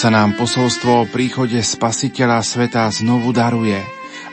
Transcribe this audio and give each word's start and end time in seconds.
sa 0.00 0.08
nám 0.08 0.32
posolstvo 0.32 1.04
o 1.04 1.04
príchode 1.04 1.60
Spasiteľa 1.60 2.40
sveta 2.40 2.88
znovu 2.88 3.36
daruje, 3.36 3.76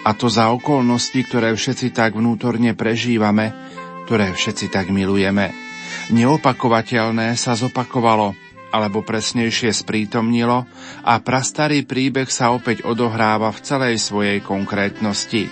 a 0.08 0.16
to 0.16 0.32
za 0.32 0.48
okolnosti, 0.48 1.20
ktoré 1.28 1.52
všetci 1.52 1.92
tak 1.92 2.16
vnútorne 2.16 2.72
prežívame, 2.72 3.52
ktoré 4.08 4.32
všetci 4.32 4.72
tak 4.72 4.88
milujeme. 4.96 5.52
Neopakovateľné 6.16 7.36
sa 7.36 7.60
zopakovalo, 7.60 8.32
alebo 8.72 9.04
presnejšie 9.04 9.76
sprítomnilo 9.76 10.64
a 11.04 11.14
prastarý 11.20 11.84
príbeh 11.84 12.32
sa 12.32 12.56
opäť 12.56 12.88
odohráva 12.88 13.52
v 13.52 13.60
celej 13.60 14.00
svojej 14.00 14.40
konkrétnosti. 14.40 15.52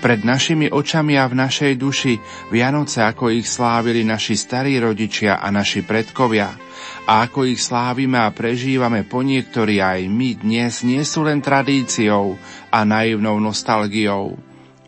Pred 0.00 0.24
našimi 0.24 0.72
očami 0.72 1.20
a 1.20 1.28
v 1.28 1.36
našej 1.36 1.76
duši 1.76 2.16
Vianoce, 2.48 3.04
ako 3.04 3.28
ich 3.28 3.44
slávili 3.44 4.08
naši 4.08 4.40
starí 4.40 4.80
rodičia 4.80 5.36
a 5.36 5.52
naši 5.52 5.84
predkovia– 5.84 6.48
a 7.08 7.24
ako 7.24 7.48
ich 7.48 7.64
slávime 7.64 8.20
a 8.20 8.28
prežívame 8.28 9.00
po 9.00 9.24
niektorí 9.24 9.80
aj 9.80 10.04
my 10.12 10.44
dnes, 10.44 10.84
nie 10.84 11.00
sú 11.08 11.24
len 11.24 11.40
tradíciou 11.40 12.36
a 12.68 12.84
naivnou 12.84 13.40
nostalgiou, 13.40 14.36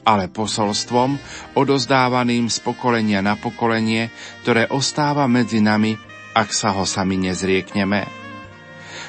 ale 0.05 0.28
posolstvom 0.28 1.17
odozdávaným 1.56 2.53
z 2.53 2.61
pokolenia 2.61 3.25
na 3.25 3.41
pokolenie, 3.41 4.12
ktoré 4.45 4.69
ostáva 4.69 5.25
medzi 5.33 5.65
nami, 5.65 5.97
ak 6.37 6.53
sa 6.53 6.77
ho 6.77 6.84
sami 6.84 7.17
nezriekneme. 7.17 8.05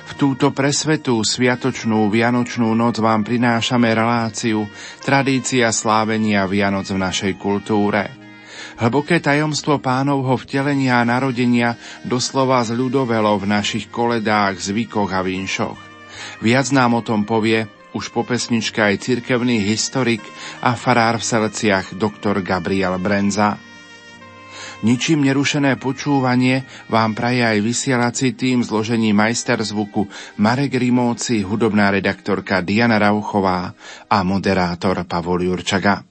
V 0.07 0.11
túto 0.15 0.55
presvetú 0.55 1.19
sviatočnú 1.19 2.07
Vianočnú 2.07 2.71
noc 2.71 3.03
vám 3.03 3.27
prinášame 3.27 3.91
reláciu 3.91 4.71
Tradícia 5.03 5.67
slávenia 5.75 6.47
Vianoc 6.47 6.87
v 6.87 6.99
našej 6.99 7.33
kultúre– 7.35 8.03
Hlboké 8.81 9.21
tajomstvo 9.21 9.77
pánovho 9.77 10.41
vtelenia 10.41 10.97
a 10.97 11.05
narodenia 11.05 11.77
doslova 12.01 12.65
zľudovelo 12.65 13.37
v 13.37 13.45
našich 13.45 13.93
koledách, 13.93 14.57
zvykoch 14.57 15.13
a 15.13 15.21
vinšoch. 15.21 15.77
Viac 16.41 16.73
nám 16.73 16.97
o 16.97 17.05
tom 17.05 17.21
povie 17.21 17.69
už 17.93 18.09
po 18.09 18.25
pesničke 18.25 18.81
aj 18.81 19.05
cirkevný 19.05 19.61
historik 19.61 20.25
a 20.65 20.73
farár 20.73 21.21
v 21.21 21.29
Selciach 21.29 21.93
doktor 21.93 22.41
Gabriel 22.41 22.97
Brenza. 22.97 23.61
Ničím 24.81 25.29
nerušené 25.29 25.77
počúvanie 25.77 26.65
vám 26.89 27.13
praje 27.13 27.45
aj 27.45 27.61
vysielací 27.61 28.33
tým 28.33 28.65
zložení 28.65 29.13
majster 29.13 29.61
zvuku 29.61 30.09
Marek 30.41 30.73
Rimóci, 30.73 31.45
hudobná 31.45 31.93
redaktorka 31.93 32.65
Diana 32.65 32.97
Rauchová 32.97 33.77
a 34.09 34.17
moderátor 34.25 35.05
Pavol 35.05 35.45
Jurčaga. 35.45 36.10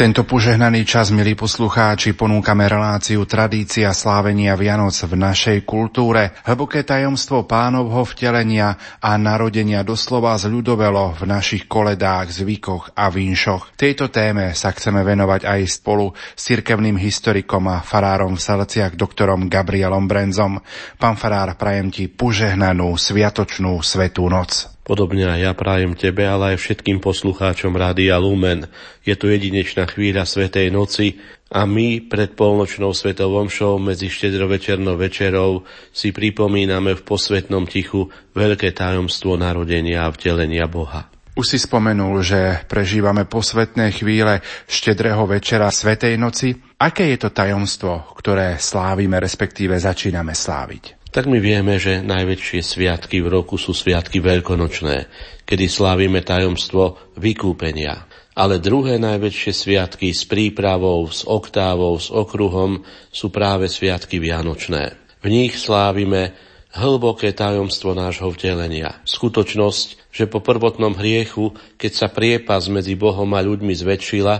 Tento 0.00 0.24
požehnaný 0.24 0.88
čas, 0.88 1.12
milí 1.12 1.36
poslucháči, 1.36 2.16
ponúkame 2.16 2.64
reláciu 2.64 3.28
Tradícia 3.28 3.92
slávenia 3.92 4.56
Vianoc 4.56 4.96
v 4.96 5.12
našej 5.12 5.68
kultúre. 5.68 6.32
Hlboké 6.48 6.88
tajomstvo 6.88 7.44
pánovho 7.44 8.08
vtelenia 8.08 8.80
a 8.96 9.20
narodenia 9.20 9.84
doslova 9.84 10.40
zľudovelo 10.40 11.20
v 11.20 11.28
našich 11.28 11.68
koledách, 11.68 12.32
zvykoch 12.32 12.96
a 12.96 13.12
vinšoch. 13.12 13.76
Tejto 13.76 14.08
téme 14.08 14.56
sa 14.56 14.72
chceme 14.72 15.04
venovať 15.04 15.44
aj 15.44 15.60
spolu 15.68 16.16
s 16.16 16.48
cirkevným 16.48 16.96
historikom 16.96 17.68
a 17.68 17.84
farárom 17.84 18.40
v 18.40 18.44
Salciach 18.48 18.96
doktorom 18.96 19.52
Gabrielom 19.52 20.08
Brenzom. 20.08 20.64
Pán 20.96 21.20
farár, 21.20 21.60
prajem 21.60 21.92
ti 21.92 22.08
požehnanú, 22.08 22.96
sviatočnú, 22.96 23.84
svetú 23.84 24.32
noc. 24.32 24.79
Podobne 24.90 25.22
aj 25.22 25.38
ja 25.46 25.52
prajem 25.54 25.94
tebe, 25.94 26.26
ale 26.26 26.58
aj 26.58 26.66
všetkým 26.66 26.98
poslucháčom 26.98 27.70
Rádia 27.78 28.18
Lumen. 28.18 28.66
Je 29.06 29.14
tu 29.14 29.30
jedinečná 29.30 29.86
chvíľa 29.86 30.26
Svetej 30.26 30.74
noci 30.74 31.14
a 31.46 31.62
my 31.62 32.10
pred 32.10 32.34
polnočnou 32.34 32.90
svetovom 32.90 33.46
show 33.46 33.78
medzi 33.78 34.10
štedrovečernou 34.10 34.98
večerou 34.98 35.62
si 35.94 36.10
pripomíname 36.10 36.98
v 36.98 37.06
posvetnom 37.06 37.70
tichu 37.70 38.10
veľké 38.34 38.74
tajomstvo 38.74 39.38
narodenia 39.38 40.10
a 40.10 40.10
vtelenia 40.10 40.66
Boha. 40.66 41.06
Už 41.38 41.54
si 41.54 41.62
spomenul, 41.62 42.26
že 42.26 42.66
prežívame 42.66 43.30
posvetné 43.30 43.94
chvíle 43.94 44.42
štedrého 44.66 45.22
večera 45.22 45.70
Svetej 45.70 46.18
noci. 46.18 46.50
Aké 46.82 47.14
je 47.14 47.18
to 47.22 47.30
tajomstvo, 47.30 48.10
ktoré 48.18 48.58
slávime, 48.58 49.22
respektíve 49.22 49.78
začíname 49.78 50.34
sláviť? 50.34 50.99
Tak 51.10 51.26
my 51.26 51.42
vieme, 51.42 51.74
že 51.74 52.06
najväčšie 52.06 52.62
sviatky 52.62 53.18
v 53.18 53.34
roku 53.34 53.58
sú 53.58 53.74
sviatky 53.74 54.22
veľkonočné, 54.22 55.10
kedy 55.42 55.66
slávime 55.66 56.22
tajomstvo 56.22 57.10
vykúpenia. 57.18 58.06
Ale 58.38 58.62
druhé 58.62 58.94
najväčšie 59.02 59.50
sviatky 59.50 60.14
s 60.14 60.22
prípravou, 60.22 61.02
s 61.10 61.26
oktávou, 61.26 61.98
s 61.98 62.14
okruhom 62.14 62.86
sú 63.10 63.34
práve 63.34 63.66
sviatky 63.66 64.22
vianočné. 64.22 64.94
V 65.18 65.26
nich 65.34 65.58
slávime 65.58 66.30
hlboké 66.78 67.34
tajomstvo 67.34 67.90
nášho 67.90 68.30
vtelenia. 68.30 69.02
Skutočnosť, 69.02 70.14
že 70.14 70.30
po 70.30 70.38
prvotnom 70.38 70.94
hriechu, 70.94 71.58
keď 71.74 71.90
sa 71.90 72.06
priepas 72.06 72.70
medzi 72.70 72.94
Bohom 72.94 73.34
a 73.34 73.42
ľuďmi 73.42 73.74
zväčšila, 73.74 74.34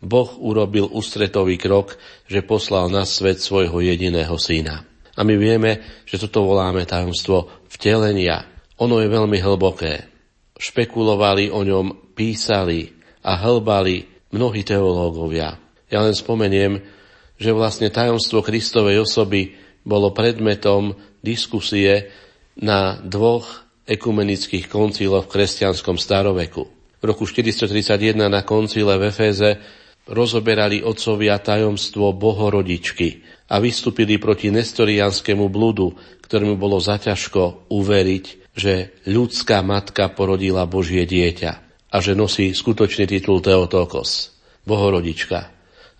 Boh 0.00 0.30
urobil 0.40 0.88
ústretový 0.88 1.60
krok, 1.60 2.00
že 2.32 2.40
poslal 2.40 2.88
na 2.88 3.04
svet 3.04 3.44
svojho 3.44 3.84
jediného 3.84 4.40
syna. 4.40 4.93
A 5.14 5.22
my 5.22 5.34
vieme, 5.38 6.02
že 6.06 6.18
toto 6.18 6.42
voláme 6.42 6.82
tajomstvo 6.82 7.66
vtelenia. 7.70 8.42
Ono 8.82 8.98
je 8.98 9.06
veľmi 9.06 9.38
hlboké. 9.38 10.10
Špekulovali 10.58 11.54
o 11.54 11.62
ňom, 11.62 12.14
písali 12.18 12.90
a 13.22 13.38
hlbali 13.38 14.06
mnohí 14.34 14.66
teológovia. 14.66 15.54
Ja 15.86 16.02
len 16.02 16.14
spomeniem, 16.14 16.82
že 17.38 17.54
vlastne 17.54 17.90
tajomstvo 17.90 18.42
Kristovej 18.42 19.06
osoby 19.06 19.54
bolo 19.86 20.10
predmetom 20.10 20.98
diskusie 21.22 22.10
na 22.58 22.98
dvoch 22.98 23.66
ekumenických 23.84 24.66
konciloch 24.66 25.28
v 25.28 25.32
kresťanskom 25.38 26.00
staroveku. 26.00 26.62
V 26.98 27.04
roku 27.04 27.28
431 27.28 28.16
na 28.16 28.42
koncile 28.42 28.96
v 28.96 29.12
Efeze 29.12 29.60
rozoberali 30.08 30.80
otcovia 30.80 31.36
tajomstvo 31.36 32.16
bohorodičky 32.16 33.33
a 33.48 33.60
vystúpili 33.60 34.16
proti 34.16 34.48
nestorianskému 34.48 35.52
bludu, 35.52 35.92
ktorému 36.24 36.56
bolo 36.56 36.80
zaťažko 36.80 37.68
uveriť, 37.68 38.54
že 38.56 38.96
ľudská 39.04 39.60
matka 39.60 40.08
porodila 40.14 40.64
Božie 40.64 41.04
dieťa 41.04 41.52
a 41.90 41.96
že 42.00 42.16
nosí 42.16 42.54
skutočný 42.54 43.04
titul 43.06 43.38
Teotokos, 43.44 44.34
bohorodička. 44.66 45.52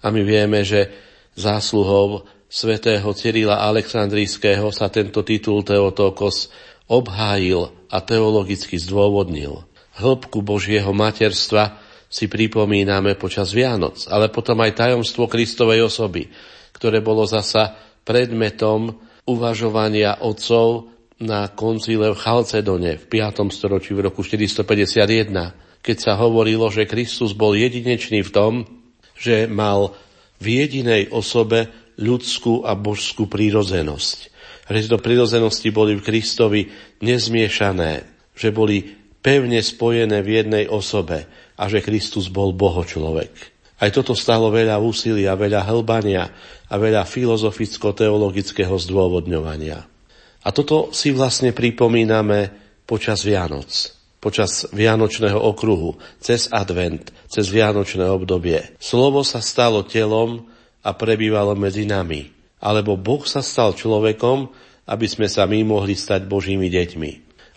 A 0.03 0.07
my 0.11 0.23
vieme, 0.27 0.67
že 0.67 0.91
zásluhou 1.39 2.27
svätého 2.51 3.07
Cyrila 3.15 3.63
Aleksandrijského 3.63 4.71
sa 4.71 4.91
tento 4.91 5.23
titul 5.27 5.63
Teotokos 5.67 6.51
obhájil 6.87 7.73
a 7.91 7.99
teologicky 8.03 8.79
zdôvodnil. 8.79 9.65
Hĺbku 9.95 10.43
Božieho 10.43 10.91
materstva 10.91 11.79
si 12.11 12.31
pripomíname 12.31 13.19
počas 13.19 13.51
Vianoc, 13.55 14.07
ale 14.11 14.31
potom 14.31 14.59
aj 14.63 14.79
tajomstvo 14.79 15.27
Kristovej 15.27 15.87
osoby, 15.87 16.31
ktoré 16.75 16.99
bolo 17.01 17.25
zasa 17.25 17.79
predmetom 18.05 18.99
uvažovania 19.25 20.21
otcov 20.21 20.93
na 21.23 21.49
koncile 21.49 22.13
v 22.13 22.19
Chalcedone 22.19 23.01
v 23.01 23.05
5. 23.07 23.49
storočí 23.55 23.95
v 23.95 24.11
roku 24.11 24.21
451, 24.21 25.81
keď 25.81 25.97
sa 25.97 26.19
hovorilo, 26.19 26.69
že 26.69 26.91
Kristus 26.91 27.33
bol 27.33 27.55
jedinečný 27.55 28.27
v 28.27 28.31
tom, 28.35 28.53
že 29.15 29.47
mal 29.47 29.95
v 30.43 30.47
jedinej 30.61 31.15
osobe 31.15 31.71
ľudskú 31.97 32.67
a 32.67 32.75
božskú 32.75 33.31
prírozenosť. 33.31 34.19
Že 34.67 34.81
tieto 34.91 34.99
prírozenosti 34.99 35.71
boli 35.71 35.95
v 35.95 36.03
Kristovi 36.03 36.61
nezmiešané, 37.05 38.05
že 38.35 38.51
boli 38.51 38.83
pevne 39.23 39.63
spojené 39.63 40.21
v 40.21 40.43
jednej 40.43 40.65
osobe 40.67 41.31
a 41.55 41.63
že 41.71 41.85
Kristus 41.85 42.27
bol 42.29 42.51
Boho 42.51 42.83
človek. 42.83 43.54
Aj 43.85 43.93
toto 43.93 44.17
stalo 44.17 44.49
veľa 44.49 44.81
úsilia, 44.81 45.37
veľa 45.37 45.69
hlbania 45.69 46.33
a 46.73 46.75
veľa 46.81 47.05
filozoficko-teologického 47.05 48.73
zdôvodňovania. 48.73 49.85
A 50.41 50.49
toto 50.57 50.89
si 50.97 51.13
vlastne 51.13 51.53
pripomíname 51.53 52.49
počas 52.89 53.21
Vianoc, 53.29 53.69
počas 54.25 54.65
Vianočného 54.73 55.37
okruhu, 55.37 56.01
cez 56.17 56.49
advent, 56.49 57.13
cez 57.29 57.53
Vianočné 57.53 58.09
obdobie. 58.09 58.73
Slovo 58.81 59.21
sa 59.21 59.45
stalo 59.45 59.85
telom 59.85 60.49
a 60.81 60.97
prebývalo 60.97 61.53
medzi 61.53 61.85
nami. 61.85 62.33
Alebo 62.65 62.97
Boh 62.97 63.29
sa 63.29 63.45
stal 63.45 63.77
človekom, 63.77 64.49
aby 64.89 65.05
sme 65.05 65.29
sa 65.29 65.45
my 65.45 65.61
mohli 65.61 65.93
stať 65.93 66.25
Božími 66.25 66.73
deťmi. 66.73 67.11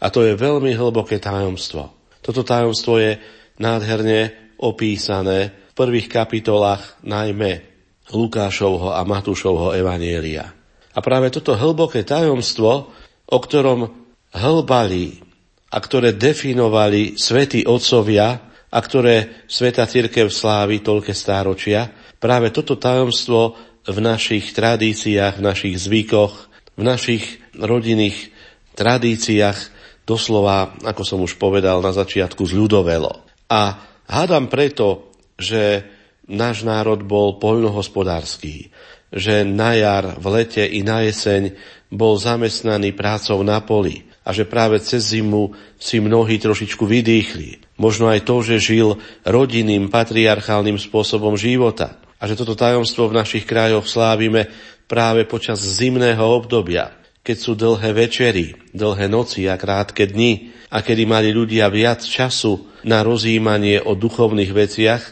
A 0.04 0.12
to 0.12 0.28
je 0.28 0.36
veľmi 0.36 0.76
hlboké 0.76 1.24
tajomstvo. 1.24 1.88
Toto 2.20 2.44
tajomstvo 2.44 3.00
je 3.00 3.16
nádherne 3.64 4.36
opísané 4.60 5.67
prvých 5.78 6.10
kapitolách 6.10 6.98
najmä 7.06 7.62
Lukášovho 8.10 8.98
a 8.98 9.06
Matúšovho 9.06 9.78
evanielia. 9.78 10.50
A 10.98 11.00
práve 11.06 11.30
toto 11.30 11.54
hlboké 11.54 12.02
tajomstvo, 12.02 12.90
o 13.30 13.38
ktorom 13.38 13.94
hlbali 14.34 15.22
a 15.70 15.78
ktoré 15.78 16.18
definovali 16.18 17.14
svätí 17.20 17.62
otcovia 17.70 18.42
a 18.74 18.80
ktoré 18.82 19.46
Sveta 19.46 19.86
Církev 19.86 20.34
slávi 20.34 20.82
toľké 20.82 21.14
stáročia, 21.14 21.94
práve 22.18 22.50
toto 22.50 22.80
tajomstvo 22.80 23.54
v 23.86 23.98
našich 24.02 24.58
tradíciách, 24.58 25.38
v 25.38 25.46
našich 25.46 25.76
zvykoch, 25.78 26.34
v 26.76 26.82
našich 26.82 27.24
rodinných 27.54 28.34
tradíciách 28.74 29.60
doslova, 30.08 30.80
ako 30.82 31.04
som 31.04 31.20
už 31.22 31.36
povedal 31.36 31.84
na 31.84 31.92
začiatku, 31.92 32.48
zľudovelo. 32.48 33.28
A 33.52 33.80
hádam 34.08 34.48
preto, 34.48 35.07
že 35.38 35.86
náš 36.28 36.68
národ 36.68 37.02
bol 37.06 37.40
poľnohospodársky, 37.40 38.74
že 39.14 39.48
na 39.48 39.78
jar, 39.78 40.20
v 40.20 40.26
lete 40.42 40.68
i 40.68 40.84
na 40.84 41.06
jeseň 41.08 41.56
bol 41.88 42.20
zamestnaný 42.20 42.92
prácou 42.92 43.40
na 43.48 43.64
poli 43.64 44.04
a 44.28 44.36
že 44.36 44.44
práve 44.44 44.84
cez 44.84 45.16
zimu 45.16 45.56
si 45.80 46.04
mnohí 46.04 46.36
trošičku 46.36 46.84
vydýchli. 46.84 47.80
Možno 47.80 48.12
aj 48.12 48.28
to, 48.28 48.44
že 48.44 48.60
žil 48.60 49.00
rodinným, 49.24 49.88
patriarchálnym 49.88 50.76
spôsobom 50.76 51.40
života 51.40 51.96
a 52.20 52.28
že 52.28 52.36
toto 52.36 52.58
tajomstvo 52.58 53.08
v 53.08 53.18
našich 53.24 53.48
krajoch 53.48 53.88
slávime 53.88 54.52
práve 54.92 55.24
počas 55.24 55.64
zimného 55.64 56.20
obdobia, 56.20 56.92
keď 57.24 57.38
sú 57.40 57.56
dlhé 57.56 57.96
večery, 57.96 58.46
dlhé 58.76 59.08
noci 59.08 59.48
a 59.48 59.56
krátke 59.56 60.04
dni 60.04 60.52
a 60.68 60.84
kedy 60.84 61.08
mali 61.08 61.32
ľudia 61.32 61.72
viac 61.72 62.04
času 62.04 62.68
na 62.84 63.04
rozjímanie 63.08 63.80
o 63.80 63.96
duchovných 63.96 64.52
veciach, 64.52 65.04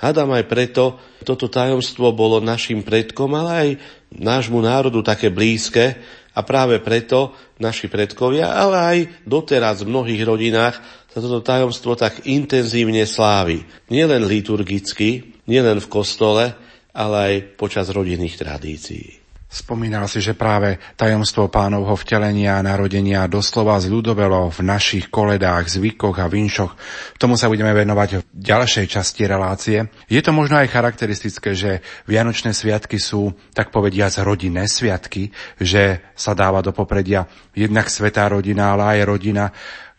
Hádam 0.00 0.32
aj 0.32 0.48
preto, 0.48 0.96
toto 1.28 1.52
tajomstvo 1.52 2.16
bolo 2.16 2.40
našim 2.40 2.80
predkom, 2.80 3.36
ale 3.36 3.50
aj 3.52 3.68
nášmu 4.16 4.64
národu 4.64 5.04
také 5.04 5.28
blízke 5.28 6.00
a 6.32 6.40
práve 6.40 6.80
preto 6.80 7.36
naši 7.60 7.92
predkovia, 7.92 8.48
ale 8.48 8.76
aj 8.80 8.98
doteraz 9.28 9.84
v 9.84 9.92
mnohých 9.92 10.22
rodinách 10.24 10.80
sa 11.12 11.20
toto 11.20 11.44
tajomstvo 11.44 12.00
tak 12.00 12.24
intenzívne 12.24 13.04
slávi. 13.04 13.60
Nielen 13.92 14.24
liturgicky, 14.24 15.36
nielen 15.44 15.84
v 15.84 15.90
kostole, 15.92 16.56
ale 16.96 17.16
aj 17.20 17.34
počas 17.60 17.92
rodinných 17.92 18.40
tradícií. 18.40 19.19
Spomínal 19.50 20.06
si, 20.06 20.22
že 20.22 20.38
práve 20.38 20.78
tajomstvo 20.94 21.50
pánovho 21.50 21.98
vtelenia 21.98 22.54
a 22.54 22.62
narodenia 22.62 23.26
doslova 23.26 23.82
zľudovelo 23.82 24.46
v 24.46 24.60
našich 24.62 25.10
koledách, 25.10 25.66
zvykoch 25.66 26.22
a 26.22 26.30
vinšoch. 26.30 26.78
Tomu 27.18 27.34
sa 27.34 27.50
budeme 27.50 27.74
venovať 27.74 28.22
v 28.22 28.22
ďalšej 28.30 28.86
časti 28.86 29.26
relácie. 29.26 29.90
Je 30.06 30.22
to 30.22 30.30
možno 30.30 30.54
aj 30.54 30.70
charakteristické, 30.70 31.58
že 31.58 31.82
Vianočné 32.06 32.54
sviatky 32.54 33.02
sú, 33.02 33.34
tak 33.50 33.74
povediac, 33.74 34.14
rodinné 34.22 34.70
sviatky, 34.70 35.34
že 35.58 35.98
sa 36.14 36.30
dáva 36.30 36.62
do 36.62 36.70
popredia 36.70 37.26
jednak 37.50 37.90
svetá 37.90 38.30
rodina, 38.30 38.78
ale 38.78 38.94
aj 38.94 38.98
rodina 39.02 39.50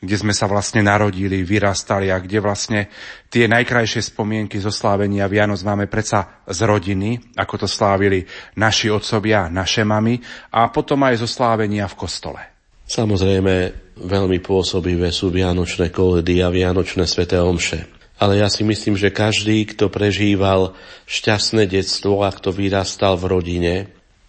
kde 0.01 0.17
sme 0.17 0.33
sa 0.33 0.49
vlastne 0.49 0.81
narodili, 0.81 1.45
vyrastali 1.45 2.09
a 2.09 2.17
kde 2.17 2.41
vlastne 2.41 2.89
tie 3.29 3.45
najkrajšie 3.45 4.01
spomienky 4.01 4.57
zo 4.57 4.73
slávenia 4.73 5.29
Vianoc 5.29 5.61
máme 5.61 5.85
predsa 5.85 6.41
z 6.49 6.65
rodiny, 6.65 7.37
ako 7.37 7.63
to 7.63 7.67
slávili 7.69 8.25
naši 8.57 8.89
otcovia, 8.89 9.45
naše 9.53 9.85
mamy 9.85 10.17
a 10.57 10.73
potom 10.73 11.05
aj 11.05 11.21
zo 11.21 11.29
slávenia 11.29 11.85
v 11.85 11.95
kostole. 12.01 12.41
Samozrejme, 12.89 13.53
veľmi 14.01 14.41
pôsobivé 14.41 15.13
sú 15.13 15.29
Vianočné 15.29 15.93
koledy 15.93 16.41
a 16.41 16.49
Vianočné 16.49 17.05
sveté 17.05 17.37
omše. 17.37 17.85
Ale 18.17 18.41
ja 18.41 18.49
si 18.49 18.65
myslím, 18.65 18.97
že 18.97 19.13
každý, 19.13 19.69
kto 19.69 19.89
prežíval 19.89 20.73
šťastné 21.05 21.69
detstvo 21.69 22.25
a 22.25 22.33
kto 22.33 22.49
vyrastal 22.49 23.17
v 23.21 23.25
rodine, 23.29 23.75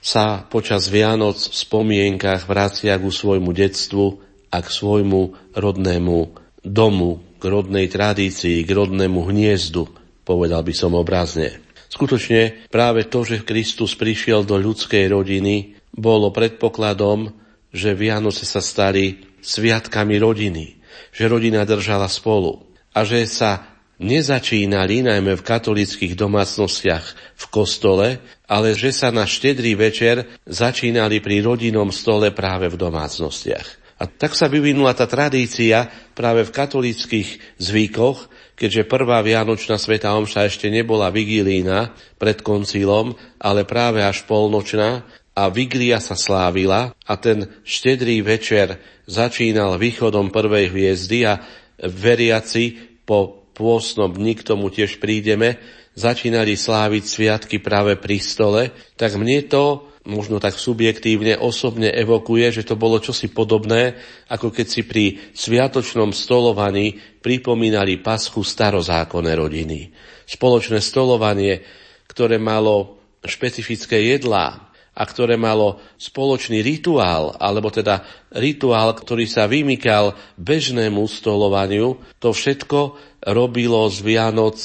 sa 0.02 0.45
počas 0.45 0.93
Vianoc 0.93 1.38
v 1.38 1.55
spomienkach 1.55 2.45
vracia 2.45 2.99
ku 3.00 3.09
svojmu 3.09 3.55
detstvu 3.55 4.32
a 4.52 4.61
k 4.61 4.68
svojmu 4.68 5.54
rodnému 5.56 6.18
domu, 6.61 7.25
k 7.40 7.42
rodnej 7.49 7.88
tradícii, 7.88 8.62
k 8.62 8.71
rodnému 8.71 9.32
hniezdu, 9.32 9.88
povedal 10.23 10.61
by 10.62 10.75
som 10.76 10.92
obrazne. 10.92 11.59
Skutočne 11.88 12.68
práve 12.68 13.09
to, 13.09 13.25
že 13.25 13.44
Kristus 13.44 13.97
prišiel 13.97 14.44
do 14.44 14.56
ľudskej 14.56 15.12
rodiny, 15.12 15.76
bolo 15.92 16.32
predpokladom, 16.32 17.32
že 17.73 17.92
Vianoce 17.92 18.49
sa 18.49 18.64
stali 18.64 19.21
sviatkami 19.44 20.16
rodiny, 20.16 20.80
že 21.12 21.25
rodina 21.28 21.64
držala 21.64 22.09
spolu. 22.09 22.68
a 22.92 23.09
že 23.09 23.25
sa 23.25 23.73
nezačínali 24.02 25.00
najmä 25.00 25.32
v 25.38 25.47
katolických 25.47 26.12
domácnostiach 26.12 27.06
v 27.40 27.44
kostole, 27.49 28.21
ale 28.44 28.76
že 28.76 28.92
sa 28.92 29.09
na 29.09 29.25
štedrý 29.25 29.78
večer 29.78 30.28
začínali 30.44 31.25
pri 31.25 31.40
rodinnom 31.40 31.88
stole 31.88 32.35
práve 32.37 32.68
v 32.68 32.76
domácnostiach. 32.76 33.82
A 34.02 34.11
tak 34.11 34.35
sa 34.35 34.50
vyvinula 34.50 34.99
tá 34.99 35.06
tradícia 35.06 35.87
práve 36.18 36.42
v 36.42 36.50
katolických 36.50 37.38
zvykoch, 37.62 38.26
keďže 38.59 38.90
prvá 38.90 39.23
Vianočná 39.23 39.78
Sveta 39.78 40.11
Omša 40.18 40.50
ešte 40.50 40.66
nebola 40.75 41.06
vigilína 41.14 41.94
pred 42.18 42.42
koncílom, 42.42 43.14
ale 43.38 43.62
práve 43.62 44.02
až 44.02 44.26
polnočná 44.26 45.06
a 45.38 45.47
vigília 45.47 46.02
sa 46.02 46.18
slávila 46.18 46.90
a 47.06 47.14
ten 47.14 47.47
štedrý 47.62 48.26
večer 48.26 48.82
začínal 49.06 49.78
východom 49.78 50.35
prvej 50.35 50.75
hviezdy 50.75 51.23
a 51.23 51.38
veriaci 51.78 52.99
po 53.06 53.47
pôstnom 53.54 54.11
dni 54.11 54.35
k 54.35 54.42
tomu 54.42 54.66
tiež 54.75 54.99
prídeme, 54.99 55.62
začínali 55.94 56.59
sláviť 56.59 57.04
sviatky 57.06 57.62
práve 57.62 57.94
pri 58.02 58.18
stole, 58.18 58.75
tak 58.99 59.14
mne 59.14 59.47
to 59.47 59.92
možno 60.02 60.42
tak 60.42 60.59
subjektívne 60.59 61.38
osobne 61.38 61.90
evokuje, 61.90 62.50
že 62.50 62.66
to 62.66 62.75
bolo 62.75 62.99
čosi 62.99 63.30
podobné, 63.30 63.94
ako 64.26 64.50
keď 64.50 64.66
si 64.66 64.82
pri 64.82 65.04
sviatočnom 65.30 66.11
stolovaní 66.11 66.99
pripomínali 67.23 68.02
paschu 68.02 68.42
starozákonné 68.42 69.32
rodiny. 69.38 69.94
Spoločné 70.26 70.82
stolovanie, 70.82 71.62
ktoré 72.11 72.42
malo 72.42 72.99
špecifické 73.23 74.02
jedlá 74.11 74.75
a 74.92 75.02
ktoré 75.09 75.40
malo 75.40 75.80
spoločný 75.97 76.61
rituál, 76.61 77.32
alebo 77.40 77.73
teda 77.73 78.04
rituál, 78.37 78.92
ktorý 78.92 79.25
sa 79.25 79.49
vymykal 79.49 80.12
bežnému 80.37 81.00
stolovaniu, 81.09 81.97
to 82.21 82.35
všetko 82.35 82.99
robilo 83.32 83.88
z 83.88 83.99
Vianoc 84.04 84.59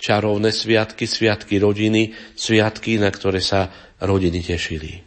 čarovné 0.00 0.52
sviatky, 0.52 1.04
sviatky 1.04 1.60
rodiny, 1.60 2.16
sviatky, 2.32 2.96
na 2.96 3.12
ktoré 3.12 3.44
sa 3.44 3.68
rodiny 4.06 4.42
tešili. 4.42 5.00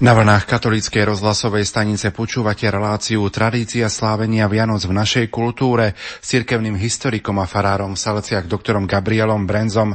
Na 0.00 0.16
vlnách 0.16 0.48
katolíckej 0.48 1.12
rozhlasovej 1.12 1.68
stanice 1.68 2.08
počúvate 2.08 2.64
reláciu 2.72 3.20
Tradícia 3.28 3.84
slávenia 3.92 4.48
Vianoc 4.48 4.80
v 4.88 4.96
našej 4.96 5.28
kultúre 5.28 5.92
s 5.92 6.24
cirkevným 6.24 6.72
historikom 6.72 7.36
a 7.36 7.44
farárom 7.44 7.92
v 7.92 8.00
Saleciach 8.00 8.48
doktorom 8.48 8.88
Gabrielom 8.88 9.44
Brenzom. 9.44 9.92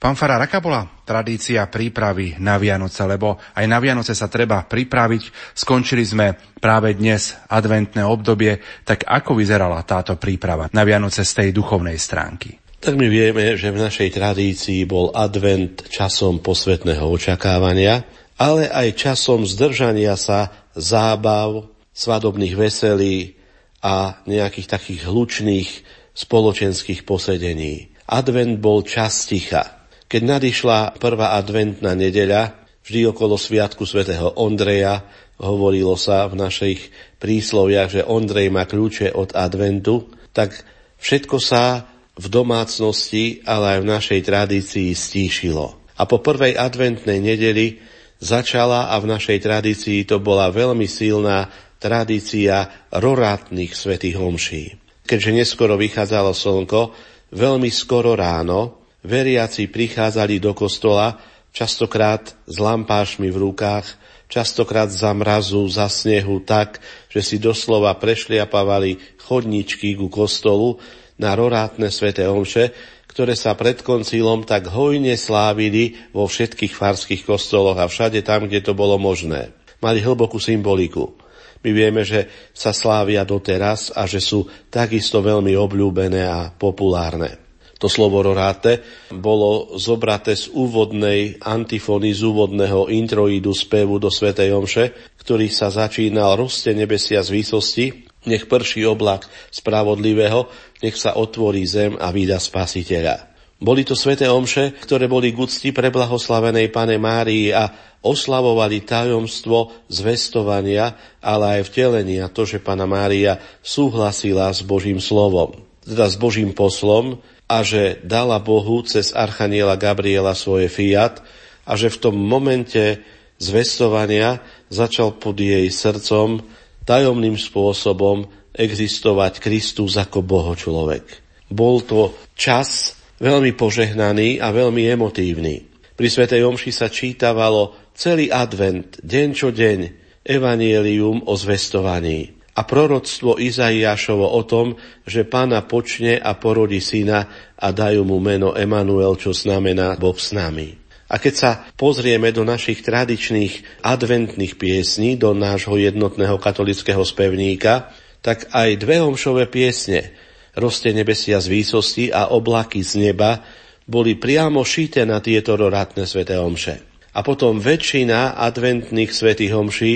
Pán 0.00 0.16
Farár, 0.16 0.40
aká 0.40 0.64
bola 0.64 0.88
tradícia 1.04 1.60
prípravy 1.68 2.40
na 2.40 2.56
Vianoce? 2.56 3.04
Lebo 3.04 3.36
aj 3.36 3.68
na 3.68 3.76
Vianoce 3.84 4.16
sa 4.16 4.32
treba 4.32 4.64
pripraviť. 4.64 5.52
Skončili 5.52 6.08
sme 6.08 6.40
práve 6.56 6.96
dnes 6.96 7.36
adventné 7.44 8.00
obdobie. 8.00 8.64
Tak 8.80 9.04
ako 9.04 9.36
vyzerala 9.36 9.84
táto 9.84 10.16
príprava 10.16 10.72
na 10.72 10.88
Vianoce 10.88 11.20
z 11.20 11.44
tej 11.44 11.48
duchovnej 11.52 12.00
stránky? 12.00 12.64
Tak 12.80 12.96
my 12.96 13.12
vieme, 13.12 13.60
že 13.60 13.68
v 13.68 13.76
našej 13.76 14.08
tradícii 14.08 14.88
bol 14.88 15.12
advent 15.12 15.84
časom 15.92 16.40
posvetného 16.40 17.04
očakávania, 17.04 18.23
ale 18.38 18.66
aj 18.66 18.98
časom 18.98 19.46
zdržania 19.46 20.18
sa 20.18 20.50
zábav, 20.74 21.70
svadobných 21.94 22.58
veselí 22.58 23.38
a 23.78 24.18
nejakých 24.26 24.66
takých 24.66 25.06
hlučných 25.06 25.70
spoločenských 26.14 27.06
posedení. 27.06 27.94
Advent 28.10 28.58
bol 28.58 28.82
čas 28.82 29.30
ticha. 29.30 29.86
Keď 30.10 30.22
nadišla 30.22 30.98
prvá 30.98 31.38
adventná 31.38 31.94
nedeľa, 31.94 32.54
vždy 32.84 33.14
okolo 33.14 33.38
sviatku 33.38 33.86
svätého 33.86 34.34
Ondreja, 34.36 35.06
hovorilo 35.38 35.98
sa 35.98 36.30
v 36.30 36.38
našich 36.38 36.90
prísloviach, 37.18 37.90
že 37.90 38.06
Ondrej 38.06 38.50
má 38.50 38.66
kľúče 38.66 39.14
od 39.14 39.34
adventu, 39.34 40.10
tak 40.30 40.54
všetko 41.02 41.36
sa 41.42 41.88
v 42.14 42.26
domácnosti, 42.30 43.42
ale 43.42 43.78
aj 43.78 43.78
v 43.82 43.90
našej 43.90 44.20
tradícii 44.22 44.90
stíšilo. 44.94 45.74
A 45.98 46.02
po 46.06 46.22
prvej 46.22 46.54
adventnej 46.54 47.18
nedeli 47.18 47.78
začala 48.24 48.88
a 48.88 48.96
v 48.96 49.12
našej 49.12 49.38
tradícii 49.44 50.08
to 50.08 50.16
bola 50.16 50.48
veľmi 50.48 50.88
silná 50.88 51.52
tradícia 51.76 52.72
rorátnych 52.88 53.76
svetých 53.76 54.16
homší. 54.16 54.80
Keďže 55.04 55.44
neskoro 55.44 55.76
vychádzalo 55.76 56.32
slnko, 56.32 56.96
veľmi 57.36 57.68
skoro 57.68 58.16
ráno 58.16 58.80
veriaci 59.04 59.68
prichádzali 59.68 60.40
do 60.40 60.56
kostola, 60.56 61.20
častokrát 61.52 62.32
s 62.48 62.56
lampášmi 62.56 63.28
v 63.28 63.36
rukách, 63.36 63.84
častokrát 64.32 64.88
za 64.88 65.12
mrazu, 65.12 65.68
za 65.68 65.92
snehu 65.92 66.40
tak, 66.40 66.80
že 67.12 67.20
si 67.20 67.36
doslova 67.36 67.92
prešliapavali 68.00 69.20
chodničky 69.20 69.92
ku 70.00 70.08
kostolu 70.08 70.80
na 71.20 71.36
rorátne 71.36 71.92
sveté 71.92 72.24
omše, 72.24 72.72
ktoré 73.14 73.38
sa 73.38 73.54
pred 73.54 73.78
koncílom 73.78 74.42
tak 74.42 74.66
hojne 74.74 75.14
slávili 75.14 75.94
vo 76.10 76.26
všetkých 76.26 76.74
farských 76.74 77.22
kostoloch 77.22 77.78
a 77.78 77.86
všade 77.86 78.26
tam, 78.26 78.50
kde 78.50 78.58
to 78.58 78.74
bolo 78.74 78.98
možné. 78.98 79.54
Mali 79.78 80.02
hlbokú 80.02 80.42
symboliku. 80.42 81.14
My 81.62 81.70
vieme, 81.70 82.02
že 82.02 82.26
sa 82.50 82.74
slávia 82.74 83.22
doteraz 83.22 83.94
a 83.94 84.04
že 84.04 84.18
sú 84.18 84.50
takisto 84.68 85.22
veľmi 85.22 85.54
obľúbené 85.54 86.26
a 86.26 86.50
populárne. 86.50 87.40
To 87.78 87.86
slovo 87.86 88.20
roráte 88.24 88.82
bolo 89.14 89.78
zobraté 89.78 90.34
z 90.34 90.50
úvodnej 90.50 91.38
antifóny, 91.38 92.12
z 92.12 92.22
úvodného 92.26 92.90
introidu 92.90 93.54
spevu 93.54 94.02
do 94.02 94.10
Svetej 94.10 94.50
Omše, 94.56 94.84
ktorý 95.20 95.46
sa 95.52 95.70
začínal 95.70 96.34
roste 96.34 96.72
nebesia 96.74 97.22
z 97.22 97.30
výsosti, 97.30 97.86
nech 98.24 98.48
prší 98.48 98.84
oblak 98.88 99.28
spravodlivého, 99.52 100.48
nech 100.80 100.96
sa 100.96 101.16
otvorí 101.16 101.64
zem 101.64 101.96
a 102.00 102.12
vyda 102.12 102.40
spasiteľa. 102.40 103.34
Boli 103.64 103.86
to 103.86 103.96
sveté 103.96 104.28
omše, 104.28 104.76
ktoré 104.82 105.08
boli 105.08 105.32
k 105.32 105.40
úcti 105.40 105.70
preblahoslavenej 105.72 106.68
Pane 106.74 107.00
Márii 107.00 107.54
a 107.54 107.70
oslavovali 108.04 108.84
tajomstvo 108.84 109.88
zvestovania, 109.88 110.92
ale 111.24 111.60
aj 111.60 111.72
vtelenia, 111.72 112.28
to, 112.28 112.44
že 112.44 112.60
Pana 112.60 112.84
Mária 112.84 113.40
súhlasila 113.64 114.52
s 114.52 114.60
Božím 114.60 115.00
slovom, 115.00 115.64
teda 115.80 116.04
s 116.04 116.20
Božím 116.20 116.52
poslom 116.52 117.24
a 117.48 117.64
že 117.64 117.96
dala 118.04 118.36
Bohu 118.36 118.84
cez 118.84 119.16
Archaniela 119.16 119.80
Gabriela 119.80 120.36
svoje 120.36 120.68
fiat 120.68 121.24
a 121.64 121.72
že 121.78 121.88
v 121.88 122.00
tom 122.10 122.16
momente 122.20 123.00
zvestovania 123.40 124.44
začal 124.68 125.16
pod 125.16 125.40
jej 125.40 125.64
srdcom 125.72 126.44
tajomným 126.84 127.36
spôsobom 127.36 128.28
existovať 128.54 129.42
Kristus 129.42 129.98
ako 129.98 130.22
Boho 130.22 130.54
človek. 130.54 131.02
Bol 131.50 131.82
to 131.82 132.14
čas 132.38 132.96
veľmi 133.18 133.52
požehnaný 133.58 134.38
a 134.38 134.54
veľmi 134.54 134.86
emotívny. 134.88 135.66
Pri 135.94 136.08
Svetej 136.10 136.42
Omši 136.46 136.72
sa 136.74 136.90
čítavalo 136.90 137.92
celý 137.94 138.30
advent, 138.30 138.98
deň 139.02 139.28
čo 139.34 139.50
deň, 139.54 139.80
evanielium 140.24 141.26
o 141.28 141.34
zvestovaní 141.36 142.34
a 142.54 142.62
proroctvo 142.62 143.42
Izaiášovo 143.42 144.30
o 144.30 144.42
tom, 144.46 144.78
že 145.02 145.26
pána 145.26 145.66
počne 145.66 146.22
a 146.22 146.38
porodí 146.38 146.78
syna 146.78 147.26
a 147.58 147.68
dajú 147.74 148.06
mu 148.06 148.22
meno 148.22 148.54
Emanuel, 148.54 149.18
čo 149.18 149.34
znamená 149.34 149.98
Boh 149.98 150.14
s 150.14 150.30
nami. 150.30 150.83
A 151.08 151.20
keď 151.20 151.34
sa 151.36 151.50
pozrieme 151.76 152.32
do 152.32 152.48
našich 152.48 152.80
tradičných 152.80 153.84
adventných 153.84 154.56
piesní, 154.56 155.20
do 155.20 155.36
nášho 155.36 155.76
jednotného 155.76 156.40
katolického 156.40 157.04
spevníka, 157.04 157.92
tak 158.24 158.48
aj 158.56 158.80
dve 158.80 159.04
homšové 159.04 159.52
piesne 159.52 160.16
roste 160.56 160.94
nebesia 160.94 161.42
z 161.42 161.50
výsosti 161.50 162.04
a 162.08 162.32
oblaky 162.32 162.80
z 162.80 163.10
neba, 163.10 163.44
boli 163.84 164.16
priamo 164.16 164.64
šité 164.64 165.04
na 165.04 165.20
tieto 165.20 165.60
rorátne 165.60 166.08
sveté 166.08 166.40
omše. 166.40 166.80
A 167.14 167.20
potom 167.20 167.60
väčšina 167.60 168.40
adventných 168.40 169.12
svetých 169.12 169.52
omší 169.54 169.94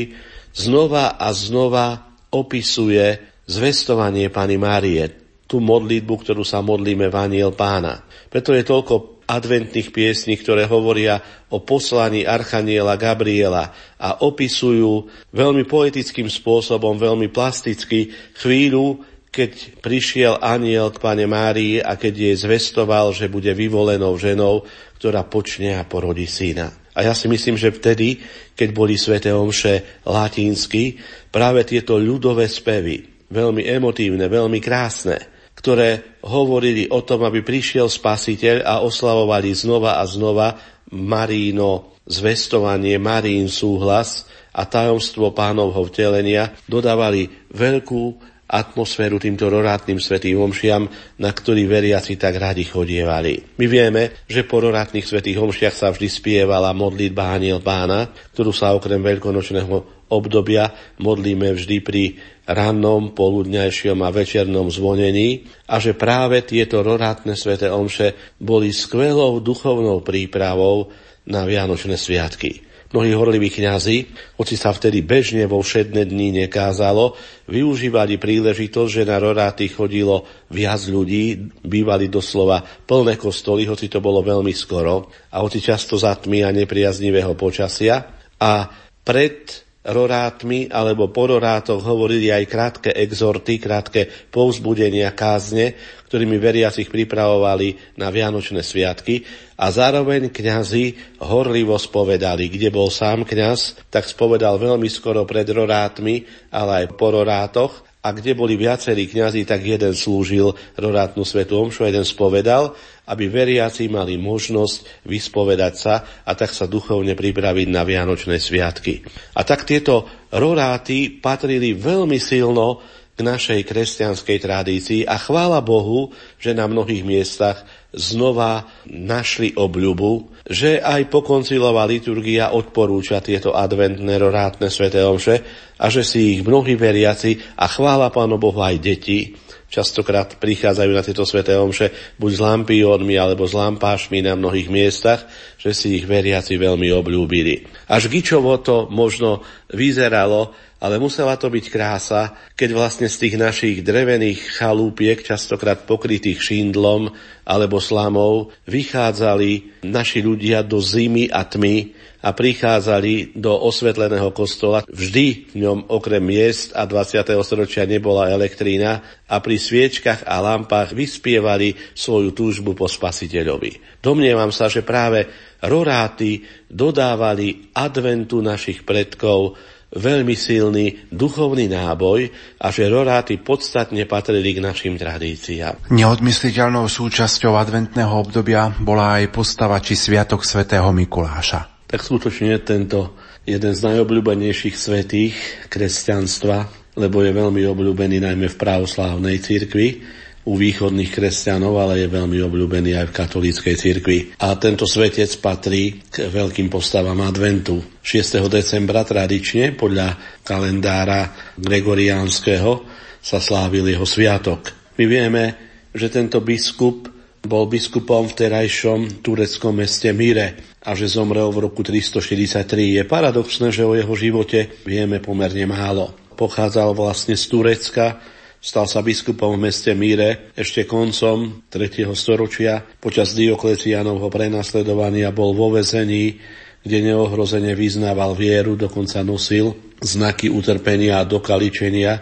znova 0.52 1.16
a 1.16 1.32
znova 1.32 2.14
opisuje 2.28 3.16
zvestovanie 3.48 4.28
Pany 4.28 4.60
Márie, 4.60 5.08
tú 5.48 5.64
modlitbu, 5.64 6.14
ktorú 6.20 6.44
sa 6.44 6.60
modlíme 6.60 7.08
v 7.08 7.16
Aniel 7.16 7.56
Pána. 7.56 8.04
Preto 8.28 8.52
je 8.52 8.60
toľko 8.60 9.17
adventných 9.28 9.92
piesní, 9.92 10.40
ktoré 10.40 10.64
hovoria 10.64 11.20
o 11.52 11.60
poslaní 11.60 12.24
Archaniela 12.24 12.96
Gabriela 12.96 13.70
a 14.00 14.24
opisujú 14.24 15.04
veľmi 15.36 15.68
poetickým 15.68 16.32
spôsobom, 16.32 16.96
veľmi 16.96 17.28
plasticky 17.28 18.08
chvíľu, 18.40 19.04
keď 19.28 19.84
prišiel 19.84 20.40
aniel 20.40 20.88
k 20.88 20.98
pane 21.04 21.28
Márii 21.28 21.84
a 21.84 22.00
keď 22.00 22.32
jej 22.32 22.36
zvestoval, 22.48 23.12
že 23.12 23.28
bude 23.28 23.52
vyvolenou 23.52 24.16
ženou, 24.16 24.64
ktorá 24.96 25.28
počne 25.28 25.76
a 25.76 25.84
porodí 25.84 26.24
syna. 26.24 26.72
A 26.96 27.06
ja 27.06 27.14
si 27.14 27.30
myslím, 27.30 27.54
že 27.54 27.70
vtedy, 27.70 28.18
keď 28.58 28.68
boli 28.74 28.98
sveté 28.98 29.30
omše 29.30 30.02
latínsky, 30.02 30.98
práve 31.30 31.62
tieto 31.62 31.94
ľudové 31.94 32.50
spevy, 32.50 33.28
veľmi 33.30 33.62
emotívne, 33.62 34.26
veľmi 34.26 34.58
krásne, 34.58 35.37
ktoré 35.58 36.22
hovorili 36.22 36.86
o 36.86 37.02
tom, 37.02 37.26
aby 37.26 37.42
prišiel 37.42 37.90
spasiteľ 37.90 38.62
a 38.62 38.74
oslavovali 38.86 39.50
znova 39.50 39.98
a 39.98 40.06
znova 40.06 40.54
Maríno 40.94 41.98
zvestovanie, 42.06 42.96
Marín 43.02 43.50
súhlas 43.50 44.30
a 44.54 44.64
tajomstvo 44.64 45.34
pánovho 45.34 45.84
vtelenia, 45.90 46.54
dodávali 46.70 47.28
veľkú 47.52 48.38
atmosféru 48.48 49.20
týmto 49.20 49.44
rorátnym 49.52 50.00
svetým 50.00 50.40
omšiam, 50.40 50.88
na 51.20 51.30
ktorý 51.36 51.68
veriaci 51.68 52.16
tak 52.16 52.40
radi 52.40 52.64
chodievali. 52.64 53.60
My 53.60 53.66
vieme, 53.68 54.24
že 54.24 54.48
po 54.48 54.64
rorátnych 54.64 55.04
svetých 55.04 55.36
omšiach 55.36 55.76
sa 55.76 55.92
vždy 55.92 56.08
spievala 56.08 56.72
modlitba 56.72 57.36
Aniel 57.36 57.60
Pána, 57.60 58.08
ktorú 58.32 58.56
sa 58.56 58.72
okrem 58.72 59.04
veľkonočného 59.04 59.97
obdobia 60.08 60.72
modlíme 61.00 61.52
vždy 61.54 61.76
pri 61.84 62.04
rannom, 62.48 63.12
poludňajšom 63.12 64.00
a 64.00 64.08
večernom 64.08 64.72
zvonení 64.72 65.44
a 65.68 65.76
že 65.76 65.92
práve 65.92 66.40
tieto 66.44 66.80
rorátne 66.80 67.36
sveté 67.36 67.68
omše 67.68 68.16
boli 68.40 68.72
skvelou 68.72 69.40
duchovnou 69.44 70.00
prípravou 70.00 70.88
na 71.28 71.44
Vianočné 71.44 72.00
sviatky. 72.00 72.68
Mnohí 72.88 73.12
horliví 73.12 73.52
kňazi, 73.52 74.08
hoci 74.40 74.56
sa 74.56 74.72
vtedy 74.72 75.04
bežne 75.04 75.44
vo 75.44 75.60
všedné 75.60 76.08
dni 76.08 76.48
nekázalo, 76.48 77.20
využívali 77.44 78.16
príležitosť, 78.16 78.88
že 78.88 79.04
na 79.04 79.20
roráty 79.20 79.68
chodilo 79.68 80.24
viac 80.48 80.88
ľudí, 80.88 81.52
bývali 81.60 82.08
doslova 82.08 82.64
plné 82.64 83.20
kostoly, 83.20 83.68
hoci 83.68 83.92
to 83.92 84.00
bolo 84.00 84.24
veľmi 84.24 84.56
skoro 84.56 85.12
a 85.28 85.44
hoci 85.44 85.60
často 85.60 86.00
za 86.00 86.16
tmy 86.16 86.48
a 86.48 86.50
nepriaznivého 86.56 87.36
počasia. 87.36 88.08
A 88.40 88.72
pred 89.04 89.67
rorátmi 89.88 90.68
alebo 90.68 91.08
po 91.08 91.32
rorátoch 91.32 91.80
hovorili 91.80 92.28
aj 92.28 92.44
krátke 92.44 92.90
exorty, 92.92 93.56
krátke 93.56 94.04
povzbudenia 94.28 95.16
kázne, 95.16 95.72
ktorými 96.08 96.36
veriacich 96.36 96.92
pripravovali 96.92 98.00
na 98.00 98.12
Vianočné 98.12 98.60
sviatky 98.60 99.24
a 99.56 99.72
zároveň 99.72 100.28
kňazi 100.28 101.16
horlivo 101.24 101.76
spovedali. 101.80 102.52
Kde 102.52 102.68
bol 102.68 102.92
sám 102.92 103.24
kňaz, 103.24 103.88
tak 103.88 104.04
spovedal 104.04 104.60
veľmi 104.60 104.88
skoro 104.92 105.24
pred 105.24 105.48
rorátmi, 105.48 106.28
ale 106.52 106.84
aj 106.84 106.86
po 106.96 107.08
rorátoch 107.12 107.88
a 107.98 108.14
kde 108.14 108.32
boli 108.38 108.54
viacerí 108.54 109.10
kňazi, 109.10 109.42
tak 109.42 109.60
jeden 109.66 109.92
slúžil 109.92 110.54
rorátnu 110.78 111.26
svetu 111.26 111.58
omšu, 111.58 111.84
jeden 111.84 112.06
spovedal 112.06 112.72
aby 113.08 113.32
veriaci 113.32 113.88
mali 113.88 114.20
možnosť 114.20 115.08
vyspovedať 115.08 115.74
sa 115.74 115.94
a 116.28 116.36
tak 116.36 116.52
sa 116.52 116.68
duchovne 116.68 117.16
pripraviť 117.16 117.68
na 117.72 117.82
Vianočné 117.88 118.36
sviatky. 118.36 119.00
A 119.32 119.42
tak 119.48 119.64
tieto 119.64 120.04
roráty 120.28 121.08
patrili 121.08 121.72
veľmi 121.72 122.20
silno 122.20 122.84
k 123.18 123.26
našej 123.26 123.66
kresťanskej 123.66 124.38
tradícii 124.38 125.00
a 125.02 125.18
chvála 125.18 125.58
Bohu, 125.58 126.14
že 126.38 126.54
na 126.54 126.70
mnohých 126.70 127.02
miestach 127.02 127.66
znova 127.90 128.70
našli 128.86 129.58
obľubu, 129.58 130.30
že 130.46 130.78
aj 130.78 131.10
pokoncilová 131.10 131.82
liturgia 131.90 132.54
odporúča 132.54 133.18
tieto 133.18 133.58
adventné 133.58 134.22
rorátne 134.22 134.70
sveté 134.70 135.02
omše 135.02 135.42
a 135.82 135.90
že 135.90 136.06
si 136.06 136.38
ich 136.38 136.40
mnohí 136.46 136.78
veriaci 136.78 137.58
a 137.58 137.66
chvála 137.66 138.14
Pánu 138.14 138.38
Bohu 138.38 138.62
aj 138.62 138.78
deti 138.78 139.34
častokrát 139.68 140.40
prichádzajú 140.40 140.90
na 140.92 141.04
tieto 141.04 141.28
sveté 141.28 141.54
omše 141.60 141.92
buď 142.16 142.30
s 142.32 142.40
lampiónmi 142.40 143.14
alebo 143.20 143.44
s 143.44 143.52
lampášmi 143.52 144.24
na 144.24 144.32
mnohých 144.32 144.72
miestach, 144.72 145.28
že 145.60 145.76
si 145.76 146.00
ich 146.00 146.08
veriaci 146.08 146.56
veľmi 146.56 146.88
obľúbili. 146.92 147.68
Až 147.92 148.08
Gičovo 148.08 148.56
to 148.64 148.88
možno 148.88 149.44
vyzeralo, 149.68 150.56
ale 150.78 151.02
musela 151.02 151.34
to 151.34 151.50
byť 151.50 151.66
krása, 151.74 152.38
keď 152.54 152.70
vlastne 152.74 153.08
z 153.10 153.26
tých 153.26 153.34
našich 153.34 153.76
drevených 153.82 154.62
chalúpiek, 154.62 155.18
častokrát 155.26 155.82
pokrytých 155.82 156.38
šindlom 156.38 157.10
alebo 157.42 157.82
slamou, 157.82 158.54
vychádzali 158.70 159.82
naši 159.82 160.22
ľudia 160.22 160.62
do 160.62 160.78
zimy 160.78 161.34
a 161.34 161.42
tmy 161.42 161.94
a 162.18 162.34
prichádzali 162.34 163.38
do 163.38 163.54
osvetleného 163.54 164.34
kostola. 164.34 164.82
Vždy 164.90 165.54
v 165.54 165.66
ňom 165.66 165.78
okrem 165.86 166.22
miest 166.22 166.74
a 166.74 166.82
20. 166.82 167.22
storočia 167.46 167.86
nebola 167.86 168.30
elektrína 168.34 169.22
a 169.30 169.38
pri 169.38 169.54
sviečkach 169.54 170.26
a 170.26 170.42
lampách 170.42 170.98
vyspievali 170.98 171.78
svoju 171.94 172.34
túžbu 172.34 172.74
po 172.74 172.90
spasiteľovi. 172.90 174.02
Domnievam 174.02 174.50
sa, 174.50 174.66
že 174.66 174.82
práve 174.82 175.30
roráty 175.62 176.42
dodávali 176.66 177.70
adventu 177.74 178.42
našich 178.42 178.82
predkov 178.82 179.54
veľmi 179.94 180.36
silný 180.36 181.08
duchovný 181.08 181.68
náboj 181.72 182.28
a 182.60 182.68
že 182.68 182.92
roráty 182.92 183.40
podstatne 183.40 184.04
patrili 184.04 184.56
k 184.56 184.64
našim 184.64 184.94
tradíciám. 185.00 185.88
Neodmysliteľnou 185.88 186.88
súčasťou 186.88 187.56
adventného 187.56 188.12
obdobia 188.12 188.68
bola 188.80 189.22
aj 189.22 189.32
postava 189.32 189.80
či 189.80 189.96
sviatok 189.96 190.44
svätého 190.44 190.88
Mikuláša 190.92 191.78
tak 191.88 192.04
skutočne 192.04 192.60
tento 192.60 193.16
jeden 193.48 193.72
z 193.72 193.80
najobľúbenejších 193.80 194.76
svetých 194.76 195.34
kresťanstva, 195.72 196.68
lebo 197.00 197.24
je 197.24 197.32
veľmi 197.32 197.64
obľúbený 197.64 198.20
najmä 198.20 198.52
v 198.52 198.60
pravoslávnej 198.60 199.40
cirkvi. 199.40 200.04
U 200.48 200.56
východných 200.56 201.12
kresťanov, 201.12 201.76
ale 201.76 202.00
je 202.00 202.08
veľmi 202.08 202.40
obľúbený 202.40 202.96
aj 202.96 203.12
v 203.12 203.16
katolíckej 203.20 203.74
cirkvi. 203.76 204.18
A 204.40 204.56
tento 204.56 204.88
svetec 204.88 205.28
patrí 205.44 206.00
k 206.08 206.32
veľkým 206.32 206.72
postavám 206.72 207.20
adventu. 207.20 207.84
6. 208.00 208.48
decembra 208.48 209.04
tradične 209.04 209.76
podľa 209.76 210.40
kalendára 210.40 211.52
gregoriánskeho 211.60 212.72
sa 213.20 213.44
slávil 213.44 213.92
jeho 213.92 214.08
sviatok. 214.08 214.72
My 214.96 215.04
vieme, 215.04 215.44
že 215.92 216.08
tento 216.08 216.40
biskup 216.40 217.12
bol 217.44 217.68
biskupom 217.68 218.32
v 218.32 218.34
terajšom 218.34 219.20
tureckom 219.20 219.76
meste 219.76 220.08
Mire 220.16 220.80
a 220.80 220.96
že 220.96 221.12
zomrel 221.12 221.52
v 221.52 221.68
roku 221.68 221.84
343. 221.84 222.96
Je 222.96 223.02
paradoxné, 223.04 223.68
že 223.68 223.84
o 223.84 223.92
jeho 223.92 224.14
živote 224.16 224.80
vieme 224.88 225.20
pomerne 225.20 225.68
málo. 225.68 226.16
Pochádzal 226.40 226.96
vlastne 226.96 227.36
z 227.36 227.44
Turecka, 227.50 228.22
Stal 228.58 228.90
sa 228.90 229.06
biskupom 229.06 229.54
v 229.54 229.70
meste 229.70 229.94
Míre 229.94 230.50
ešte 230.58 230.82
koncom 230.82 231.62
3. 231.70 232.10
storočia. 232.10 232.82
Počas 232.98 233.30
Dioklecianovho 233.38 234.26
prenasledovania 234.26 235.30
bol 235.30 235.54
vo 235.54 235.70
vezení, 235.78 236.42
kde 236.82 236.98
neohrozene 237.06 237.78
vyznával 237.78 238.34
vieru, 238.34 238.74
dokonca 238.74 239.22
nosil 239.22 239.94
znaky 240.02 240.50
utrpenia 240.50 241.22
a 241.22 241.28
dokaličenia, 241.28 242.18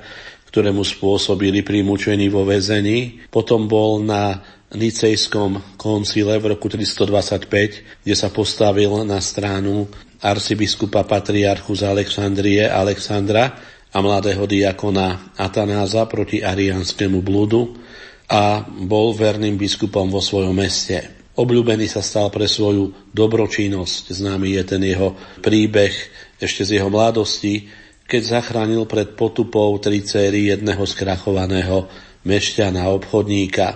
ktoré 0.52 0.76
mu 0.76 0.84
spôsobili 0.84 1.64
pri 1.64 1.80
mučení 1.80 2.28
vo 2.28 2.44
vezení. 2.44 3.24
Potom 3.32 3.64
bol 3.64 4.04
na 4.04 4.36
Nicejskom 4.76 5.80
koncile 5.80 6.36
v 6.36 6.52
roku 6.52 6.68
325, 6.68 8.04
kde 8.04 8.12
sa 8.12 8.28
postavil 8.28 8.92
na 9.08 9.24
stranu 9.24 9.88
arcibiskupa 10.20 11.00
patriarchu 11.08 11.72
z 11.72 11.82
Alexandrie 11.88 12.68
Alexandra 12.68 13.75
a 13.96 14.04
mladého 14.04 14.44
diakona 14.44 15.32
Atanáza 15.40 16.04
proti 16.04 16.44
arianskému 16.44 17.24
blúdu 17.24 17.80
a 18.28 18.60
bol 18.68 19.16
verným 19.16 19.56
biskupom 19.56 20.12
vo 20.12 20.20
svojom 20.20 20.52
meste. 20.52 21.16
Obľúbený 21.32 21.88
sa 21.88 22.04
stal 22.04 22.28
pre 22.28 22.44
svoju 22.44 22.92
dobročinnosť. 23.16 24.12
Známy 24.12 24.60
je 24.60 24.62
ten 24.68 24.82
jeho 24.84 25.16
príbeh 25.40 25.92
ešte 26.36 26.68
z 26.68 26.80
jeho 26.80 26.92
mladosti, 26.92 27.72
keď 28.04 28.40
zachránil 28.40 28.84
pred 28.84 29.16
potupou 29.16 29.72
tri 29.80 30.04
céry 30.04 30.52
jedného 30.52 30.84
skrachovaného 30.84 31.88
mešťana, 32.28 32.92
obchodníka. 32.92 33.68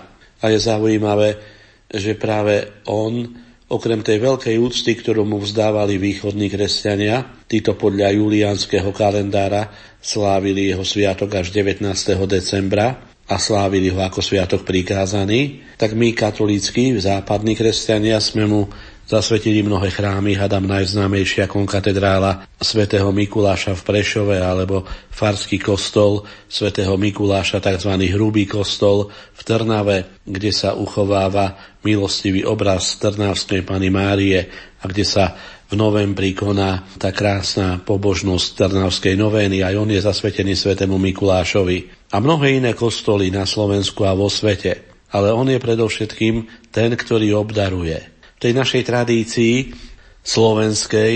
A 0.44 0.52
je 0.52 0.58
zaujímavé, 0.60 1.40
že 1.88 2.12
práve 2.16 2.68
on, 2.84 3.24
okrem 3.72 4.04
tej 4.04 4.20
veľkej 4.20 4.56
úcty, 4.60 4.96
ktorú 5.00 5.24
mu 5.24 5.40
vzdávali 5.40 5.96
východní 5.96 6.52
kresťania, 6.52 7.44
títo 7.48 7.76
podľa 7.76 8.12
juliánskeho 8.14 8.90
kalendára 8.92 9.89
slávili 10.00 10.72
jeho 10.72 10.84
sviatok 10.84 11.36
až 11.36 11.52
19. 11.52 11.84
decembra 12.24 13.04
a 13.30 13.38
slávili 13.38 13.94
ho 13.94 14.00
ako 14.02 14.18
sviatok 14.18 14.66
prikázaný, 14.66 15.62
tak 15.78 15.94
my 15.94 16.10
katolícky, 16.10 16.98
západní 16.98 17.54
kresťania 17.54 18.18
sme 18.18 18.44
mu 18.48 18.66
Zasvetili 19.10 19.66
mnohé 19.66 19.90
chrámy, 19.90 20.38
hadam 20.38 20.70
najznámejšia 20.70 21.50
konkatedrála 21.50 22.46
svätého 22.62 23.10
Mikuláša 23.10 23.74
v 23.74 23.82
Prešove 23.82 24.38
alebo 24.38 24.86
farský 25.10 25.58
kostol 25.58 26.22
svätého 26.46 26.94
Mikuláša, 26.94 27.58
tzv. 27.58 27.90
hrubý 27.90 28.46
kostol 28.46 29.10
v 29.10 29.40
Trnave, 29.42 30.22
kde 30.22 30.54
sa 30.54 30.78
uchováva 30.78 31.58
milostivý 31.82 32.46
obraz 32.46 33.02
Trnavskej 33.02 33.66
Pany 33.66 33.90
Márie 33.90 34.46
a 34.78 34.86
kde 34.86 35.02
sa 35.02 35.34
v 35.66 35.74
novembri 35.74 36.30
koná 36.30 36.86
tá 36.94 37.10
krásna 37.10 37.82
pobožnosť 37.82 38.62
Trnavskej 38.62 39.18
novény, 39.18 39.66
aj 39.66 39.74
on 39.74 39.90
je 39.90 40.06
zasvetený 40.06 40.54
svetému 40.54 41.02
Mikulášovi. 41.02 42.14
A 42.14 42.22
mnohé 42.22 42.62
iné 42.62 42.78
kostoly 42.78 43.34
na 43.34 43.42
Slovensku 43.42 44.06
a 44.06 44.14
vo 44.14 44.30
svete. 44.30 45.02
Ale 45.10 45.34
on 45.34 45.50
je 45.50 45.58
predovšetkým 45.58 46.70
ten, 46.70 46.94
ktorý 46.94 47.34
obdaruje 47.34 48.19
tej 48.40 48.56
našej 48.56 48.82
tradícii 48.88 49.76
slovenskej 50.24 51.14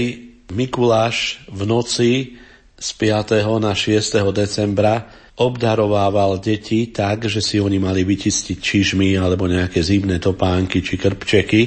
Mikuláš 0.53 1.41
v 1.49 1.61
noci 1.65 2.11
z 2.77 2.89
5. 3.01 3.49
na 3.65 3.73
6. 3.73 4.21
decembra 4.29 5.09
obdarovával 5.41 6.37
deti 6.37 6.93
tak, 6.93 7.25
že 7.25 7.41
si 7.41 7.57
oni 7.57 7.81
mali 7.81 8.05
vyčistiť 8.05 8.61
čižmy 8.61 9.17
alebo 9.17 9.49
nejaké 9.49 9.81
zimné 9.81 10.21
topánky 10.21 10.85
či 10.85 11.01
krpčeky 11.01 11.63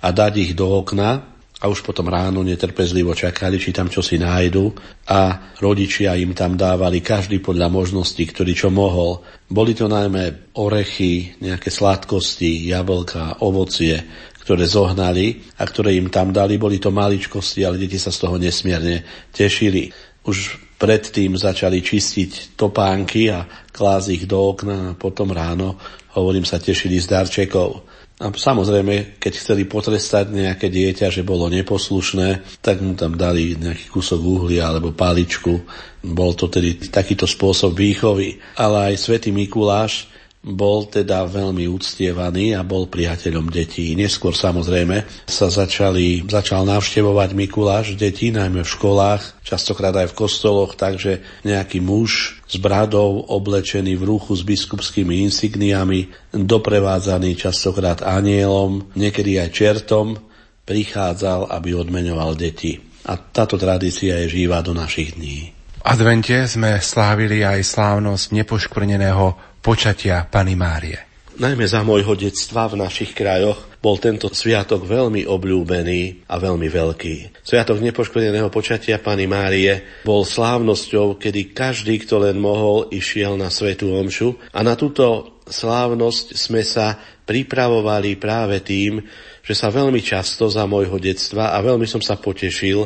a 0.00 0.08
dať 0.08 0.32
ich 0.40 0.52
do 0.56 0.72
okna 0.72 1.34
a 1.60 1.64
už 1.72 1.80
potom 1.80 2.12
ráno 2.12 2.44
netrpezlivo 2.44 3.16
čakali, 3.16 3.56
či 3.56 3.72
tam 3.72 3.88
čo 3.88 4.04
si 4.04 4.20
nájdu 4.20 4.68
a 5.08 5.52
rodičia 5.60 6.12
im 6.12 6.36
tam 6.36 6.60
dávali 6.60 7.00
každý 7.00 7.40
podľa 7.40 7.72
možností, 7.72 8.28
ktorý 8.28 8.52
čo 8.52 8.68
mohol. 8.68 9.24
Boli 9.48 9.72
to 9.72 9.88
najmä 9.88 10.52
orechy, 10.60 11.40
nejaké 11.40 11.72
sladkosti, 11.72 12.68
jablka, 12.68 13.40
ovocie, 13.40 13.96
ktoré 14.44 14.68
zohnali 14.68 15.40
a 15.56 15.64
ktoré 15.64 15.96
im 15.96 16.12
tam 16.12 16.30
dali. 16.30 16.60
Boli 16.60 16.76
to 16.76 16.92
maličkosti, 16.92 17.64
ale 17.64 17.80
deti 17.80 17.96
sa 17.96 18.12
z 18.12 18.28
toho 18.28 18.36
nesmierne 18.36 19.00
tešili. 19.32 19.88
Už 20.28 20.60
predtým 20.76 21.32
začali 21.40 21.80
čistiť 21.80 22.60
topánky 22.60 23.32
a 23.32 23.48
klásť 23.72 24.08
ich 24.12 24.24
do 24.28 24.36
okna 24.36 24.92
a 24.92 24.96
potom 24.96 25.32
ráno, 25.32 25.80
hovorím, 26.12 26.44
sa 26.44 26.60
tešili 26.60 27.00
z 27.00 27.08
darčekov. 27.08 27.82
A 28.22 28.30
samozrejme, 28.30 29.18
keď 29.18 29.32
chceli 29.34 29.66
potrestať 29.66 30.30
nejaké 30.30 30.70
dieťa, 30.70 31.10
že 31.10 31.26
bolo 31.26 31.50
neposlušné, 31.50 32.62
tak 32.62 32.78
mu 32.78 32.94
tam 32.94 33.18
dali 33.18 33.58
nejaký 33.58 33.90
kúsok 33.90 34.22
uhlia 34.22 34.70
alebo 34.70 34.94
paličku. 34.94 35.66
Bol 36.04 36.38
to 36.38 36.46
tedy 36.46 36.78
takýto 36.78 37.26
spôsob 37.26 37.74
výchovy. 37.74 38.38
Ale 38.54 38.94
aj 38.94 39.02
svätý 39.02 39.34
Mikuláš 39.34 40.13
bol 40.44 40.84
teda 40.84 41.24
veľmi 41.24 41.64
uctievaný 41.72 42.52
a 42.52 42.60
bol 42.60 42.84
priateľom 42.84 43.48
detí. 43.48 43.96
Neskôr 43.96 44.36
samozrejme 44.36 45.24
sa 45.24 45.48
začali, 45.48 46.20
začal 46.28 46.68
navštevovať 46.68 47.32
Mikuláš 47.32 47.96
detí, 47.96 48.28
najmä 48.28 48.60
v 48.60 48.74
školách, 48.76 49.40
častokrát 49.40 49.96
aj 49.96 50.12
v 50.12 50.18
kostoloch, 50.20 50.76
takže 50.76 51.24
nejaký 51.48 51.80
muž 51.80 52.44
s 52.44 52.60
bradou, 52.60 53.24
oblečený 53.24 53.96
v 53.96 54.04
ruchu 54.04 54.36
s 54.36 54.44
biskupskými 54.44 55.24
insigniami, 55.24 56.12
doprevádzaný 56.36 57.40
častokrát 57.40 58.04
anielom, 58.04 58.92
niekedy 58.92 59.40
aj 59.40 59.48
čertom, 59.48 60.20
prichádzal, 60.68 61.48
aby 61.56 61.72
odmenoval 61.72 62.36
deti. 62.36 62.84
A 63.08 63.16
táto 63.16 63.56
tradícia 63.56 64.20
je 64.24 64.44
živá 64.44 64.60
do 64.60 64.76
našich 64.76 65.16
dní. 65.16 65.52
V 65.80 65.82
advente 65.84 66.48
sme 66.48 66.80
slávili 66.80 67.44
aj 67.44 67.60
slávnosť 67.60 68.32
nepoškvrneného 68.32 69.53
počatia 69.64 70.28
Pany 70.28 70.52
Márie. 70.60 71.00
Najmä 71.40 71.64
za 71.64 71.80
môjho 71.80 72.12
detstva 72.14 72.68
v 72.68 72.78
našich 72.84 73.16
krajoch 73.16 73.80
bol 73.80 73.96
tento 73.96 74.28
sviatok 74.28 74.84
veľmi 74.84 75.24
obľúbený 75.24 76.28
a 76.28 76.36
veľmi 76.36 76.68
veľký. 76.68 77.42
Sviatok 77.42 77.80
nepoškodeného 77.80 78.52
počatia 78.52 79.00
Pany 79.00 79.24
Márie 79.24 80.04
bol 80.04 80.22
slávnosťou, 80.22 81.16
kedy 81.16 81.56
každý, 81.56 81.96
kto 82.04 82.22
len 82.22 82.36
mohol, 82.36 82.92
išiel 82.92 83.40
na 83.40 83.48
Svetú 83.48 83.90
Omšu 83.96 84.36
a 84.52 84.60
na 84.60 84.76
túto 84.76 85.40
slávnosť 85.48 86.36
sme 86.36 86.60
sa 86.60 87.00
pripravovali 87.24 88.20
práve 88.20 88.60
tým, 88.60 89.00
že 89.40 89.56
sa 89.56 89.72
veľmi 89.72 90.04
často 90.04 90.44
za 90.46 90.68
môjho 90.68 91.00
detstva 91.00 91.56
a 91.56 91.58
veľmi 91.64 91.88
som 91.88 92.04
sa 92.04 92.20
potešil, 92.20 92.84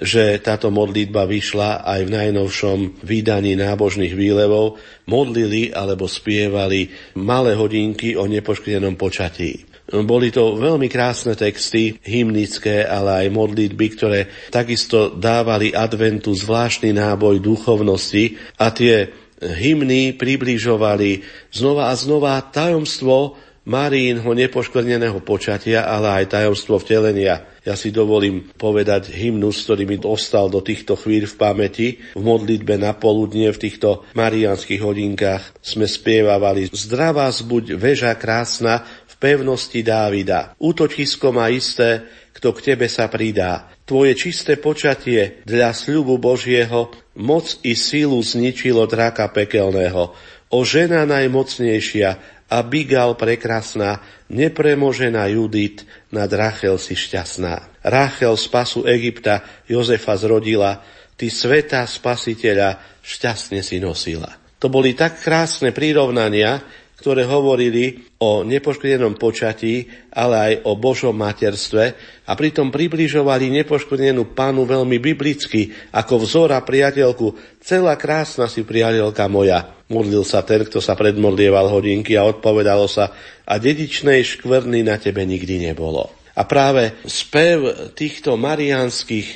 že 0.00 0.40
táto 0.40 0.72
modlitba 0.72 1.28
vyšla 1.28 1.84
aj 1.84 2.00
v 2.08 2.14
najnovšom 2.16 2.78
vydaní 3.04 3.52
nábožných 3.54 4.16
výlevov, 4.16 4.80
modlili 5.04 5.68
alebo 5.70 6.08
spievali 6.08 6.88
malé 7.20 7.52
hodinky 7.52 8.16
o 8.16 8.24
nepoškvrnenom 8.24 8.96
počatí. 8.96 9.68
Boli 9.90 10.30
to 10.30 10.54
veľmi 10.54 10.86
krásne 10.86 11.34
texty, 11.34 11.98
hymnické, 12.06 12.86
ale 12.86 13.26
aj 13.26 13.34
modlitby, 13.34 13.86
ktoré 13.98 14.20
takisto 14.48 15.10
dávali 15.10 15.74
adventu 15.74 16.30
zvláštny 16.30 16.94
náboj 16.94 17.42
duchovnosti 17.42 18.38
a 18.56 18.70
tie 18.70 19.10
hymny 19.42 20.14
približovali 20.14 21.26
znova 21.50 21.90
a 21.90 21.94
znova 21.98 22.38
tajomstvo 22.38 23.34
Marínho 23.68 24.32
nepoškvrneného 24.32 25.20
počatia, 25.20 25.84
ale 25.84 26.24
aj 26.24 26.32
tajomstvo 26.32 26.80
vtelenia. 26.80 27.44
Ja 27.60 27.76
si 27.76 27.92
dovolím 27.92 28.48
povedať 28.56 29.12
hymnus, 29.12 29.68
ktorý 29.68 29.84
mi 29.84 29.96
ostal 30.00 30.48
do 30.48 30.64
týchto 30.64 30.96
chvíľ 30.96 31.28
v 31.28 31.36
pamäti. 31.36 31.88
V 32.16 32.24
modlitbe 32.24 32.80
na 32.80 32.96
poludne 32.96 33.52
v 33.52 33.60
týchto 33.60 34.08
marianských 34.16 34.80
hodinkách 34.80 35.60
sme 35.60 35.84
spievavali 35.84 36.72
Zdravá 36.72 37.28
buď 37.28 37.76
veža 37.76 38.16
krásna 38.16 38.80
v 39.04 39.14
pevnosti 39.20 39.84
Dávida. 39.84 40.56
Útočisko 40.56 41.28
má 41.28 41.52
isté, 41.52 42.08
kto 42.32 42.56
k 42.56 42.72
tebe 42.72 42.88
sa 42.88 43.12
pridá. 43.12 43.68
Tvoje 43.84 44.16
čisté 44.16 44.56
počatie 44.56 45.44
dla 45.44 45.76
sľubu 45.76 46.16
Božieho 46.16 46.88
moc 47.20 47.60
i 47.60 47.76
sílu 47.76 48.24
zničilo 48.24 48.88
draka 48.88 49.28
pekelného. 49.28 50.16
O 50.50 50.66
žena 50.66 51.06
najmocnejšia, 51.06 52.39
Abigal 52.50 53.14
prekrasná, 53.14 54.02
nepremožená 54.26 55.30
Judit, 55.30 55.86
nad 56.10 56.26
Rachel 56.26 56.82
si 56.82 56.98
šťastná. 56.98 57.80
Rachel 57.86 58.34
spasu 58.34 58.82
Egypta 58.90 59.46
Jozefa 59.70 60.18
zrodila, 60.18 60.82
ty 61.14 61.30
sveta 61.30 61.86
spasiteľa 61.86 63.00
šťastne 63.06 63.62
si 63.62 63.78
nosila. 63.78 64.34
To 64.60 64.66
boli 64.68 64.92
tak 64.92 65.22
krásne 65.22 65.70
prirovnania, 65.70 66.60
ktoré 67.00 67.24
hovorili 67.24 68.04
o 68.20 68.44
nepoškodenom 68.44 69.16
počatí, 69.16 69.88
ale 70.12 70.36
aj 70.36 70.52
o 70.68 70.76
Božom 70.76 71.16
materstve 71.16 71.84
a 72.28 72.32
pritom 72.36 72.68
približovali 72.68 73.48
nepoškodenú 73.48 74.36
pánu 74.36 74.68
veľmi 74.68 75.00
biblicky, 75.00 75.72
ako 75.96 76.28
vzor 76.28 76.52
a 76.52 76.60
priateľku. 76.60 77.32
Celá 77.64 77.96
krásna 77.96 78.52
si 78.52 78.60
priateľka 78.60 79.24
moja. 79.32 79.72
Modlil 79.88 80.22
sa 80.28 80.44
ten, 80.44 80.68
kto 80.68 80.84
sa 80.84 80.92
predmodlieval 80.92 81.72
hodinky 81.72 82.20
a 82.20 82.28
odpovedalo 82.28 82.84
sa 82.84 83.16
a 83.48 83.56
dedičnej 83.56 84.20
škvrny 84.20 84.84
na 84.84 85.00
tebe 85.00 85.24
nikdy 85.24 85.56
nebolo. 85.72 86.12
A 86.36 86.44
práve 86.44 87.00
spev 87.08 87.90
týchto 87.96 88.36
marianských 88.36 89.28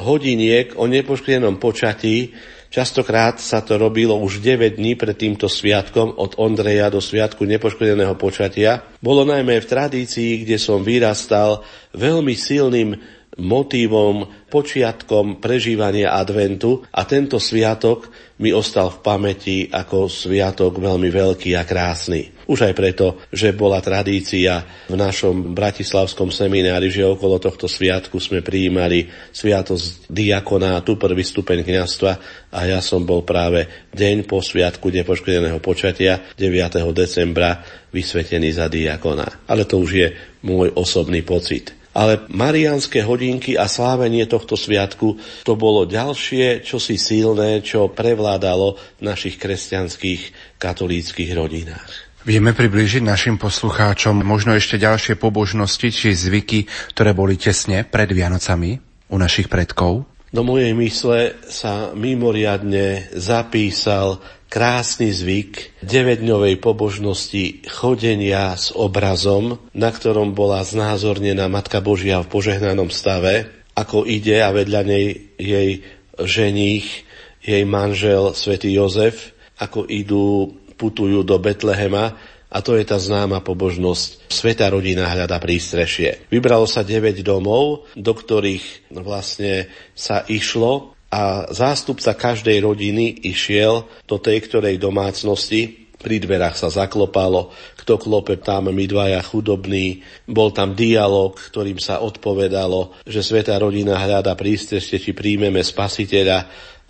hodiniek 0.00 0.74
o 0.80 0.88
nepoškodenom 0.88 1.60
počatí 1.60 2.34
Častokrát 2.70 3.42
sa 3.42 3.66
to 3.66 3.74
robilo 3.82 4.14
už 4.22 4.38
9 4.38 4.78
dní 4.78 4.94
pred 4.94 5.18
týmto 5.18 5.50
sviatkom 5.50 6.14
od 6.14 6.38
Ondreja 6.38 6.86
do 6.86 7.02
sviatku 7.02 7.42
nepoškodeného 7.42 8.14
počatia. 8.14 8.86
Bolo 9.02 9.26
najmä 9.26 9.58
v 9.58 9.66
tradícii, 9.66 10.46
kde 10.46 10.54
som 10.54 10.86
vyrastal, 10.86 11.66
veľmi 11.98 12.30
silným 12.38 12.94
motívom, 13.42 14.30
počiatkom 14.46 15.42
prežívania 15.42 16.14
adventu 16.14 16.86
a 16.94 17.02
tento 17.10 17.42
sviatok 17.42 18.06
mi 18.40 18.56
ostal 18.56 18.88
v 18.88 18.98
pamäti 19.04 19.56
ako 19.68 20.08
sviatok 20.08 20.80
veľmi 20.80 21.12
veľký 21.12 21.52
a 21.60 21.68
krásny. 21.68 22.32
Už 22.48 22.66
aj 22.66 22.74
preto, 22.74 23.06
že 23.30 23.54
bola 23.54 23.78
tradícia 23.84 24.64
v 24.88 24.96
našom 24.96 25.54
bratislavskom 25.54 26.32
seminári, 26.32 26.90
že 26.90 27.06
okolo 27.06 27.36
tohto 27.36 27.68
sviatku 27.68 28.16
sme 28.18 28.40
prijímali 28.40 29.06
sviatosť 29.30 30.10
diakonátu, 30.10 30.96
prvý 30.96 31.22
stupeň 31.22 31.62
kniastva 31.62 32.12
a 32.50 32.58
ja 32.66 32.80
som 32.80 33.04
bol 33.04 33.22
práve 33.22 33.68
deň 33.94 34.24
po 34.24 34.40
sviatku 34.42 34.88
nepoškodeného 34.88 35.60
počatia 35.62 36.18
9. 36.34 36.80
decembra 36.96 37.60
vysvetený 37.92 38.56
za 38.56 38.66
diakona. 38.66 39.46
Ale 39.46 39.68
to 39.68 39.78
už 39.78 39.90
je 39.94 40.08
môj 40.42 40.74
osobný 40.74 41.22
pocit. 41.22 41.79
Ale 41.90 42.22
marianské 42.30 43.02
hodinky 43.02 43.58
a 43.58 43.66
slávenie 43.66 44.22
tohto 44.30 44.54
sviatku 44.54 45.18
to 45.42 45.52
bolo 45.58 45.90
ďalšie, 45.90 46.62
čo 46.62 46.78
si 46.78 46.94
silné, 46.94 47.66
čo 47.66 47.90
prevládalo 47.90 48.78
v 48.98 49.02
našich 49.02 49.34
kresťanských 49.42 50.54
katolíckých 50.62 51.30
rodinách. 51.34 52.10
Vieme 52.20 52.52
priblížiť 52.52 53.00
našim 53.00 53.40
poslucháčom 53.40 54.20
možno 54.20 54.52
ešte 54.52 54.76
ďalšie 54.76 55.16
pobožnosti 55.16 55.88
či 55.88 56.12
zvyky, 56.12 56.68
ktoré 56.92 57.16
boli 57.16 57.40
tesne 57.40 57.82
pred 57.82 58.12
Vianocami 58.12 58.76
u 59.08 59.16
našich 59.16 59.48
predkov? 59.48 60.04
Do 60.30 60.46
mojej 60.46 60.70
mysle 60.78 61.42
sa 61.50 61.90
mimoriadne 61.90 63.10
zapísal 63.18 64.22
krásny 64.50 65.14
zvyk 65.14 65.78
9-dňovej 65.86 66.58
pobožnosti 66.58 67.62
chodenia 67.70 68.50
s 68.58 68.74
obrazom, 68.74 69.62
na 69.70 69.94
ktorom 69.94 70.34
bola 70.34 70.66
znázornená 70.66 71.46
Matka 71.46 71.78
Božia 71.78 72.18
v 72.18 72.28
požehnanom 72.34 72.90
stave, 72.90 73.46
ako 73.78 74.02
ide 74.02 74.42
a 74.42 74.50
vedľa 74.50 74.82
nej 74.82 75.06
jej 75.38 75.86
ženích, 76.18 77.06
jej 77.40 77.62
manžel 77.62 78.34
svätý 78.34 78.74
Jozef, 78.74 79.32
ako 79.62 79.86
idú, 79.86 80.58
putujú 80.74 81.22
do 81.22 81.38
Betlehema 81.38 82.18
a 82.50 82.58
to 82.58 82.74
je 82.74 82.82
tá 82.82 82.98
známa 82.98 83.46
pobožnosť. 83.46 84.34
Sveta 84.34 84.66
rodina 84.66 85.06
hľada 85.06 85.38
prístrešie. 85.38 86.26
Vybralo 86.26 86.66
sa 86.66 86.82
9 86.82 87.22
domov, 87.22 87.86
do 87.94 88.10
ktorých 88.10 88.90
vlastne 88.98 89.70
sa 89.94 90.26
išlo 90.26 90.98
a 91.10 91.50
zástupca 91.50 92.14
každej 92.14 92.62
rodiny 92.62 93.26
išiel 93.26 93.84
do 94.06 94.16
tej 94.22 94.46
ktorej 94.46 94.78
domácnosti, 94.78 95.80
pri 96.00 96.16
dverách 96.16 96.56
sa 96.56 96.72
zaklopalo, 96.72 97.52
kto 97.76 98.00
klope 98.00 98.40
tam, 98.40 98.72
my 98.72 98.84
dvaja 98.88 99.20
chudobní. 99.20 100.00
Bol 100.24 100.48
tam 100.48 100.72
dialog, 100.72 101.36
ktorým 101.36 101.76
sa 101.76 102.00
odpovedalo, 102.00 103.04
že 103.04 103.20
sveta 103.20 103.60
rodina 103.60 104.00
hľada 104.00 104.32
prístrešte, 104.32 104.96
či 104.96 105.12
príjmeme 105.12 105.60
spasiteľa. 105.60 106.38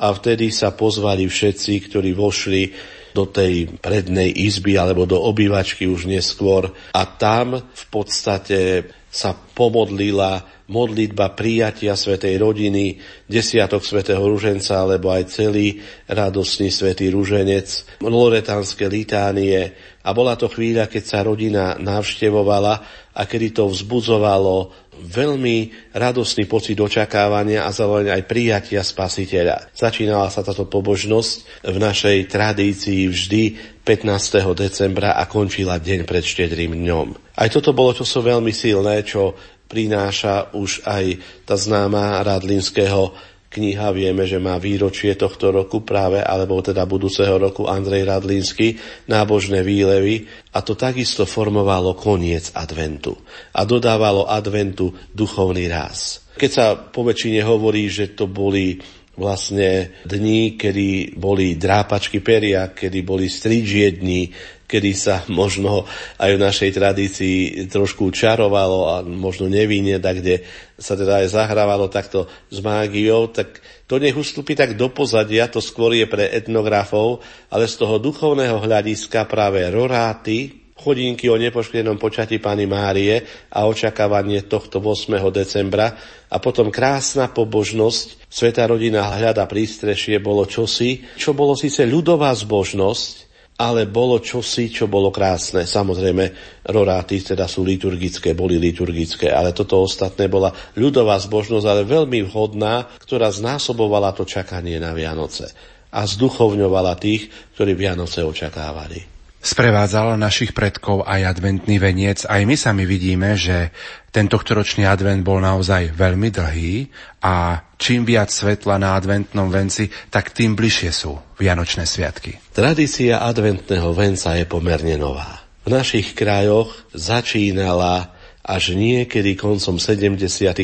A 0.01 0.07
vtedy 0.15 0.55
sa 0.55 0.73
pozvali 0.73 1.27
všetci, 1.27 1.91
ktorí 1.91 2.15
vošli 2.15 2.63
do 3.11 3.27
tej 3.27 3.67
prednej 3.83 4.31
izby 4.31 4.79
alebo 4.79 5.05
do 5.05 5.19
obývačky 5.19 5.91
už 5.91 6.07
neskôr. 6.07 6.71
A 6.95 7.03
tam 7.05 7.59
v 7.59 7.85
podstate 7.91 8.87
sa 9.11 9.35
pomodlila 9.35 10.63
modlitba 10.71 11.35
prijatia 11.35 11.99
Svetej 11.99 12.39
rodiny, 12.39 12.95
desiatok 13.27 13.83
Svetého 13.83 14.23
Ruženca, 14.23 14.87
alebo 14.87 15.11
aj 15.11 15.35
celý 15.35 15.83
radosný 16.07 16.71
Svetý 16.71 17.11
Ruženec, 17.11 17.99
loretánske 18.07 18.87
litánie. 18.87 19.75
A 20.07 20.15
bola 20.15 20.39
to 20.39 20.47
chvíľa, 20.47 20.87
keď 20.87 21.03
sa 21.03 21.27
rodina 21.27 21.75
navštevovala 21.75 22.75
a 23.11 23.23
kedy 23.27 23.51
to 23.51 23.67
vzbudzovalo 23.67 24.90
veľmi 25.01 25.91
radostný 25.97 26.45
pocit 26.45 26.77
očakávania 26.77 27.65
a 27.65 27.75
zároveň 27.75 28.13
aj 28.13 28.29
prijatia 28.29 28.85
spasiteľa. 28.85 29.73
Začínala 29.73 30.29
sa 30.29 30.45
táto 30.45 30.69
pobožnosť 30.69 31.65
v 31.67 31.77
našej 31.81 32.19
tradícii 32.29 33.09
vždy 33.09 33.43
15. 33.83 34.45
decembra 34.55 35.17
a 35.17 35.25
končila 35.25 35.81
deň 35.81 36.05
pred 36.05 36.23
štedrým 36.23 36.77
dňom. 36.77 37.33
Aj 37.41 37.49
toto 37.49 37.73
bolo 37.73 37.97
čoso 37.97 38.21
veľmi 38.21 38.53
silné, 38.53 39.03
čo 39.03 39.35
prináša 39.71 40.53
už 40.59 40.83
aj 40.83 41.05
tá 41.47 41.55
známa 41.55 42.19
Radlinského 42.27 43.15
kniha. 43.51 43.91
Vieme, 43.91 44.25
že 44.25 44.39
má 44.39 44.57
výročie 44.57 45.19
tohto 45.19 45.51
roku 45.51 45.83
práve, 45.83 46.23
alebo 46.23 46.63
teda 46.63 46.87
budúceho 46.87 47.37
roku 47.37 47.67
Andrej 47.67 48.07
Radlínsky, 48.07 48.79
nábožné 49.11 49.67
výlevy 49.67 50.31
a 50.55 50.63
to 50.63 50.79
takisto 50.79 51.27
formovalo 51.27 51.99
koniec 51.99 52.55
adventu 52.55 53.19
a 53.53 53.67
dodávalo 53.67 54.31
adventu 54.31 54.95
duchovný 55.13 55.67
ráz. 55.67 56.23
Keď 56.39 56.51
sa 56.51 56.79
po 56.79 57.05
väčšine 57.05 57.45
hovorí, 57.45 57.91
že 57.91 58.17
to 58.17 58.25
boli 58.31 58.81
vlastne 59.21 60.01
dní, 60.09 60.57
kedy 60.57 61.21
boli 61.21 61.61
drápačky 61.61 62.25
peria, 62.25 62.73
kedy 62.73 63.05
boli 63.05 63.29
strížie 63.29 63.93
dní, 64.01 64.33
kedy 64.65 64.91
sa 64.97 65.21
možno 65.41 65.85
aj 66.17 66.31
v 66.39 66.43
našej 66.43 66.71
tradícii 66.73 67.39
trošku 67.69 68.09
čarovalo 68.09 68.81
a 68.89 68.95
možno 69.05 69.53
nevinne, 69.53 70.01
tak 70.01 70.25
kde 70.25 70.41
sa 70.81 70.97
teda 70.97 71.21
aj 71.21 71.37
zahrávalo 71.37 71.93
takto 71.93 72.25
s 72.49 72.59
mágiou, 72.65 73.29
tak 73.29 73.61
to 73.85 73.99
nech 73.99 74.15
ustúpi 74.15 74.57
tak 74.57 74.79
do 74.79 74.89
pozadia, 74.89 75.51
to 75.51 75.59
skôr 75.59 75.93
je 75.93 76.07
pre 76.07 76.31
etnografov, 76.31 77.21
ale 77.51 77.67
z 77.67 77.75
toho 77.75 77.99
duchovného 77.99 78.63
hľadiska 78.63 79.27
práve 79.27 79.67
roráty, 79.67 80.60
chodinky 80.81 81.29
o 81.29 81.37
nepoškodenom 81.37 82.01
počatí 82.01 82.41
Pany 82.41 82.65
Márie 82.65 83.21
a 83.53 83.69
očakávanie 83.69 84.49
tohto 84.49 84.81
8. 84.81 85.21
decembra 85.29 85.93
a 86.33 86.41
potom 86.41 86.73
krásna 86.73 87.29
pobožnosť, 87.29 88.25
Sveta 88.31 88.65
rodina 88.65 89.11
hľada 89.13 89.45
prístrešie 89.45 90.23
bolo 90.23 90.49
čosi, 90.49 91.03
čo 91.21 91.37
bolo 91.37 91.53
síce 91.53 91.85
ľudová 91.85 92.33
zbožnosť, 92.33 93.29
ale 93.61 93.85
bolo 93.85 94.23
čosi, 94.25 94.73
čo 94.73 94.89
bolo 94.89 95.13
krásne. 95.13 95.69
Samozrejme, 95.69 96.25
roráty 96.73 97.21
teda 97.21 97.45
sú 97.45 97.61
liturgické, 97.61 98.33
boli 98.33 98.57
liturgické, 98.57 99.29
ale 99.29 99.53
toto 99.53 99.85
ostatné 99.85 100.33
bola 100.33 100.49
ľudová 100.81 101.21
zbožnosť, 101.21 101.67
ale 101.69 101.83
veľmi 101.85 102.25
vhodná, 102.31 102.89
ktorá 103.05 103.29
znásobovala 103.29 104.17
to 104.17 104.25
čakanie 104.25 104.81
na 104.81 104.97
Vianoce 104.97 105.53
a 105.91 106.07
zduchovňovala 106.07 106.95
tých, 106.97 107.29
ktorí 107.59 107.75
Vianoce 107.75 108.23
očakávali. 108.23 109.10
Sprevádzal 109.41 110.21
našich 110.21 110.53
predkov 110.53 111.09
aj 111.09 111.37
adventný 111.37 111.81
veniec. 111.81 112.29
Aj 112.29 112.45
my 112.45 112.53
sami 112.61 112.85
vidíme, 112.85 113.41
že 113.41 113.73
tento 114.13 114.37
ročný 114.37 114.85
advent 114.85 115.25
bol 115.25 115.41
naozaj 115.41 115.97
veľmi 115.97 116.29
dlhý 116.29 116.93
a 117.25 117.65
čím 117.81 118.05
viac 118.05 118.29
svetla 118.29 118.77
na 118.77 119.01
adventnom 119.01 119.49
venci, 119.49 119.89
tak 120.13 120.37
tým 120.37 120.53
bližšie 120.53 120.91
sú 120.93 121.17
Vianočné 121.41 121.89
sviatky. 121.89 122.37
Tradícia 122.53 123.25
adventného 123.25 123.97
venca 123.97 124.37
je 124.37 124.45
pomerne 124.45 125.01
nová. 125.01 125.41
V 125.65 125.73
našich 125.73 126.13
krajoch 126.13 126.77
začínala 126.93 128.13
až 128.45 128.77
niekedy 128.77 129.41
koncom 129.41 129.81
70. 129.81 130.21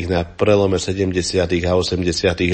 na 0.09 0.25
prelome 0.25 0.77
70. 0.77 1.17
a 1.65 1.73
80. 1.73 2.03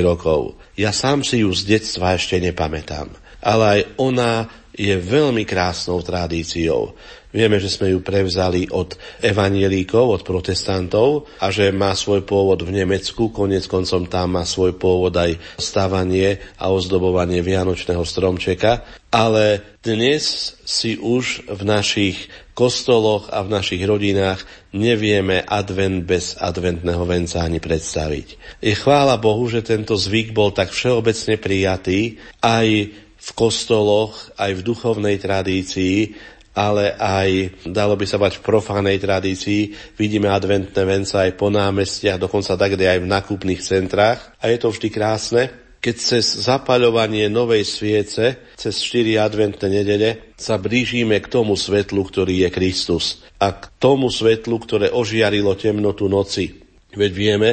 rokov. 0.02 0.54
Ja 0.78 0.94
sám 0.94 1.26
si 1.26 1.42
ju 1.42 1.50
z 1.50 1.78
detstva 1.78 2.14
ešte 2.14 2.38
nepamätám. 2.38 3.10
Ale 3.42 3.64
aj 3.66 3.80
ona 3.98 4.46
je 4.72 4.96
veľmi 4.96 5.44
krásnou 5.44 6.00
tradíciou. 6.00 6.96
Vieme, 7.32 7.56
že 7.56 7.72
sme 7.72 7.96
ju 7.96 8.04
prevzali 8.04 8.68
od 8.68 8.92
evanielíkov, 9.24 10.20
od 10.20 10.22
protestantov 10.24 11.24
a 11.40 11.48
že 11.48 11.72
má 11.72 11.96
svoj 11.96 12.28
pôvod 12.28 12.60
v 12.60 12.84
Nemecku, 12.84 13.32
konec 13.32 13.64
koncom 13.64 14.04
tam 14.04 14.36
má 14.36 14.44
svoj 14.44 14.76
pôvod 14.76 15.16
aj 15.16 15.40
stavanie 15.56 16.36
a 16.60 16.68
ozdobovanie 16.68 17.40
Vianočného 17.40 18.04
stromčeka, 18.04 18.84
ale 19.08 19.64
dnes 19.80 20.54
si 20.68 21.00
už 21.00 21.48
v 21.48 21.60
našich 21.64 22.28
kostoloch 22.52 23.32
a 23.32 23.40
v 23.40 23.48
našich 23.48 23.80
rodinách 23.80 24.44
nevieme 24.76 25.40
advent 25.40 26.04
bez 26.04 26.36
adventného 26.36 27.00
venca 27.08 27.40
ani 27.40 27.64
predstaviť. 27.64 28.60
Je 28.60 28.76
chvála 28.76 29.16
Bohu, 29.16 29.48
že 29.48 29.64
tento 29.64 29.96
zvyk 29.96 30.36
bol 30.36 30.52
tak 30.52 30.68
všeobecne 30.68 31.40
prijatý 31.40 32.20
aj 32.44 32.92
v 33.22 33.30
kostoloch, 33.38 34.34
aj 34.34 34.58
v 34.58 34.66
duchovnej 34.66 35.16
tradícii 35.22 36.18
ale 36.52 36.92
aj, 37.00 37.64
dalo 37.64 37.96
by 37.96 38.04
sa 38.04 38.20
bať 38.20 38.36
v 38.36 38.44
profánej 38.44 39.00
tradícii, 39.00 39.72
vidíme 39.96 40.28
adventné 40.28 40.84
vence 40.84 41.16
aj 41.16 41.32
po 41.32 41.48
námestiach, 41.48 42.20
dokonca 42.20 42.60
tak, 42.60 42.76
aj 42.76 43.00
v 43.00 43.08
nakupných 43.08 43.60
centrách. 43.64 44.20
A 44.36 44.52
je 44.52 44.60
to 44.60 44.68
vždy 44.68 44.88
krásne, 44.92 45.48
keď 45.82 45.96
cez 45.98 46.46
zapaľovanie 46.46 47.26
novej 47.26 47.66
sviece, 47.66 48.38
cez 48.54 48.74
4 48.84 49.18
adventné 49.18 49.66
nedele, 49.66 50.30
sa 50.38 50.60
blížime 50.60 51.18
k 51.18 51.26
tomu 51.26 51.58
svetlu, 51.58 52.06
ktorý 52.06 52.46
je 52.46 52.48
Kristus 52.54 53.24
a 53.42 53.50
k 53.50 53.66
tomu 53.82 54.06
svetlu, 54.06 54.62
ktoré 54.62 54.94
ožiarilo 54.94 55.58
temnotu 55.58 56.06
noci. 56.06 56.54
Veď 56.94 57.12
vieme, 57.16 57.50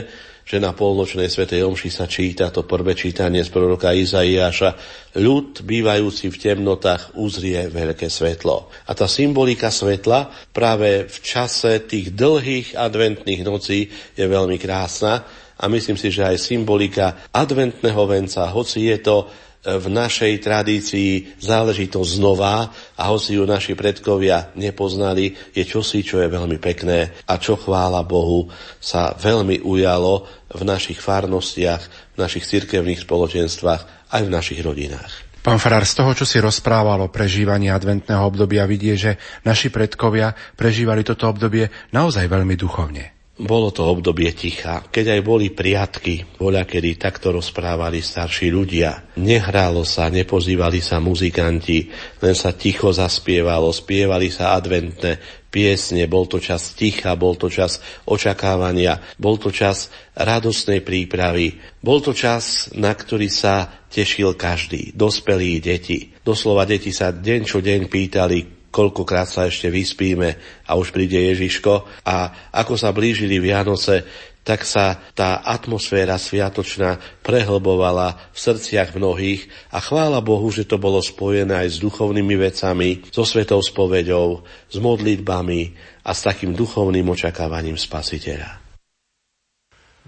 že 0.49 0.57
na 0.57 0.73
polnočnej 0.73 1.29
svetej 1.29 1.61
omši 1.61 1.93
sa 1.93 2.09
číta 2.09 2.49
to 2.49 2.65
prvé 2.65 2.97
čítanie 2.97 3.45
z 3.45 3.53
proroka 3.53 3.93
Izaiáša. 3.93 4.73
Ľud, 5.21 5.61
bývajúci 5.61 6.33
v 6.33 6.41
temnotách, 6.41 7.13
uzrie 7.21 7.69
veľké 7.69 8.09
svetlo. 8.09 8.65
A 8.89 8.91
tá 8.97 9.05
symbolika 9.05 9.69
svetla 9.69 10.25
práve 10.49 11.05
v 11.05 11.17
čase 11.21 11.85
tých 11.85 12.17
dlhých 12.17 12.73
adventných 12.73 13.45
nocí 13.45 13.93
je 14.17 14.25
veľmi 14.25 14.57
krásna, 14.57 15.21
a 15.59 15.67
myslím 15.67 15.99
si, 15.99 16.07
že 16.07 16.23
aj 16.23 16.39
symbolika 16.39 17.27
adventného 17.35 18.07
venca, 18.07 18.47
hoci 18.47 18.87
je 18.87 18.97
to 19.03 19.27
v 19.59 19.87
našej 19.91 20.39
tradícii 20.39 21.35
záležitosť 21.43 22.09
znova 22.15 22.71
a 22.95 23.03
hoci 23.11 23.35
ju 23.35 23.43
naši 23.43 23.75
predkovia 23.75 24.55
nepoznali, 24.55 25.35
je 25.51 25.67
čosi, 25.67 25.99
čo 25.99 26.23
je 26.23 26.31
veľmi 26.31 26.55
pekné 26.63 27.11
a 27.27 27.35
čo 27.35 27.59
chvála 27.59 28.07
Bohu 28.07 28.47
sa 28.79 29.11
veľmi 29.19 29.59
ujalo 29.59 30.23
v 30.55 30.61
našich 30.63 31.03
farnostiach, 31.03 32.15
v 32.15 32.17
našich 32.17 32.47
cirkevných 32.47 33.03
spoločenstvách 33.03 34.15
aj 34.15 34.21
v 34.23 34.31
našich 34.31 34.63
rodinách. 34.63 35.27
Pán 35.43 35.59
Farár, 35.59 35.87
z 35.87 35.95
toho, 35.95 36.11
čo 36.15 36.23
si 36.27 36.39
rozprával 36.39 36.99
o 37.03 37.11
prežívaní 37.11 37.71
adventného 37.71 38.23
obdobia, 38.23 38.67
vidie, 38.67 38.95
že 38.95 39.19
naši 39.43 39.71
predkovia 39.71 40.35
prežívali 40.55 41.03
toto 41.03 41.31
obdobie 41.31 41.67
naozaj 41.95 42.27
veľmi 42.27 42.55
duchovne. 42.59 43.18
Bolo 43.39 43.71
to 43.71 43.87
obdobie 43.87 44.35
ticha, 44.35 44.83
keď 44.91 45.15
aj 45.15 45.21
boli 45.23 45.47
priatky, 45.47 46.27
voľa 46.35 46.67
kedy 46.67 46.99
takto 46.99 47.31
rozprávali 47.31 48.03
starší 48.03 48.51
ľudia. 48.51 49.15
Nehrálo 49.15 49.87
sa, 49.87 50.11
nepozývali 50.11 50.83
sa 50.83 50.99
muzikanti, 50.99 51.87
len 52.19 52.35
sa 52.35 52.51
ticho 52.51 52.91
zaspievalo, 52.91 53.71
spievali 53.71 54.27
sa 54.27 54.59
adventné 54.59 55.23
piesne, 55.47 56.03
bol 56.11 56.27
to 56.27 56.43
čas 56.43 56.75
ticha, 56.75 57.15
bol 57.15 57.39
to 57.39 57.47
čas 57.47 57.79
očakávania, 58.11 58.99
bol 59.15 59.39
to 59.39 59.55
čas 59.55 59.87
radostnej 60.19 60.83
prípravy, 60.83 61.55
bol 61.79 62.03
to 62.03 62.11
čas, 62.11 62.67
na 62.75 62.91
ktorý 62.91 63.31
sa 63.31 63.87
tešil 63.87 64.35
každý, 64.35 64.91
dospelí 64.99 65.63
deti. 65.63 66.11
Doslova 66.27 66.67
deti 66.67 66.91
sa 66.91 67.15
deň 67.15 67.41
čo 67.47 67.63
deň 67.63 67.87
pýtali, 67.87 68.58
koľkokrát 68.69 69.29
sa 69.29 69.49
ešte 69.49 69.69
vyspíme 69.69 70.37
a 70.65 70.77
už 70.77 70.93
príde 70.93 71.17
Ježiško. 71.17 72.05
A 72.05 72.49
ako 72.53 72.77
sa 72.77 72.93
blížili 72.93 73.41
Vianoce, 73.41 74.05
tak 74.49 74.65
sa 74.65 74.97
tá 75.13 75.45
atmosféra 75.45 76.17
sviatočná 76.17 76.97
prehlbovala 77.21 78.17
v 78.33 78.37
srdciach 78.39 78.97
mnohých 78.97 79.45
a 79.69 79.77
chvála 79.77 80.25
Bohu, 80.25 80.49
že 80.49 80.65
to 80.65 80.81
bolo 80.81 81.05
spojené 81.05 81.67
aj 81.67 81.75
s 81.75 81.77
duchovnými 81.77 82.33
vecami, 82.33 83.05
so 83.13 83.27
svetou 83.27 83.61
spoveďou, 83.61 84.41
s 84.71 84.77
modlitbami 84.81 85.61
a 86.01 86.17
s 86.17 86.25
takým 86.25 86.57
duchovným 86.57 87.05
očakávaním 87.13 87.77
Spasiteľa. 87.77 88.57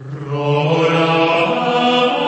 Rora. 0.01 2.20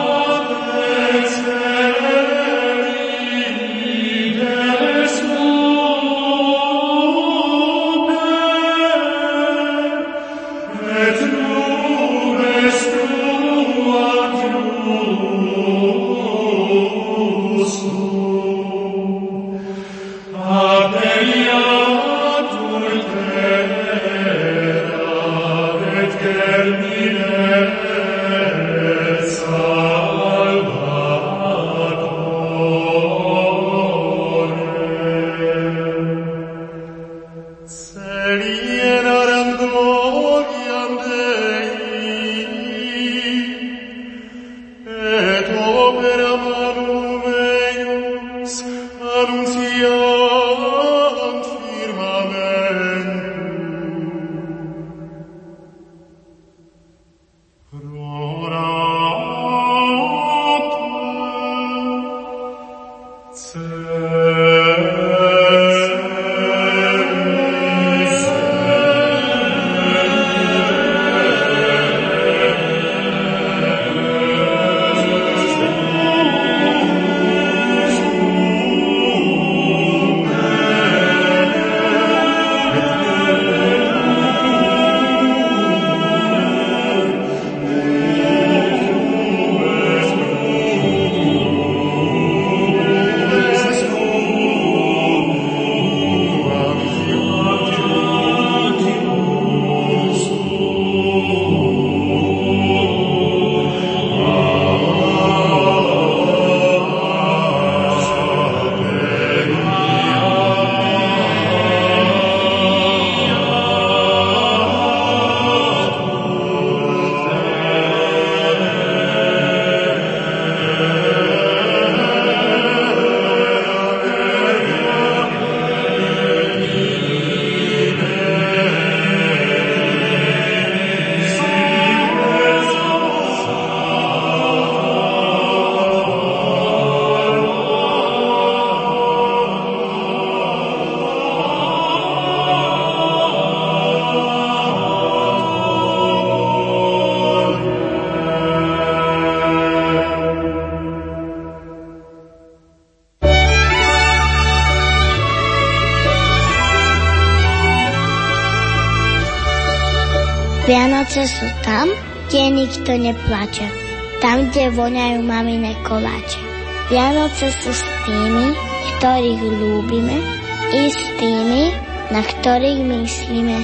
Sú 167.34 167.50
s 167.50 167.82
tými, 168.06 168.54
ktorých 168.94 169.42
ľúbime 169.42 170.22
i 170.70 170.86
s 170.86 171.02
tými, 171.18 171.74
na 172.14 172.22
ktorých 172.22 172.80
myslíme. 172.86 173.58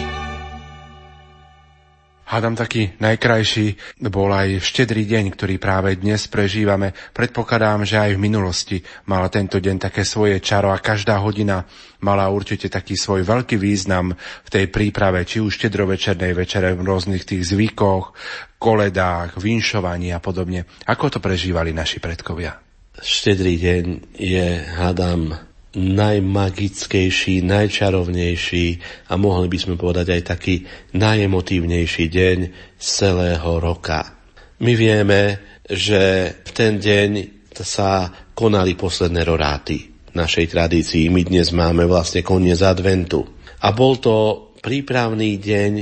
Hádam 2.26 2.58
taký 2.58 2.98
najkrajší 2.98 3.78
bol 4.10 4.34
aj 4.34 4.58
štedrý 4.58 5.06
deň, 5.06 5.30
ktorý 5.38 5.62
práve 5.62 5.94
dnes 5.94 6.26
prežívame. 6.26 6.98
Predpokladám, 7.14 7.86
že 7.86 8.02
aj 8.02 8.18
v 8.18 8.22
minulosti 8.26 8.82
mala 9.06 9.30
tento 9.30 9.62
deň 9.62 9.78
také 9.78 10.02
svoje 10.02 10.42
čaro 10.42 10.74
a 10.74 10.82
každá 10.82 11.22
hodina 11.22 11.62
mala 12.02 12.26
určite 12.26 12.66
taký 12.66 12.98
svoj 12.98 13.22
veľký 13.22 13.54
význam 13.54 14.10
v 14.18 14.48
tej 14.50 14.66
príprave, 14.66 15.22
či 15.22 15.38
už 15.38 15.54
štedrovečernej 15.62 16.34
večere 16.34 16.74
v 16.74 16.82
rôznych 16.82 17.22
tých 17.22 17.54
zvykoch, 17.54 18.18
koledách, 18.58 19.38
vinšovaní 19.38 20.10
a 20.10 20.18
podobne. 20.18 20.66
Ako 20.90 21.06
to 21.06 21.22
prežívali 21.22 21.70
naši 21.70 22.02
predkovia? 22.02 22.69
Štedrý 23.00 23.56
deň 23.56 23.84
je, 24.20 24.48
hádam, 24.76 25.32
najmagickejší, 25.72 27.46
najčarovnejší 27.46 28.66
a 29.08 29.16
mohli 29.16 29.46
by 29.48 29.58
sme 29.58 29.74
povedať 29.80 30.18
aj 30.18 30.22
taký 30.26 30.54
najemotívnejší 30.92 32.06
deň 32.10 32.38
celého 32.76 33.50
roka. 33.56 34.18
My 34.60 34.76
vieme, 34.76 35.40
že 35.64 36.34
v 36.44 36.50
ten 36.52 36.76
deň 36.76 37.10
sa 37.56 38.12
konali 38.36 38.76
posledné 38.76 39.22
roráty 39.24 39.88
našej 40.12 40.46
tradícii. 40.50 41.08
My 41.08 41.22
dnes 41.22 41.54
máme 41.54 41.86
vlastne 41.86 42.20
koniec 42.20 42.60
adventu. 42.60 43.22
A 43.62 43.70
bol 43.70 43.96
to 43.96 44.50
prípravný 44.60 45.38
deň 45.38 45.72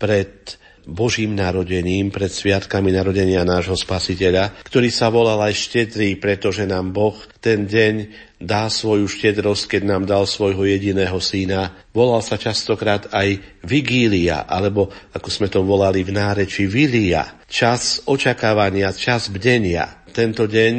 pred 0.00 0.58
Božím 0.84 1.32
narodením, 1.32 2.12
pred 2.12 2.28
sviatkami 2.28 2.92
narodenia 2.92 3.40
nášho 3.42 3.76
spasiteľa, 3.76 4.52
ktorý 4.68 4.88
sa 4.92 5.08
volal 5.08 5.40
aj 5.40 5.56
štedrý, 5.56 6.20
pretože 6.20 6.68
nám 6.68 6.92
Boh 6.92 7.16
ten 7.40 7.64
deň 7.64 7.94
dá 8.36 8.68
svoju 8.68 9.08
štedrosť, 9.08 9.76
keď 9.76 9.82
nám 9.88 10.04
dal 10.04 10.28
svojho 10.28 10.68
jediného 10.68 11.16
syna. 11.24 11.72
Volal 11.96 12.20
sa 12.20 12.36
častokrát 12.36 13.08
aj 13.16 13.40
vigília, 13.64 14.44
alebo 14.44 14.92
ako 15.16 15.28
sme 15.32 15.48
to 15.48 15.64
volali 15.64 16.04
v 16.04 16.12
náreči, 16.12 16.68
vilia. 16.68 17.40
Čas 17.48 18.04
očakávania, 18.04 18.92
čas 18.92 19.32
bdenia. 19.32 20.04
Tento 20.12 20.44
deň 20.44 20.74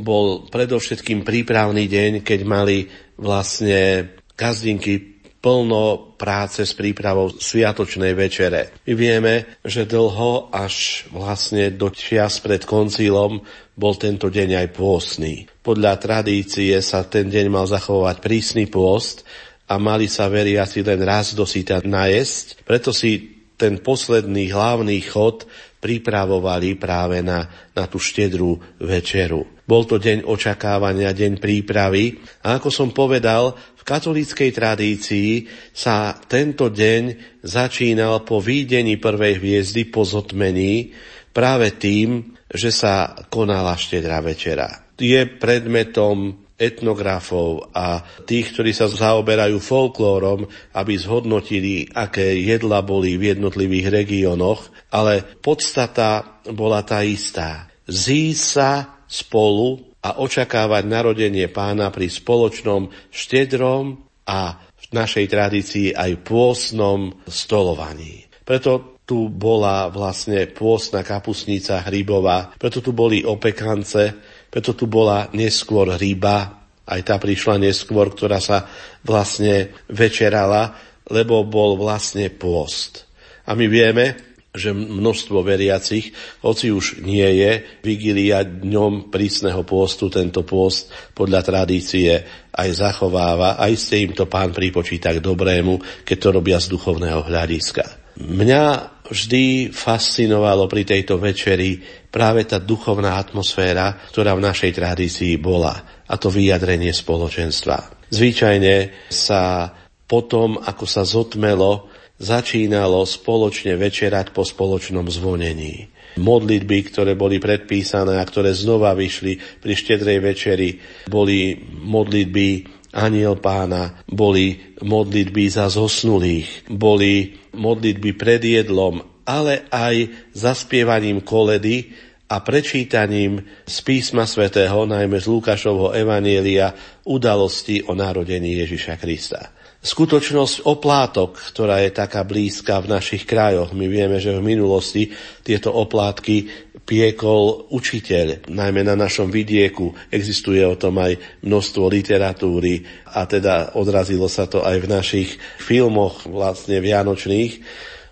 bol 0.00 0.48
predovšetkým 0.48 1.20
prípravný 1.20 1.84
deň, 1.84 2.24
keď 2.24 2.40
mali 2.48 2.88
vlastne 3.20 4.08
gazdinky 4.32 5.19
plno 5.40 6.14
práce 6.20 6.68
s 6.68 6.76
prípravou 6.76 7.32
sviatočnej 7.32 8.12
večere. 8.12 8.76
My 8.84 8.92
vieme, 8.92 9.34
že 9.64 9.88
dlho 9.88 10.52
až 10.52 11.08
vlastne 11.08 11.72
do 11.72 11.88
čias 11.88 12.44
pred 12.44 12.68
koncílom 12.68 13.40
bol 13.72 13.94
tento 13.96 14.28
deň 14.28 14.60
aj 14.60 14.68
pôstny. 14.76 15.48
Podľa 15.64 15.96
tradície 15.96 16.76
sa 16.84 17.08
ten 17.08 17.32
deň 17.32 17.48
mal 17.48 17.64
zachovať 17.64 18.20
prísny 18.20 18.68
pôst 18.68 19.24
a 19.64 19.80
mali 19.80 20.12
sa 20.12 20.28
veriaci 20.28 20.84
len 20.84 21.00
raz 21.00 21.32
dosýtať 21.32 21.88
najesť, 21.88 22.68
preto 22.68 22.92
si 22.92 23.40
ten 23.56 23.80
posledný 23.80 24.52
hlavný 24.52 25.00
chod 25.04 25.48
pripravovali 25.80 26.76
práve 26.76 27.24
na, 27.24 27.48
na 27.72 27.88
tú 27.88 27.96
štedrú 27.96 28.60
večeru. 28.76 29.48
Bol 29.64 29.88
to 29.88 29.96
deň 29.96 30.28
očakávania, 30.28 31.16
deň 31.16 31.40
prípravy 31.40 32.20
a 32.44 32.60
ako 32.60 32.68
som 32.68 32.88
povedal, 32.92 33.56
v 33.56 33.82
katolíckej 33.82 34.50
tradícii 34.52 35.48
sa 35.72 36.12
tento 36.28 36.68
deň 36.68 37.02
začínal 37.40 38.20
po 38.28 38.44
výdení 38.44 39.00
prvej 39.00 39.40
hviezdy 39.40 39.88
po 39.88 40.04
zotmení 40.04 40.92
práve 41.32 41.72
tým, 41.80 42.36
že 42.50 42.68
sa 42.68 43.16
konala 43.32 43.72
štedrá 43.78 44.20
večera. 44.20 44.90
Je 45.00 45.24
predmetom 45.24 46.49
etnografov 46.60 47.72
a 47.72 48.04
tých, 48.28 48.52
ktorí 48.52 48.76
sa 48.76 48.84
zaoberajú 48.84 49.56
folklórom, 49.56 50.44
aby 50.76 50.92
zhodnotili, 51.00 51.88
aké 51.88 52.36
jedla 52.36 52.84
boli 52.84 53.16
v 53.16 53.32
jednotlivých 53.32 53.88
regiónoch, 53.88 54.68
ale 54.92 55.24
podstata 55.40 56.44
bola 56.52 56.84
tá 56.84 57.00
istá. 57.00 57.72
Zísť 57.88 58.44
sa 58.44 59.00
spolu 59.08 59.90
a 60.04 60.20
očakávať 60.20 60.84
narodenie 60.84 61.48
pána 61.48 61.88
pri 61.88 62.12
spoločnom 62.12 62.92
štedrom 63.08 64.04
a 64.28 64.60
v 64.60 64.86
našej 64.92 65.26
tradícii 65.26 65.88
aj 65.96 66.20
pôsnom 66.22 67.24
stolovaní. 67.24 68.28
Preto 68.44 69.00
tu 69.10 69.26
bola 69.26 69.90
vlastne 69.90 70.46
pôstna 70.46 71.02
kapusnica 71.02 71.82
hrybová, 71.90 72.54
preto 72.54 72.78
tu 72.78 72.94
boli 72.94 73.26
opekance, 73.26 74.14
preto 74.50 74.74
tu 74.74 74.90
bola 74.90 75.30
neskôr 75.32 75.94
ryba, 75.94 76.60
aj 76.90 77.00
tá 77.06 77.16
prišla 77.22 77.62
neskôr, 77.62 78.10
ktorá 78.10 78.42
sa 78.42 78.66
vlastne 79.06 79.70
večerala, 79.86 80.74
lebo 81.06 81.46
bol 81.46 81.78
vlastne 81.78 82.26
pôst. 82.34 83.06
A 83.46 83.54
my 83.54 83.70
vieme, 83.70 84.30
že 84.50 84.74
množstvo 84.74 85.46
veriacich, 85.46 86.10
hoci 86.42 86.74
už 86.74 87.06
nie 87.06 87.26
je 87.38 87.62
vigilia 87.86 88.42
dňom 88.42 89.06
prísneho 89.14 89.62
pôstu, 89.62 90.10
tento 90.10 90.42
pôst 90.42 90.90
podľa 91.14 91.46
tradície 91.46 92.10
aj 92.50 92.68
zachováva, 92.74 93.62
aj 93.62 93.72
ste 93.78 94.10
im 94.10 94.12
to 94.12 94.26
pán 94.26 94.50
pripočíta 94.50 95.14
k 95.14 95.22
dobrému, 95.22 96.02
keď 96.02 96.16
to 96.18 96.28
robia 96.34 96.58
z 96.58 96.66
duchovného 96.74 97.30
hľadiska. 97.30 98.18
Mňa 98.18 98.62
vždy 99.10 99.74
fascinovalo 99.74 100.70
pri 100.70 100.86
tejto 100.86 101.18
večeri 101.18 101.82
práve 102.08 102.46
tá 102.46 102.62
duchovná 102.62 103.18
atmosféra, 103.18 103.98
ktorá 104.08 104.38
v 104.38 104.46
našej 104.46 104.72
tradícii 104.78 105.34
bola, 105.36 106.02
a 106.06 106.14
to 106.14 106.30
vyjadrenie 106.30 106.94
spoločenstva. 106.94 108.08
Zvyčajne 108.10 109.06
sa 109.10 109.70
potom, 110.06 110.58
ako 110.58 110.84
sa 110.86 111.02
zotmelo, 111.06 111.90
začínalo 112.18 113.06
spoločne 113.06 113.78
večerať 113.78 114.34
po 114.34 114.42
spoločnom 114.42 115.06
zvonení. 115.06 115.90
Modlitby, 116.18 116.78
ktoré 116.90 117.14
boli 117.14 117.38
predpísané 117.38 118.18
a 118.18 118.26
ktoré 118.26 118.50
znova 118.50 118.98
vyšli 118.98 119.62
pri 119.62 119.72
štedrej 119.78 120.18
večeri, 120.18 120.68
boli 121.06 121.54
modlitby 121.70 122.79
Aniel 122.90 123.38
pána, 123.38 124.02
boli 124.10 124.74
modlitby 124.82 125.46
za 125.46 125.70
zosnulých, 125.70 126.66
boli 126.66 127.38
modlitby 127.54 128.18
pred 128.18 128.42
jedlom, 128.42 129.02
ale 129.22 129.70
aj 129.70 130.10
zaspievaním 130.34 131.22
koledy 131.22 131.94
a 132.30 132.42
prečítaním 132.42 133.42
z 133.66 133.76
písma 133.86 134.26
svätého, 134.26 134.86
najmä 134.86 135.22
z 135.22 135.26
Lukášovho 135.30 135.94
evanielia, 135.94 136.74
udalosti 137.06 137.82
o 137.86 137.94
narodení 137.94 138.58
Ježiša 138.58 138.94
Krista. 138.98 139.54
Skutočnosť 139.80 140.68
oplátok, 140.68 141.40
ktorá 141.40 141.80
je 141.80 141.90
taká 141.94 142.20
blízka 142.20 142.76
v 142.84 143.00
našich 143.00 143.24
krajoch. 143.24 143.72
My 143.72 143.88
vieme, 143.88 144.20
že 144.20 144.36
v 144.36 144.44
minulosti 144.44 145.08
tieto 145.40 145.72
oplátky 145.72 146.69
piekol 146.84 147.70
učiteľ, 147.70 148.50
najmä 148.50 148.82
na 148.82 148.98
našom 148.98 149.30
vidieku. 149.30 149.94
Existuje 150.10 150.64
o 150.66 150.74
tom 150.74 150.98
aj 150.98 151.16
množstvo 151.46 151.86
literatúry 151.86 152.82
a 153.14 153.24
teda 153.24 153.78
odrazilo 153.78 154.26
sa 154.26 154.50
to 154.50 154.66
aj 154.66 154.76
v 154.82 154.90
našich 154.90 155.30
filmoch 155.62 156.26
vlastne 156.26 156.82
vianočných. 156.82 157.52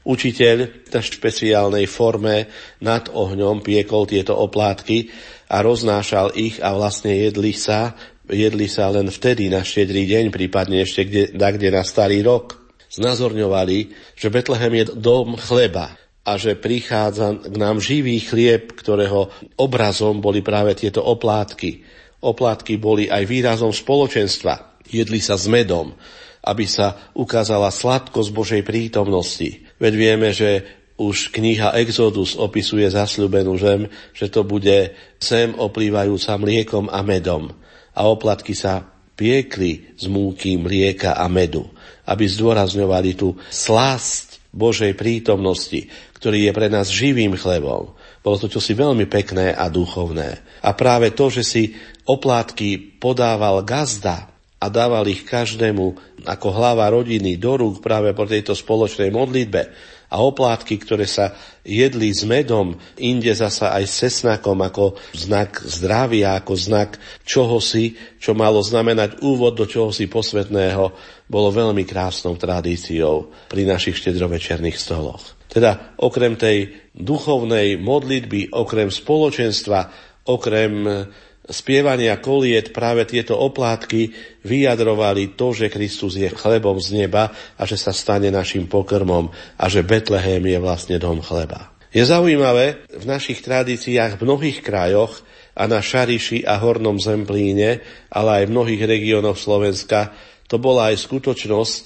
Učiteľ 0.09 0.57
na 0.89 1.01
špeciálnej 1.05 1.85
forme 1.85 2.49
nad 2.81 3.11
ohňom 3.13 3.61
piekol 3.61 4.09
tieto 4.09 4.39
oplátky 4.39 5.11
a 5.53 5.61
roznášal 5.61 6.33
ich 6.39 6.63
a 6.65 6.73
vlastne 6.73 7.13
jedli 7.13 7.53
sa 7.53 7.93
jedli 8.29 8.69
sa 8.69 8.93
len 8.93 9.09
vtedy 9.09 9.49
na 9.49 9.65
štedrý 9.65 10.05
deň, 10.05 10.25
prípadne 10.29 10.85
ešte 10.85 11.09
kde, 11.09 11.33
kde 11.33 11.69
na 11.73 11.81
starý 11.81 12.21
rok. 12.21 12.61
Znazorňovali, 12.89 13.79
že 14.17 14.33
Betlehem 14.33 14.85
je 14.85 14.85
dom 14.97 15.37
chleba 15.37 15.97
a 16.29 16.37
že 16.37 16.61
prichádza 16.61 17.41
k 17.41 17.57
nám 17.57 17.81
živý 17.81 18.21
chlieb, 18.21 18.77
ktorého 18.77 19.33
obrazom 19.57 20.21
boli 20.21 20.45
práve 20.45 20.77
tieto 20.77 21.01
oplátky. 21.01 21.81
Oplátky 22.21 22.77
boli 22.77 23.09
aj 23.09 23.25
výrazom 23.25 23.73
spoločenstva. 23.73 24.85
Jedli 24.85 25.25
sa 25.25 25.41
s 25.41 25.49
medom, 25.49 25.97
aby 26.45 26.69
sa 26.69 27.09
ukázala 27.17 27.73
sladkosť 27.73 28.29
Božej 28.29 28.61
prítomnosti. 28.61 29.65
Veď 29.81 29.93
vieme, 29.97 30.29
že 30.37 30.69
už 31.01 31.33
kniha 31.33 31.79
Exodus 31.81 32.37
opisuje 32.37 32.85
zasľubenú 32.93 33.57
zem, 33.57 33.89
že 34.13 34.29
to 34.29 34.45
bude 34.45 34.93
sem 35.17 35.57
oplývajúca 35.57 36.37
mliekom 36.37 36.93
a 36.93 37.01
medom 37.01 37.55
a 37.95 38.01
oplatky 38.05 38.53
sa 38.53 38.85
piekli 39.19 39.99
z 39.99 40.07
múky, 40.11 40.59
mlieka 40.59 41.19
a 41.19 41.27
medu, 41.27 41.67
aby 42.07 42.27
zdôrazňovali 42.27 43.19
tú 43.19 43.35
slasť 43.51 44.28
Božej 44.49 44.97
prítomnosti, 44.97 45.93
ktorý 46.17 46.49
je 46.49 46.53
pre 46.57 46.69
nás 46.73 46.89
živým 46.89 47.37
chlebom. 47.37 47.93
Bolo 48.25 48.37
to 48.41 48.49
čosi 48.49 48.73
veľmi 48.73 49.05
pekné 49.07 49.53
a 49.53 49.69
duchovné. 49.69 50.61
A 50.65 50.73
práve 50.75 51.13
to, 51.13 51.29
že 51.29 51.45
si 51.45 51.63
oplátky 52.09 52.99
podával 52.99 53.61
gazda 53.63 54.33
a 54.59 54.67
dával 54.67 55.07
ich 55.07 55.23
každému 55.23 55.95
ako 56.27 56.49
hlava 56.51 56.91
rodiny 56.91 57.39
do 57.39 57.55
rúk 57.55 57.79
práve 57.79 58.11
po 58.17 58.27
tejto 58.27 58.57
spoločnej 58.57 59.15
modlitbe, 59.15 59.71
a 60.09 60.25
oplátky, 60.25 60.81
ktoré 60.81 61.05
sa 61.05 61.37
jedli 61.61 62.09
s 62.09 62.25
medom, 62.25 62.81
inde 62.97 63.29
zasa 63.37 63.77
aj 63.77 63.85
s 63.85 63.95
cesnakom 64.09 64.57
ako 64.65 64.97
znak 65.13 65.61
zdravia, 65.69 66.41
ako 66.41 66.57
znak 66.57 66.97
čohosi, 67.29 67.93
čo 68.17 68.33
malo 68.33 68.65
znamenať 68.65 69.21
úvod 69.21 69.61
do 69.61 69.69
čohosi 69.69 70.09
posvetného, 70.09 70.97
bolo 71.29 71.53
veľmi 71.53 71.85
krásnou 71.85 72.35
tradíciou 72.41 73.29
pri 73.53 73.69
našich 73.69 74.01
štedrovečerných 74.01 74.81
stoloch. 74.81 75.37
Teda 75.49 75.97
okrem 76.01 76.37
tej 76.37 76.73
duchovnej 76.97 77.81
modlitby, 77.81 78.53
okrem 78.53 78.89
spoločenstva, 78.89 79.89
okrem 80.29 81.05
spievania 81.49 82.21
koliet 82.21 82.77
práve 82.77 83.09
tieto 83.09 83.41
oplátky 83.41 84.13
vyjadrovali 84.45 85.33
to, 85.33 85.57
že 85.57 85.73
Kristus 85.73 86.21
je 86.21 86.29
chlebom 86.29 86.77
z 86.77 87.05
neba 87.05 87.33
a 87.57 87.63
že 87.65 87.81
sa 87.81 87.97
stane 87.97 88.29
našim 88.29 88.69
pokrmom 88.69 89.33
a 89.57 89.65
že 89.73 89.81
Betlehem 89.81 90.45
je 90.45 90.59
vlastne 90.61 91.01
dom 91.01 91.25
chleba. 91.25 91.73
Je 91.89 92.05
zaujímavé, 92.05 92.85
v 92.93 93.05
našich 93.09 93.41
tradíciách 93.41 94.21
v 94.21 94.25
mnohých 94.29 94.61
krajoch 94.61 95.25
a 95.57 95.65
na 95.65 95.81
Šariši 95.81 96.45
a 96.45 96.61
Hornom 96.61 97.01
Zemplíne, 97.01 97.81
ale 98.13 98.45
aj 98.45 98.45
v 98.45 98.53
mnohých 98.53 98.83
regiónoch 98.85 99.41
Slovenska, 99.41 100.13
to 100.49 100.57
bola 100.57 100.91
aj 100.91 101.05
skutočnosť, 101.05 101.83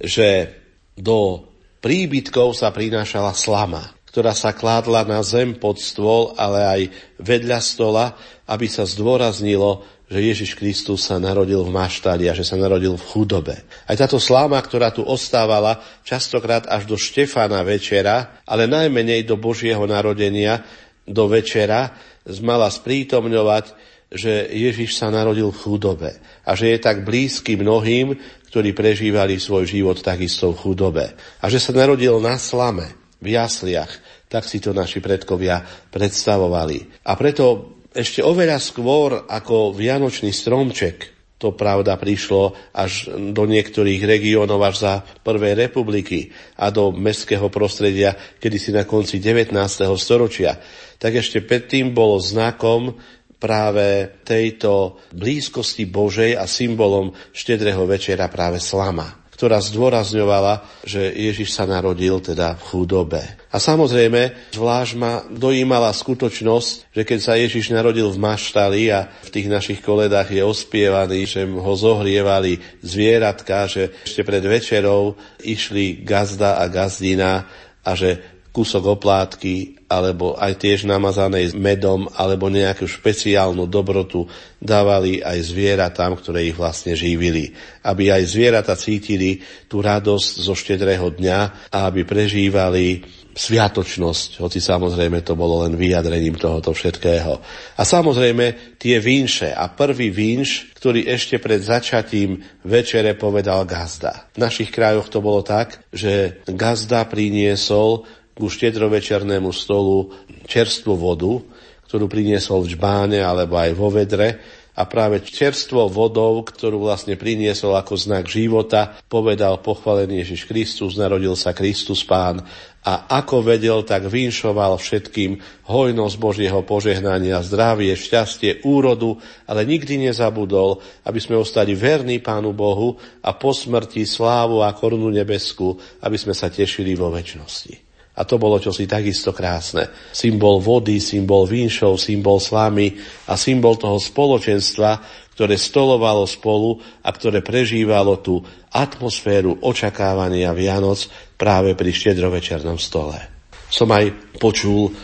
že 0.00 0.54
do 0.94 1.50
príbytkov 1.82 2.54
sa 2.54 2.70
prinášala 2.70 3.34
slama 3.34 3.94
ktorá 4.14 4.30
sa 4.30 4.54
kládla 4.54 5.02
na 5.10 5.26
zem 5.26 5.58
pod 5.58 5.82
stôl, 5.82 6.38
ale 6.38 6.62
aj 6.62 6.80
vedľa 7.18 7.58
stola, 7.58 8.14
aby 8.46 8.70
sa 8.70 8.86
zdôraznilo, 8.86 9.82
že 10.06 10.22
Ježiš 10.22 10.54
Kristus 10.54 11.10
sa 11.10 11.18
narodil 11.18 11.58
v 11.66 11.74
maštali 11.74 12.30
a 12.30 12.36
že 12.38 12.46
sa 12.46 12.54
narodil 12.54 12.94
v 12.94 13.02
chudobe. 13.10 13.66
Aj 13.90 13.98
táto 13.98 14.22
sláma, 14.22 14.62
ktorá 14.62 14.94
tu 14.94 15.02
ostávala 15.02 15.82
častokrát 16.06 16.70
až 16.70 16.86
do 16.86 16.94
Štefana 16.94 17.66
večera, 17.66 18.38
ale 18.46 18.70
najmenej 18.70 19.26
do 19.26 19.34
Božieho 19.34 19.82
narodenia, 19.82 20.62
do 21.02 21.26
večera, 21.26 21.98
mala 22.38 22.70
sprítomňovať, 22.70 23.74
že 24.14 24.48
Ježiš 24.48 24.94
sa 24.96 25.10
narodil 25.10 25.50
v 25.50 25.60
chudobe 25.60 26.10
a 26.46 26.54
že 26.54 26.72
je 26.72 26.78
tak 26.78 27.02
blízky 27.02 27.58
mnohým, 27.58 28.14
ktorí 28.48 28.70
prežívali 28.70 29.42
svoj 29.42 29.66
život 29.66 29.98
takisto 29.98 30.54
v 30.54 30.60
chudobe. 30.62 31.06
A 31.42 31.50
že 31.50 31.58
sa 31.58 31.74
narodil 31.74 32.22
na 32.22 32.38
slame, 32.38 33.04
v 33.24 33.40
jasliach. 33.40 33.88
Tak 34.28 34.44
si 34.44 34.60
to 34.60 34.76
naši 34.76 35.00
predkovia 35.00 35.64
predstavovali. 35.88 37.08
A 37.08 37.16
preto 37.16 37.78
ešte 37.96 38.20
oveľa 38.20 38.60
skôr 38.60 39.24
ako 39.24 39.72
Vianočný 39.72 40.34
stromček, 40.34 41.16
to 41.40 41.56
pravda 41.56 41.98
prišlo 41.98 42.56
až 42.72 43.10
do 43.34 43.44
niektorých 43.44 44.00
regiónov 44.06 44.60
až 44.64 44.76
za 44.80 44.92
Prvej 45.24 45.66
republiky 45.66 46.30
a 46.56 46.70
do 46.70 46.94
mestského 46.94 47.50
prostredia, 47.50 48.16
kedy 48.38 48.56
si 48.56 48.70
na 48.70 48.86
konci 48.86 49.18
19. 49.20 49.52
storočia, 49.98 50.56
tak 50.96 51.20
ešte 51.20 51.44
predtým 51.44 51.92
bolo 51.92 52.22
znakom 52.22 52.96
práve 53.36 54.20
tejto 54.24 54.98
blízkosti 55.12 55.84
Božej 55.88 56.38
a 56.38 56.48
symbolom 56.48 57.12
štedrého 57.34 57.84
večera 57.84 58.30
práve 58.30 58.58
slama 58.62 59.24
ktorá 59.34 59.58
zdôrazňovala, 59.58 60.86
že 60.86 61.10
Ježiš 61.10 61.58
sa 61.58 61.66
narodil 61.66 62.22
teda 62.22 62.54
v 62.54 62.62
chudobe. 62.70 63.22
A 63.50 63.58
samozrejme, 63.58 64.54
zvlášť 64.54 64.92
ma 64.94 65.26
dojímala 65.26 65.90
skutočnosť, 65.90 66.94
že 66.94 67.02
keď 67.02 67.18
sa 67.18 67.34
Ježiš 67.34 67.74
narodil 67.74 68.06
v 68.14 68.22
maštali 68.22 68.94
a 68.94 69.10
v 69.10 69.30
tých 69.34 69.50
našich 69.50 69.80
koledách 69.82 70.30
je 70.30 70.42
ospievaný, 70.46 71.26
že 71.26 71.42
ho 71.50 71.74
zohrievali 71.74 72.62
zvieratka, 72.86 73.66
že 73.66 73.90
ešte 74.06 74.22
pred 74.22 74.46
večerou 74.46 75.18
išli 75.42 76.06
gazda 76.06 76.62
a 76.62 76.70
gazdina 76.70 77.50
a 77.82 77.90
že 77.98 78.33
kúsok 78.54 78.94
oplátky 78.94 79.82
alebo 79.90 80.38
aj 80.38 80.62
tiež 80.62 80.86
namazanej 80.86 81.58
medom 81.58 82.06
alebo 82.14 82.46
nejakú 82.46 82.86
špeciálnu 82.86 83.66
dobrotu 83.66 84.30
dávali 84.62 85.18
aj 85.18 85.50
zvieratám, 85.50 86.14
ktoré 86.14 86.46
ich 86.46 86.54
vlastne 86.54 86.94
živili. 86.94 87.50
Aby 87.82 88.14
aj 88.14 88.22
zvieratá 88.30 88.78
cítili 88.78 89.42
tú 89.66 89.82
radosť 89.82 90.32
zo 90.38 90.54
štedrého 90.54 91.10
dňa 91.18 91.68
a 91.74 91.78
aby 91.90 92.06
prežívali 92.06 93.02
sviatočnosť, 93.34 94.38
hoci 94.38 94.62
samozrejme 94.62 95.26
to 95.26 95.34
bolo 95.34 95.66
len 95.66 95.74
vyjadrením 95.74 96.38
tohoto 96.38 96.70
všetkého. 96.70 97.42
A 97.74 97.82
samozrejme 97.82 98.78
tie 98.78 99.02
vínše 99.02 99.50
a 99.50 99.66
prvý 99.74 100.14
vínš, 100.14 100.70
ktorý 100.78 101.10
ešte 101.10 101.42
pred 101.42 101.58
začatím 101.58 102.38
večere 102.62 103.18
povedal 103.18 103.66
gazda. 103.66 104.30
V 104.32 104.38
našich 104.38 104.70
krajoch 104.70 105.10
to 105.10 105.18
bolo 105.18 105.42
tak, 105.42 105.82
že 105.90 106.46
gazda 106.46 107.02
priniesol 107.10 108.06
ku 108.34 108.50
štedrovečernému 108.50 109.50
stolu 109.54 110.10
čerstvú 110.44 110.94
vodu, 110.98 111.40
ktorú 111.86 112.10
priniesol 112.10 112.66
v 112.66 112.74
žbáne 112.74 113.22
alebo 113.22 113.54
aj 113.54 113.70
vo 113.78 113.88
vedre 113.88 114.42
a 114.74 114.90
práve 114.90 115.22
čerstvo 115.22 115.86
vodou, 115.86 116.42
ktorú 116.42 116.82
vlastne 116.82 117.14
priniesol 117.14 117.78
ako 117.78 117.94
znak 117.94 118.26
života, 118.26 118.98
povedal 119.06 119.62
pochválený 119.62 120.26
Ježiš 120.26 120.50
Kristus, 120.50 120.98
narodil 120.98 121.38
sa 121.38 121.54
Kristus 121.54 122.02
Pán 122.02 122.42
a 122.82 123.06
ako 123.22 123.46
vedel, 123.46 123.86
tak 123.86 124.10
vinšoval 124.10 124.74
všetkým 124.76 125.38
hojnosť 125.70 126.16
Božieho 126.18 126.66
požehnania, 126.66 127.38
zdravie, 127.46 127.94
šťastie, 127.94 128.66
úrodu, 128.66 129.14
ale 129.46 129.62
nikdy 129.62 130.10
nezabudol, 130.10 130.82
aby 131.06 131.22
sme 131.22 131.38
ostali 131.38 131.78
verní 131.78 132.18
Pánu 132.18 132.50
Bohu 132.50 132.98
a 133.22 133.30
po 133.30 133.54
smrti 133.54 134.02
slávu 134.02 134.66
a 134.66 134.74
korunu 134.74 135.08
nebesku, 135.14 135.78
aby 136.02 136.18
sme 136.18 136.34
sa 136.34 136.50
tešili 136.50 136.98
vo 136.98 137.14
väčšnosti. 137.14 137.83
A 138.14 138.22
to 138.22 138.38
bolo 138.38 138.62
čosi 138.62 138.86
takisto 138.86 139.34
krásne. 139.34 139.90
Symbol 140.14 140.62
vody, 140.62 141.02
symbol 141.02 141.50
vínšov, 141.50 141.98
symbol 141.98 142.38
slamy 142.38 142.94
a 143.26 143.34
symbol 143.34 143.74
toho 143.74 143.98
spoločenstva, 143.98 145.02
ktoré 145.34 145.58
stolovalo 145.58 146.22
spolu 146.30 146.78
a 147.02 147.10
ktoré 147.10 147.42
prežívalo 147.42 148.22
tú 148.22 148.38
atmosféru 148.70 149.58
očakávania 149.66 150.54
Vianoc 150.54 151.10
práve 151.34 151.74
pri 151.74 151.90
štedrovečernom 151.90 152.78
stole. 152.78 153.18
Som 153.66 153.90
aj 153.90 154.38
počul 154.38 154.94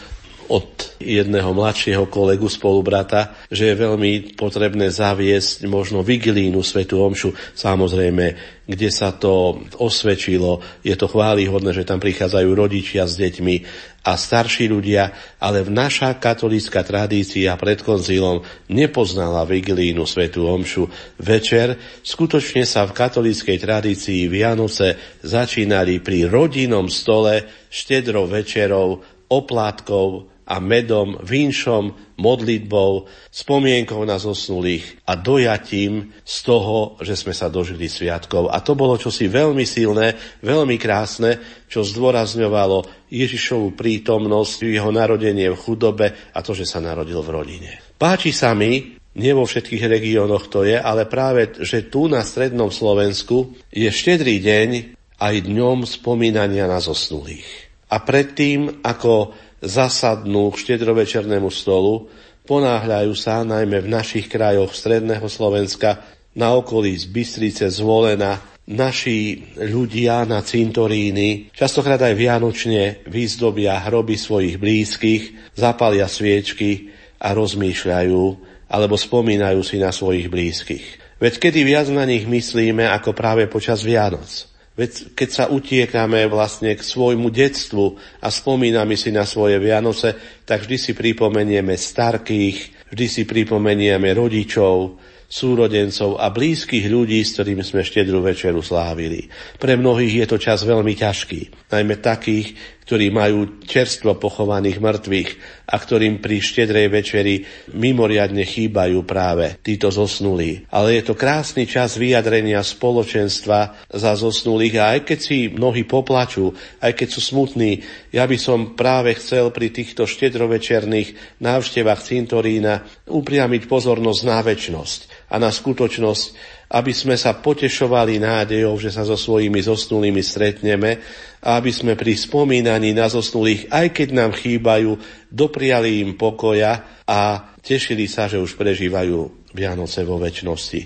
od 0.50 0.98
jedného 0.98 1.54
mladšieho 1.54 2.10
kolegu 2.10 2.50
spolubrata, 2.50 3.38
že 3.46 3.70
je 3.70 3.80
veľmi 3.86 4.34
potrebné 4.34 4.90
zaviesť 4.90 5.70
možno 5.70 6.02
vigilínu 6.02 6.58
Svetu 6.66 6.98
Omšu. 6.98 7.30
Samozrejme, 7.54 8.58
kde 8.66 8.90
sa 8.90 9.14
to 9.14 9.62
osvedčilo, 9.78 10.58
je 10.82 10.98
to 10.98 11.06
chválihodné, 11.06 11.70
že 11.70 11.86
tam 11.86 12.02
prichádzajú 12.02 12.50
rodičia 12.50 13.06
s 13.06 13.14
deťmi 13.14 13.56
a 14.02 14.18
starší 14.18 14.66
ľudia, 14.66 15.14
ale 15.38 15.62
v 15.62 15.70
naša 15.70 16.18
katolícka 16.18 16.82
tradícia 16.82 17.54
pred 17.54 17.78
koncilom 17.86 18.42
nepoznala 18.74 19.46
vigilínu 19.46 20.02
Svetu 20.02 20.50
Omšu. 20.50 20.90
Večer 21.22 21.78
skutočne 22.02 22.66
sa 22.66 22.90
v 22.90 22.96
katolíckej 22.98 23.58
tradícii 23.60 24.26
Vianoce 24.26 24.98
začínali 25.22 26.02
pri 26.02 26.26
rodinnom 26.26 26.90
stole 26.90 27.66
štedro 27.70 28.26
večerov, 28.26 29.20
oplátkov 29.30 30.29
a 30.50 30.58
medom, 30.58 31.22
vínšom, 31.22 32.18
modlitbou, 32.18 33.06
spomienkou 33.30 34.02
na 34.02 34.18
zosnulých 34.18 35.06
a 35.06 35.14
dojatím 35.14 36.10
z 36.26 36.36
toho, 36.42 36.98
že 36.98 37.14
sme 37.14 37.30
sa 37.30 37.46
dožili 37.46 37.86
sviatkov. 37.86 38.50
A 38.50 38.58
to 38.58 38.74
bolo 38.74 38.98
čosi 38.98 39.30
veľmi 39.30 39.62
silné, 39.62 40.18
veľmi 40.42 40.74
krásne, 40.74 41.38
čo 41.70 41.86
zdôrazňovalo 41.86 43.06
Ježišovu 43.14 43.78
prítomnosť, 43.78 44.66
jeho 44.66 44.90
narodenie 44.90 45.54
v 45.54 45.60
chudobe 45.62 46.34
a 46.34 46.38
to, 46.42 46.50
že 46.50 46.66
sa 46.66 46.82
narodil 46.82 47.22
v 47.22 47.30
rodine. 47.30 47.70
Páči 47.94 48.34
sa 48.34 48.50
mi, 48.50 48.98
nie 49.22 49.32
vo 49.34 49.46
všetkých 49.46 49.86
regiónoch 49.86 50.50
to 50.50 50.66
je, 50.66 50.74
ale 50.74 51.06
práve, 51.06 51.62
že 51.62 51.86
tu 51.86 52.10
na 52.10 52.26
strednom 52.26 52.74
Slovensku 52.74 53.54
je 53.70 53.86
štedrý 53.86 54.42
deň 54.42 54.98
aj 55.20 55.34
dňom 55.46 55.86
spomínania 55.86 56.66
na 56.66 56.82
zosnulých. 56.82 57.70
A 57.90 58.02
predtým, 58.06 58.86
ako 58.86 59.34
zasadnú 59.60 60.50
k 60.52 60.60
štedrovečernému 60.66 61.48
stolu, 61.52 62.08
ponáhľajú 62.48 63.12
sa 63.14 63.44
najmä 63.44 63.84
v 63.84 63.92
našich 63.92 64.26
krajoch 64.26 64.72
stredného 64.72 65.28
Slovenska, 65.28 66.02
na 66.30 66.54
okolí 66.54 66.94
z 66.94 67.10
Bystrice, 67.10 67.66
Zvolena, 67.74 68.38
naši 68.70 69.42
ľudia 69.58 70.22
na 70.30 70.38
cintoríny, 70.46 71.50
častokrát 71.50 71.98
aj 71.98 72.14
vianočne 72.14 73.02
vyzdobia 73.10 73.74
hroby 73.82 74.14
svojich 74.14 74.56
blízkych, 74.62 75.54
zapalia 75.58 76.06
sviečky 76.06 76.94
a 77.18 77.34
rozmýšľajú 77.34 78.22
alebo 78.70 78.94
spomínajú 78.94 79.60
si 79.66 79.82
na 79.82 79.90
svojich 79.90 80.30
blízkych. 80.30 81.18
Veď 81.18 81.50
kedy 81.50 81.60
viac 81.66 81.90
na 81.90 82.06
nich 82.06 82.24
myslíme 82.24 82.86
ako 82.86 83.10
práve 83.12 83.50
počas 83.50 83.82
Vianoc. 83.82 84.46
Veď 84.78 85.12
keď 85.18 85.28
sa 85.28 85.44
utiekame 85.50 86.24
vlastne 86.30 86.72
k 86.72 86.82
svojmu 86.82 87.28
detstvu 87.28 87.98
a 88.22 88.30
spomíname 88.30 88.94
si 88.94 89.10
na 89.10 89.26
svoje 89.26 89.58
Vianoce, 89.58 90.42
tak 90.46 90.64
vždy 90.64 90.76
si 90.78 90.92
pripomenieme 90.94 91.74
starkých, 91.74 92.88
vždy 92.94 93.06
si 93.10 93.22
pripomenieme 93.26 94.14
rodičov, 94.14 94.96
súrodencov 95.30 96.18
a 96.18 96.26
blízkych 96.34 96.90
ľudí, 96.90 97.22
s 97.22 97.38
ktorými 97.38 97.62
sme 97.62 97.86
štedrú 97.86 98.18
večeru 98.18 98.58
slávili. 98.66 99.30
Pre 99.62 99.78
mnohých 99.78 100.22
je 100.22 100.26
to 100.26 100.42
čas 100.42 100.66
veľmi 100.66 100.98
ťažký, 100.98 101.70
najmä 101.70 102.02
takých, 102.02 102.58
ktorí 102.90 103.14
majú 103.14 103.62
čerstvo 103.62 104.18
pochovaných 104.18 104.82
mŕtvych 104.82 105.30
a 105.70 105.78
ktorým 105.78 106.18
pri 106.18 106.42
štedrej 106.42 106.90
večeri 106.90 107.46
mimoriadne 107.70 108.42
chýbajú 108.42 109.06
práve 109.06 109.62
títo 109.62 109.94
zosnulí. 109.94 110.66
Ale 110.74 110.98
je 110.98 111.06
to 111.06 111.14
krásny 111.14 111.70
čas 111.70 111.94
vyjadrenia 111.94 112.58
spoločenstva 112.66 113.86
za 113.94 114.12
zosnulých 114.18 114.74
a 114.82 114.98
aj 114.98 115.00
keď 115.06 115.18
si 115.22 115.46
mnohí 115.54 115.86
poplačú, 115.86 116.50
aj 116.82 116.98
keď 116.98 117.08
sú 117.14 117.22
smutní, 117.22 117.78
ja 118.10 118.26
by 118.26 118.34
som 118.34 118.74
práve 118.74 119.14
chcel 119.14 119.54
pri 119.54 119.70
týchto 119.70 120.10
štedrovečerných 120.10 121.38
návštevách 121.38 122.02
cintorína 122.02 123.06
upriamiť 123.06 123.70
pozornosť 123.70 124.20
na 124.26 124.42
väčnosť 124.42 125.30
a 125.30 125.38
na 125.38 125.54
skutočnosť, 125.54 126.58
aby 126.70 126.94
sme 126.94 127.18
sa 127.18 127.34
potešovali 127.34 128.22
nádejou, 128.22 128.78
že 128.78 128.94
sa 128.94 129.02
so 129.02 129.18
svojimi 129.18 129.58
zosnulými 129.58 130.22
stretneme 130.22 131.02
a 131.42 131.58
aby 131.58 131.74
sme 131.74 131.98
pri 131.98 132.14
spomínaní 132.14 132.94
na 132.94 133.10
zosnulých, 133.10 133.74
aj 133.74 133.86
keď 133.90 134.08
nám 134.14 134.30
chýbajú, 134.38 134.94
dopriali 135.26 135.98
im 135.98 136.14
pokoja 136.14 137.02
a 137.02 137.50
tešili 137.58 138.06
sa, 138.06 138.30
že 138.30 138.38
už 138.38 138.54
prežívajú 138.54 139.50
Vianoce 139.50 140.06
vo 140.06 140.22
väčšnosti. 140.22 140.80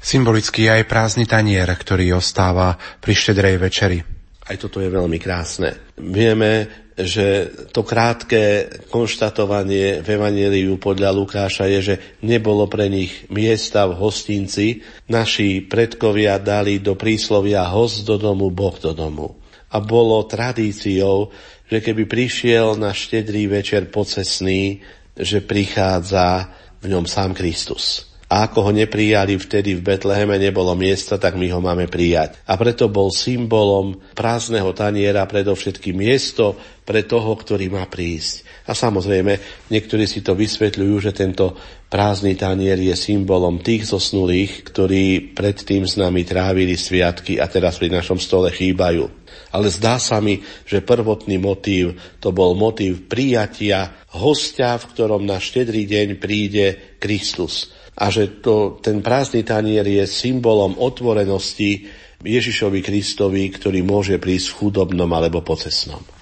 Symbolicky 0.00 0.72
aj 0.72 0.88
prázdny 0.88 1.28
tanier, 1.28 1.68
ktorý 1.68 2.16
ostáva 2.16 2.72
pri 3.02 3.12
štedrej 3.12 3.56
večeri. 3.60 3.98
Aj 4.46 4.56
toto 4.56 4.78
je 4.78 4.88
veľmi 4.88 5.18
krásne. 5.18 5.92
Vieme, 5.98 6.85
že 6.96 7.52
to 7.76 7.84
krátke 7.84 8.72
konštatovanie 8.88 10.00
v 10.00 10.08
Evangeliu 10.16 10.80
podľa 10.80 11.12
Lukáša 11.12 11.68
je, 11.68 11.80
že 11.92 11.96
nebolo 12.24 12.64
pre 12.72 12.88
nich 12.88 13.28
miesta 13.28 13.84
v 13.84 14.00
hostinci. 14.00 14.80
Naši 15.12 15.60
predkovia 15.60 16.40
dali 16.40 16.80
do 16.80 16.96
príslovia 16.96 17.68
host 17.68 18.08
do 18.08 18.16
domu, 18.16 18.48
Boh 18.48 18.72
do 18.80 18.96
domu. 18.96 19.36
A 19.68 19.76
bolo 19.84 20.24
tradíciou, 20.24 21.28
že 21.68 21.84
keby 21.84 22.08
prišiel 22.08 22.80
na 22.80 22.96
štedrý 22.96 23.44
večer 23.44 23.92
pocesný, 23.92 24.80
že 25.12 25.44
prichádza 25.44 26.48
v 26.80 26.96
ňom 26.96 27.04
sám 27.04 27.36
Kristus. 27.36 28.15
A 28.26 28.50
ako 28.50 28.58
ho 28.58 28.72
neprijali 28.74 29.38
vtedy 29.38 29.78
v 29.78 29.86
Betleheme, 29.86 30.34
nebolo 30.34 30.74
miesta, 30.74 31.14
tak 31.14 31.38
my 31.38 31.46
ho 31.54 31.62
máme 31.62 31.86
prijať. 31.86 32.42
A 32.50 32.58
preto 32.58 32.90
bol 32.90 33.14
symbolom 33.14 34.02
prázdneho 34.18 34.74
taniera 34.74 35.22
predovšetkým 35.30 35.94
miesto 35.94 36.58
pre 36.82 37.06
toho, 37.06 37.38
ktorý 37.38 37.70
má 37.70 37.86
prísť. 37.86 38.42
A 38.66 38.74
samozrejme, 38.74 39.38
niektorí 39.70 40.10
si 40.10 40.26
to 40.26 40.34
vysvetľujú, 40.34 40.94
že 40.98 41.14
tento 41.14 41.54
prázdny 41.86 42.34
tanier 42.34 42.74
je 42.82 42.98
symbolom 42.98 43.62
tých 43.62 43.94
zosnulých, 43.94 44.74
ktorí 44.74 45.30
predtým 45.30 45.86
s 45.86 45.94
nami 45.94 46.26
trávili 46.26 46.74
sviatky 46.74 47.38
a 47.38 47.46
teraz 47.46 47.78
pri 47.78 47.94
našom 47.94 48.18
stole 48.18 48.50
chýbajú. 48.50 49.06
Ale 49.54 49.70
zdá 49.70 50.02
sa 50.02 50.18
mi, 50.18 50.42
že 50.66 50.82
prvotný 50.82 51.38
motív 51.38 51.94
to 52.18 52.34
bol 52.34 52.58
motív 52.58 53.06
prijatia 53.06 54.02
hostia, 54.18 54.74
v 54.82 54.88
ktorom 54.90 55.22
na 55.22 55.38
štedrý 55.38 55.86
deň 55.86 56.18
príde 56.18 56.98
Kristus 56.98 57.75
a 57.96 58.12
že 58.12 58.44
to, 58.44 58.76
ten 58.84 59.00
prázdny 59.00 59.40
tanier 59.40 59.84
je 59.88 60.04
symbolom 60.04 60.76
otvorenosti 60.76 61.88
Ježišovi 62.20 62.80
Kristovi, 62.84 63.48
ktorý 63.48 63.80
môže 63.84 64.20
prísť 64.20 64.52
v 64.52 64.56
chudobnom 64.60 65.08
alebo 65.12 65.40
pocesnom. 65.40 66.15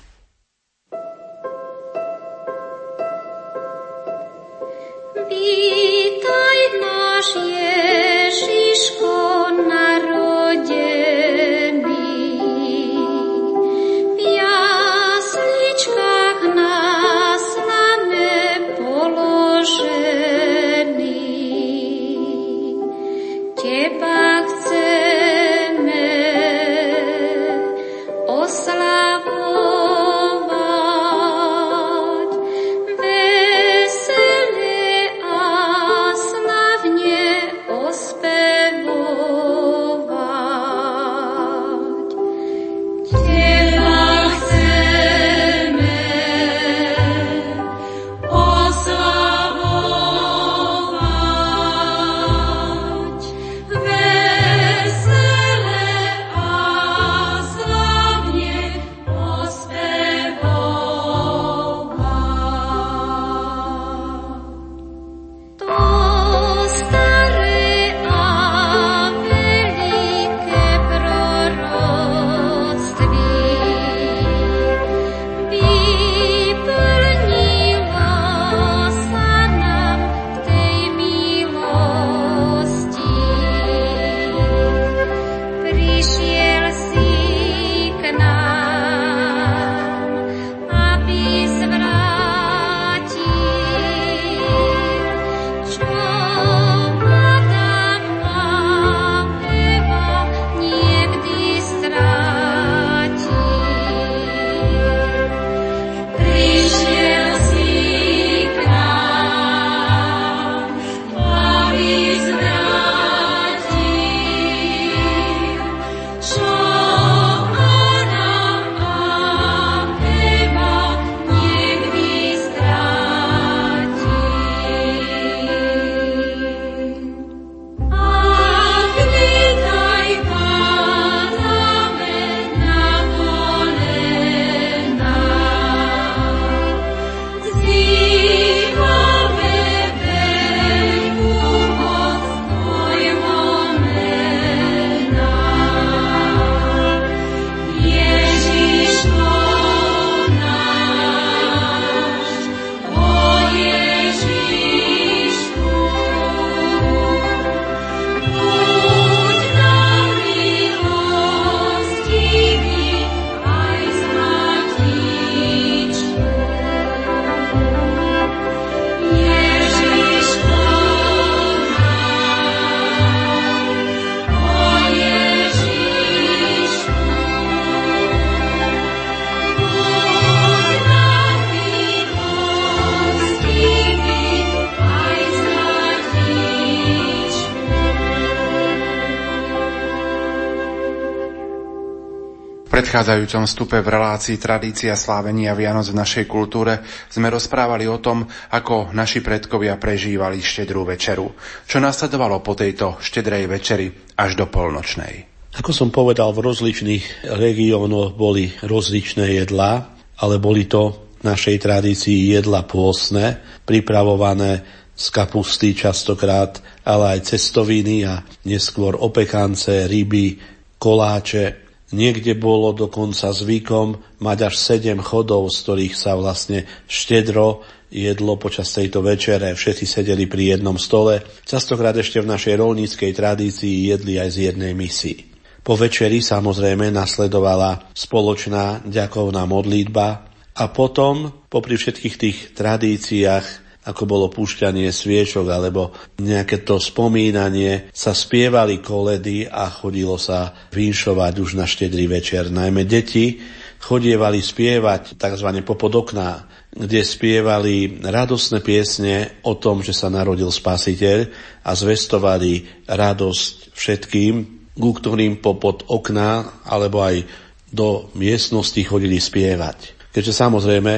Predchádzajúcom 192.94 193.50
vstupe 193.50 193.82
v 193.82 193.90
relácii 193.90 194.38
Tradícia 194.38 194.94
slávenia 194.94 195.50
Vianoc 195.58 195.90
v 195.90 195.98
našej 195.98 196.30
kultúre 196.30 196.78
sme 197.10 197.26
rozprávali 197.26 197.90
o 197.90 197.98
tom, 197.98 198.22
ako 198.54 198.94
naši 198.94 199.18
predkovia 199.18 199.74
prežívali 199.82 200.38
štedrú 200.38 200.86
večeru, 200.86 201.26
čo 201.66 201.82
nasledovalo 201.82 202.38
po 202.38 202.54
tejto 202.54 203.02
štedrej 203.02 203.50
večeri 203.50 203.90
až 204.14 204.38
do 204.38 204.46
polnočnej. 204.46 205.26
Ako 205.58 205.74
som 205.74 205.90
povedal, 205.90 206.30
v 206.30 206.46
rozličných 206.46 207.34
regiónoch 207.34 208.14
boli 208.14 208.54
rozličné 208.62 209.42
jedlá, 209.42 209.90
ale 210.22 210.38
boli 210.38 210.70
to 210.70 211.10
v 211.18 211.34
našej 211.34 211.66
tradícii 211.66 212.30
jedla 212.30 212.62
pôsne, 212.62 213.42
pripravované 213.66 214.62
z 214.94 215.06
kapusty 215.10 215.74
častokrát, 215.74 216.62
ale 216.86 217.18
aj 217.18 217.34
cestoviny 217.34 218.06
a 218.06 218.22
neskôr 218.46 218.94
opekance, 218.94 219.90
ryby, 219.90 220.38
koláče, 220.78 221.63
Niekde 221.94 222.34
bolo 222.34 222.74
dokonca 222.74 223.30
zvykom 223.30 224.18
mať 224.18 224.38
až 224.50 224.54
sedem 224.58 224.98
chodov, 224.98 225.46
z 225.54 225.62
ktorých 225.62 225.94
sa 225.94 226.18
vlastne 226.18 226.66
štedro 226.90 227.62
jedlo 227.94 228.34
počas 228.34 228.74
tejto 228.74 228.98
večere. 229.06 229.54
Všetci 229.54 229.86
sedeli 229.86 230.26
pri 230.26 230.58
jednom 230.58 230.74
stole. 230.74 231.22
Častokrát 231.46 231.94
ešte 231.94 232.18
v 232.18 232.30
našej 232.34 232.58
rolníckej 232.58 233.14
tradícii 233.14 233.94
jedli 233.94 234.18
aj 234.18 234.30
z 234.34 234.38
jednej 234.50 234.74
misy. 234.74 235.30
Po 235.62 235.78
večeri 235.78 236.20
samozrejme 236.20 236.90
nasledovala 236.90 237.94
spoločná 237.94 238.84
ďakovná 238.84 239.46
modlitba 239.46 240.28
a 240.58 240.64
potom, 240.68 241.46
popri 241.48 241.78
všetkých 241.78 242.14
tých 242.20 242.38
tradíciách, 242.52 243.63
ako 243.84 244.02
bolo 244.08 244.26
púšťanie 244.32 244.88
sviečok 244.88 245.44
alebo 245.52 245.92
nejaké 246.16 246.64
to 246.64 246.80
spomínanie, 246.80 247.92
sa 247.92 248.16
spievali 248.16 248.80
koledy 248.80 249.44
a 249.44 249.68
chodilo 249.68 250.16
sa 250.16 250.56
vinšovať 250.72 251.34
už 251.36 251.50
na 251.60 251.68
štedrý 251.68 252.08
večer. 252.08 252.48
Najmä 252.48 252.88
deti 252.88 253.36
chodievali 253.84 254.40
spievať 254.40 255.20
tzv. 255.20 255.48
popod 255.60 255.92
okná, 255.92 256.48
kde 256.72 257.04
spievali 257.04 258.00
radosné 258.00 258.64
piesne 258.64 259.44
o 259.44 259.54
tom, 259.60 259.84
že 259.84 259.92
sa 259.92 260.08
narodil 260.08 260.48
spasiteľ 260.48 261.28
a 261.62 261.70
zvestovali 261.76 262.84
radosť 262.88 263.76
všetkým, 263.76 264.34
ku 264.74 264.90
ktorým 264.90 265.38
popod 265.44 265.84
okná 265.86 266.64
alebo 266.64 267.04
aj 267.04 267.28
do 267.68 268.08
miestnosti 268.16 268.80
chodili 268.80 269.20
spievať. 269.20 269.94
Keďže 270.14 270.32
samozrejme 270.32 270.92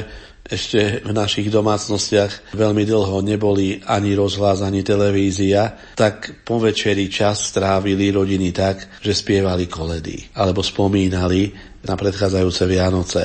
ešte 0.47 1.03
v 1.03 1.11
našich 1.11 1.51
domácnostiach 1.51 2.55
veľmi 2.55 2.87
dlho 2.87 3.19
neboli 3.19 3.83
ani 3.83 4.15
rozhlas, 4.15 4.63
ani 4.63 4.79
televízia, 4.79 5.75
tak 5.93 6.47
po 6.47 6.63
večeri 6.63 7.11
čas 7.11 7.51
strávili 7.51 8.15
rodiny 8.15 8.55
tak, 8.55 9.03
že 9.03 9.11
spievali 9.11 9.67
koledy 9.67 10.31
alebo 10.39 10.63
spomínali 10.63 11.51
na 11.83 11.99
predchádzajúce 11.99 12.63
Vianoce. 12.63 13.23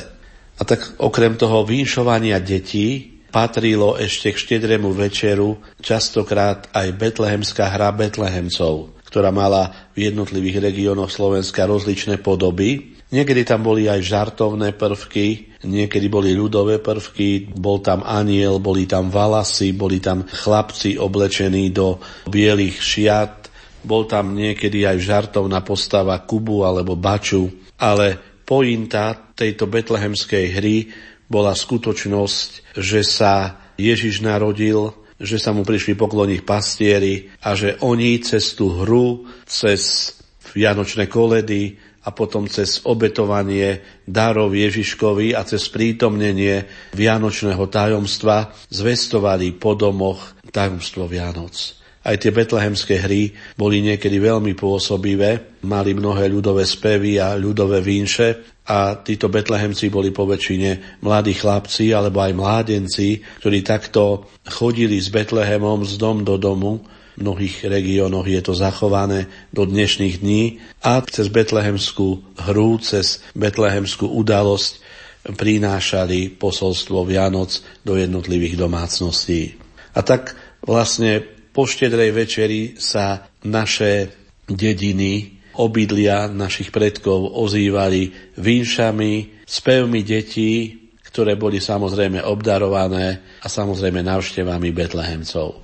A 0.59 0.61
tak 0.67 0.99
okrem 1.01 1.39
toho 1.39 1.63
vynšovania 1.65 2.37
detí 2.43 3.13
patrilo 3.33 3.97
ešte 3.97 4.29
k 4.29 4.37
štedrému 4.37 4.93
večeru 4.93 5.57
častokrát 5.81 6.69
aj 6.69 6.93
betlehemská 6.93 7.65
hra 7.65 7.89
Betlehemcov, 7.89 8.93
ktorá 9.09 9.33
mala 9.33 9.89
v 9.97 10.13
jednotlivých 10.13 10.69
regiónoch 10.69 11.09
Slovenska 11.09 11.65
rozličné 11.65 12.21
podoby 12.21 12.92
Niekedy 13.13 13.45
tam 13.45 13.61
boli 13.61 13.85
aj 13.85 14.01
žartovné 14.01 14.73
prvky, 14.73 15.53
niekedy 15.61 16.09
boli 16.09 16.33
ľudové 16.33 16.81
prvky, 16.81 17.53
bol 17.53 17.77
tam 17.77 18.01
aniel, 18.01 18.57
boli 18.57 18.89
tam 18.89 19.13
valasy, 19.13 19.69
boli 19.77 20.01
tam 20.01 20.25
chlapci 20.25 20.97
oblečení 20.97 21.69
do 21.69 22.01
bielých 22.25 22.81
šiat, 22.81 23.53
bol 23.85 24.09
tam 24.09 24.33
niekedy 24.33 24.89
aj 24.89 24.97
žartovná 24.97 25.61
postava 25.61 26.17
Kubu 26.25 26.65
alebo 26.65 26.97
Baču, 26.97 27.53
ale 27.77 28.17
pointa 28.41 29.13
tejto 29.13 29.69
betlehemskej 29.69 30.45
hry 30.49 30.89
bola 31.29 31.53
skutočnosť, 31.53 32.73
že 32.81 33.05
sa 33.05 33.61
Ježiš 33.77 34.25
narodil, 34.25 34.89
že 35.21 35.37
sa 35.37 35.53
mu 35.53 35.61
prišli 35.61 35.93
pokloniť 35.93 36.41
pastieri 36.41 37.29
a 37.45 37.53
že 37.53 37.77
oni 37.85 38.17
cez 38.25 38.57
tú 38.57 38.73
hru, 38.73 39.29
cez 39.45 40.13
Vianočné 40.53 41.09
koledy, 41.09 41.92
a 42.03 42.09
potom 42.11 42.51
cez 42.51 42.83
obetovanie 42.83 43.79
darov 44.03 44.51
Ježiškovi 44.51 45.31
a 45.31 45.47
cez 45.47 45.71
prítomnenie 45.71 46.67
Vianočného 46.91 47.63
tajomstva 47.71 48.51
zvestovali 48.67 49.55
po 49.55 49.73
domoch 49.73 50.35
tajomstvo 50.51 51.07
Vianoc. 51.07 51.79
Aj 52.03 52.19
tie 52.19 52.35
betlehemské 52.35 52.99
hry 52.99 53.31
boli 53.55 53.79
niekedy 53.79 54.19
veľmi 54.19 54.59
pôsobivé, 54.59 55.63
mali 55.63 55.95
mnohé 55.95 56.27
ľudové 56.27 56.67
spevy 56.67 57.15
a 57.15 57.39
ľudové 57.39 57.79
vínše 57.79 58.59
a 58.67 58.99
títo 58.99 59.31
betlehemci 59.31 59.87
boli 59.87 60.11
po 60.11 60.27
väčšine 60.27 60.99
mladí 60.99 61.31
chlapci 61.31 61.95
alebo 61.95 62.19
aj 62.19 62.35
mládenci, 62.35 63.23
ktorí 63.39 63.63
takto 63.63 64.27
chodili 64.43 64.99
s 64.99 65.07
Betlehemom 65.07 65.87
z 65.87 65.95
dom 65.95 66.27
do 66.27 66.35
domu 66.35 66.83
v 67.17 67.21
mnohých 67.21 67.65
regiónoch 67.69 68.25
je 68.25 68.41
to 68.41 68.53
zachované 68.57 69.29
do 69.53 69.65
dnešných 69.65 70.19
dní 70.21 70.43
a 70.81 71.01
cez 71.05 71.29
betlehemskú 71.29 72.21
hru, 72.49 72.81
cez 72.81 73.21
betlehemskú 73.37 74.09
udalosť 74.09 74.81
prinášali 75.23 76.35
posolstvo 76.35 77.07
Vianoc 77.07 77.63
do 77.87 77.95
jednotlivých 77.95 78.59
domácností. 78.59 79.55
A 79.95 80.03
tak 80.03 80.35
vlastne 80.65 81.23
po 81.53 81.63
štedrej 81.69 82.11
večeri 82.11 82.61
sa 82.75 83.29
naše 83.45 84.11
dediny, 84.49 85.39
obydlia 85.55 86.27
našich 86.27 86.73
predkov 86.73 87.29
ozývali 87.29 88.35
vinšami, 88.35 89.45
spevmi 89.45 90.01
detí, 90.01 90.83
ktoré 91.13 91.37
boli 91.37 91.61
samozrejme 91.61 92.25
obdarované 92.25 93.21
a 93.39 93.47
samozrejme 93.47 94.01
návštevami 94.01 94.73
betlehemcov. 94.73 95.62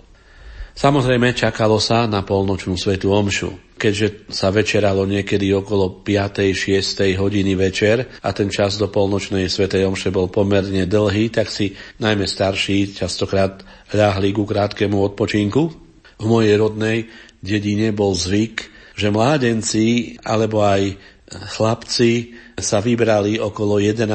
Samozrejme, 0.80 1.36
čakalo 1.36 1.76
sa 1.76 2.08
na 2.08 2.24
polnočnú 2.24 2.80
svetu 2.80 3.12
omšu. 3.12 3.76
Keďže 3.76 4.32
sa 4.32 4.48
večeralo 4.48 5.04
niekedy 5.04 5.52
okolo 5.52 6.08
5. 6.08 6.56
6. 6.56 7.20
hodiny 7.20 7.52
večer 7.60 8.08
a 8.24 8.32
ten 8.32 8.48
čas 8.48 8.80
do 8.80 8.88
polnočnej 8.88 9.52
svetej 9.52 9.84
omše 9.84 10.08
bol 10.08 10.32
pomerne 10.32 10.88
dlhý, 10.88 11.36
tak 11.36 11.52
si 11.52 11.76
najmä 12.00 12.24
starší 12.24 12.96
častokrát 12.96 13.60
ľahli 13.92 14.32
ku 14.32 14.48
krátkemu 14.48 14.96
odpočinku. 15.04 15.64
V 16.16 16.24
mojej 16.24 16.56
rodnej 16.56 17.12
dedine 17.44 17.92
bol 17.92 18.16
zvyk, 18.16 18.72
že 18.96 19.12
mládenci 19.12 20.16
alebo 20.24 20.64
aj 20.64 20.96
chlapci 21.60 22.40
sa 22.56 22.80
vybrali 22.80 23.36
okolo 23.36 23.84
11. 23.84 24.08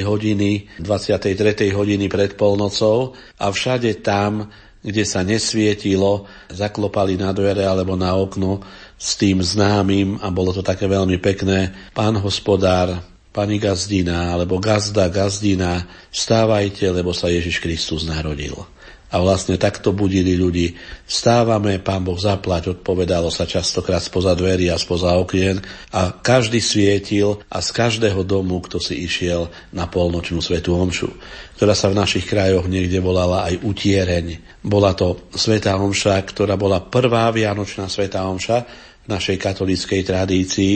hodiny, 0.00 0.80
23. 0.80 1.76
hodiny 1.76 2.08
pred 2.08 2.40
polnocou 2.40 3.12
a 3.36 3.52
všade 3.52 4.00
tam 4.00 4.48
kde 4.86 5.02
sa 5.02 5.26
nesvietilo, 5.26 6.30
zaklopali 6.46 7.18
na 7.18 7.34
dvere 7.34 7.66
alebo 7.66 7.98
na 7.98 8.14
okno 8.14 8.62
s 8.94 9.18
tým 9.18 9.42
známym 9.42 10.22
a 10.22 10.30
bolo 10.30 10.54
to 10.54 10.62
také 10.62 10.86
veľmi 10.86 11.18
pekné. 11.18 11.74
Pán 11.90 12.14
hospodár, 12.22 13.02
pani 13.34 13.58
gazdina 13.58 14.30
alebo 14.30 14.62
gazda, 14.62 15.10
gazdina, 15.10 15.84
vstávajte, 16.14 16.86
lebo 16.94 17.10
sa 17.10 17.26
Ježiš 17.26 17.58
Kristus 17.58 18.06
narodil. 18.06 18.54
A 19.06 19.22
vlastne 19.22 19.54
takto 19.54 19.94
budili 19.94 20.34
ľudí. 20.34 20.74
Stávame, 21.06 21.78
pán 21.78 22.02
Boh 22.02 22.18
zaplať, 22.18 22.74
odpovedalo 22.74 23.30
sa 23.30 23.46
častokrát 23.46 24.02
spoza 24.02 24.34
dverí 24.34 24.66
a 24.66 24.74
spoza 24.80 25.14
okien 25.14 25.62
a 25.94 26.10
každý 26.10 26.58
svietil 26.58 27.38
a 27.46 27.62
z 27.62 27.70
každého 27.70 28.26
domu, 28.26 28.58
kto 28.66 28.82
si 28.82 29.06
išiel 29.06 29.46
na 29.70 29.86
polnočnú 29.86 30.42
svetú 30.42 30.74
omšu, 30.74 31.14
ktorá 31.54 31.78
sa 31.78 31.86
v 31.86 32.02
našich 32.02 32.26
krajoch 32.26 32.66
niekde 32.66 32.98
volala 32.98 33.46
aj 33.46 33.62
utiereň. 33.62 34.42
Bola 34.66 34.90
to 34.98 35.30
svetá 35.38 35.78
omša, 35.78 36.18
ktorá 36.26 36.58
bola 36.58 36.82
prvá 36.82 37.30
vianočná 37.30 37.86
svetá 37.86 38.26
omša 38.26 38.66
v 39.06 39.06
našej 39.06 39.38
katolíckej 39.38 40.02
tradícii 40.02 40.74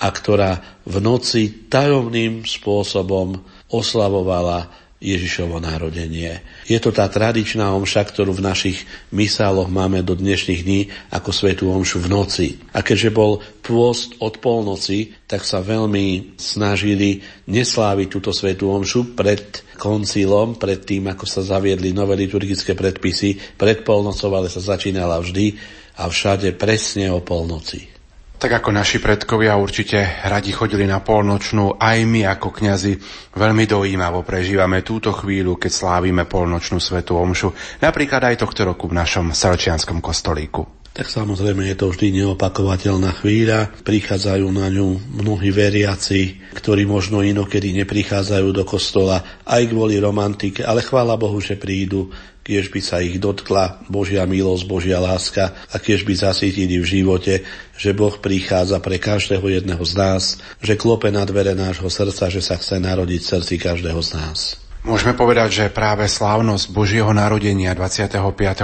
a 0.00 0.08
ktorá 0.08 0.80
v 0.84 0.96
noci 1.00 1.68
tajomným 1.68 2.44
spôsobom 2.44 3.36
oslavovala 3.72 4.85
Ježišovo 4.96 5.60
narodenie. 5.60 6.40
Je 6.64 6.80
to 6.80 6.88
tá 6.88 7.04
tradičná 7.04 7.68
omša, 7.76 8.08
ktorú 8.08 8.32
v 8.32 8.46
našich 8.48 8.78
misáloch 9.12 9.68
máme 9.68 10.00
do 10.00 10.16
dnešných 10.16 10.64
dní 10.64 10.80
ako 11.12 11.30
svetú 11.36 11.68
omšu 11.68 12.00
v 12.00 12.08
noci. 12.08 12.46
A 12.72 12.80
keďže 12.80 13.12
bol 13.12 13.44
pôst 13.60 14.16
od 14.24 14.40
polnoci, 14.40 15.12
tak 15.28 15.44
sa 15.44 15.60
veľmi 15.60 16.38
snažili 16.40 17.20
nesláviť 17.44 18.08
túto 18.08 18.32
svetú 18.32 18.72
omšu 18.72 19.12
pred 19.12 19.60
koncilom, 19.76 20.56
pred 20.56 20.80
tým, 20.80 21.12
ako 21.12 21.28
sa 21.28 21.44
zaviedli 21.44 21.92
nové 21.92 22.16
liturgické 22.16 22.72
predpisy, 22.72 23.58
pred 23.60 23.84
polnocou, 23.84 24.32
ale 24.32 24.48
sa 24.48 24.64
začínala 24.64 25.20
vždy 25.20 25.60
a 26.00 26.08
všade 26.08 26.56
presne 26.56 27.12
o 27.12 27.20
polnoci. 27.20 27.95
Tak 28.36 28.52
ako 28.52 28.68
naši 28.68 29.00
predkovia 29.00 29.56
určite 29.56 30.20
radi 30.28 30.52
chodili 30.52 30.84
na 30.84 31.00
polnočnú, 31.00 31.80
aj 31.80 31.98
my 32.04 32.28
ako 32.36 32.52
kňazi 32.52 32.92
veľmi 33.32 33.64
dojímavo 33.64 34.28
prežívame 34.28 34.84
túto 34.84 35.08
chvíľu, 35.08 35.56
keď 35.56 35.72
slávime 35.72 36.28
polnočnú 36.28 36.76
svetu 36.76 37.16
omšu, 37.16 37.80
napríklad 37.80 38.28
aj 38.28 38.44
tohto 38.44 38.68
roku 38.68 38.92
v 38.92 39.00
našom 39.00 39.32
Salčianskom 39.32 40.04
kostolíku. 40.04 40.68
tak 40.92 41.08
samozrejme 41.08 41.64
je 41.68 41.76
to 41.76 41.92
vždy 41.92 42.24
neopakovateľná 42.24 43.20
chvíľa. 43.20 43.72
Prichádzajú 43.84 44.46
na 44.52 44.68
ňu 44.68 45.16
mnohí 45.20 45.48
veriaci, 45.52 46.52
ktorí 46.56 46.84
možno 46.84 47.24
inokedy 47.24 47.72
neprichádzajú 47.84 48.48
do 48.52 48.64
kostola 48.68 49.44
aj 49.48 49.64
kvôli 49.68 49.96
romantike, 49.96 50.60
ale 50.60 50.84
chvála 50.84 51.20
Bohu, 51.20 51.40
že 51.40 51.56
prídu, 51.56 52.12
kiež 52.46 52.70
by 52.70 52.78
sa 52.78 53.02
ich 53.02 53.18
dotkla 53.18 53.82
Božia 53.90 54.22
milosť, 54.22 54.64
Božia 54.70 55.02
láska 55.02 55.50
a 55.66 55.82
kiež 55.82 56.06
by 56.06 56.14
zasítili 56.14 56.78
v 56.78 56.86
živote, 56.86 57.42
že 57.74 57.90
Boh 57.90 58.14
prichádza 58.14 58.78
pre 58.78 59.02
každého 59.02 59.42
jedného 59.42 59.82
z 59.82 59.94
nás, 59.98 60.22
že 60.62 60.78
klope 60.78 61.10
na 61.10 61.26
dvere 61.26 61.58
nášho 61.58 61.90
srdca, 61.90 62.30
že 62.30 62.38
sa 62.38 62.54
chce 62.54 62.78
narodiť 62.78 63.20
v 63.26 63.30
srdci 63.34 63.54
každého 63.58 63.98
z 63.98 64.10
nás. 64.14 64.62
Môžeme 64.86 65.18
povedať, 65.18 65.66
že 65.66 65.74
práve 65.74 66.06
slávnosť 66.06 66.70
Božieho 66.70 67.10
narodenia 67.10 67.74
25. 67.74 68.14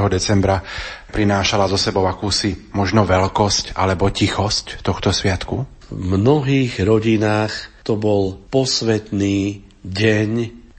decembra 0.07 0.63
prinášala 1.11 1.67
zo 1.67 1.75
sebou 1.75 2.07
akúsi 2.07 2.71
možno 2.71 3.03
veľkosť 3.03 3.75
alebo 3.75 4.07
tichosť 4.07 4.87
tohto 4.87 5.11
sviatku? 5.11 5.67
V 5.91 5.99
mnohých 5.99 6.79
rodinách 6.87 7.83
to 7.83 7.99
bol 7.99 8.39
posvetný 8.55 9.67
deň, 9.83 10.31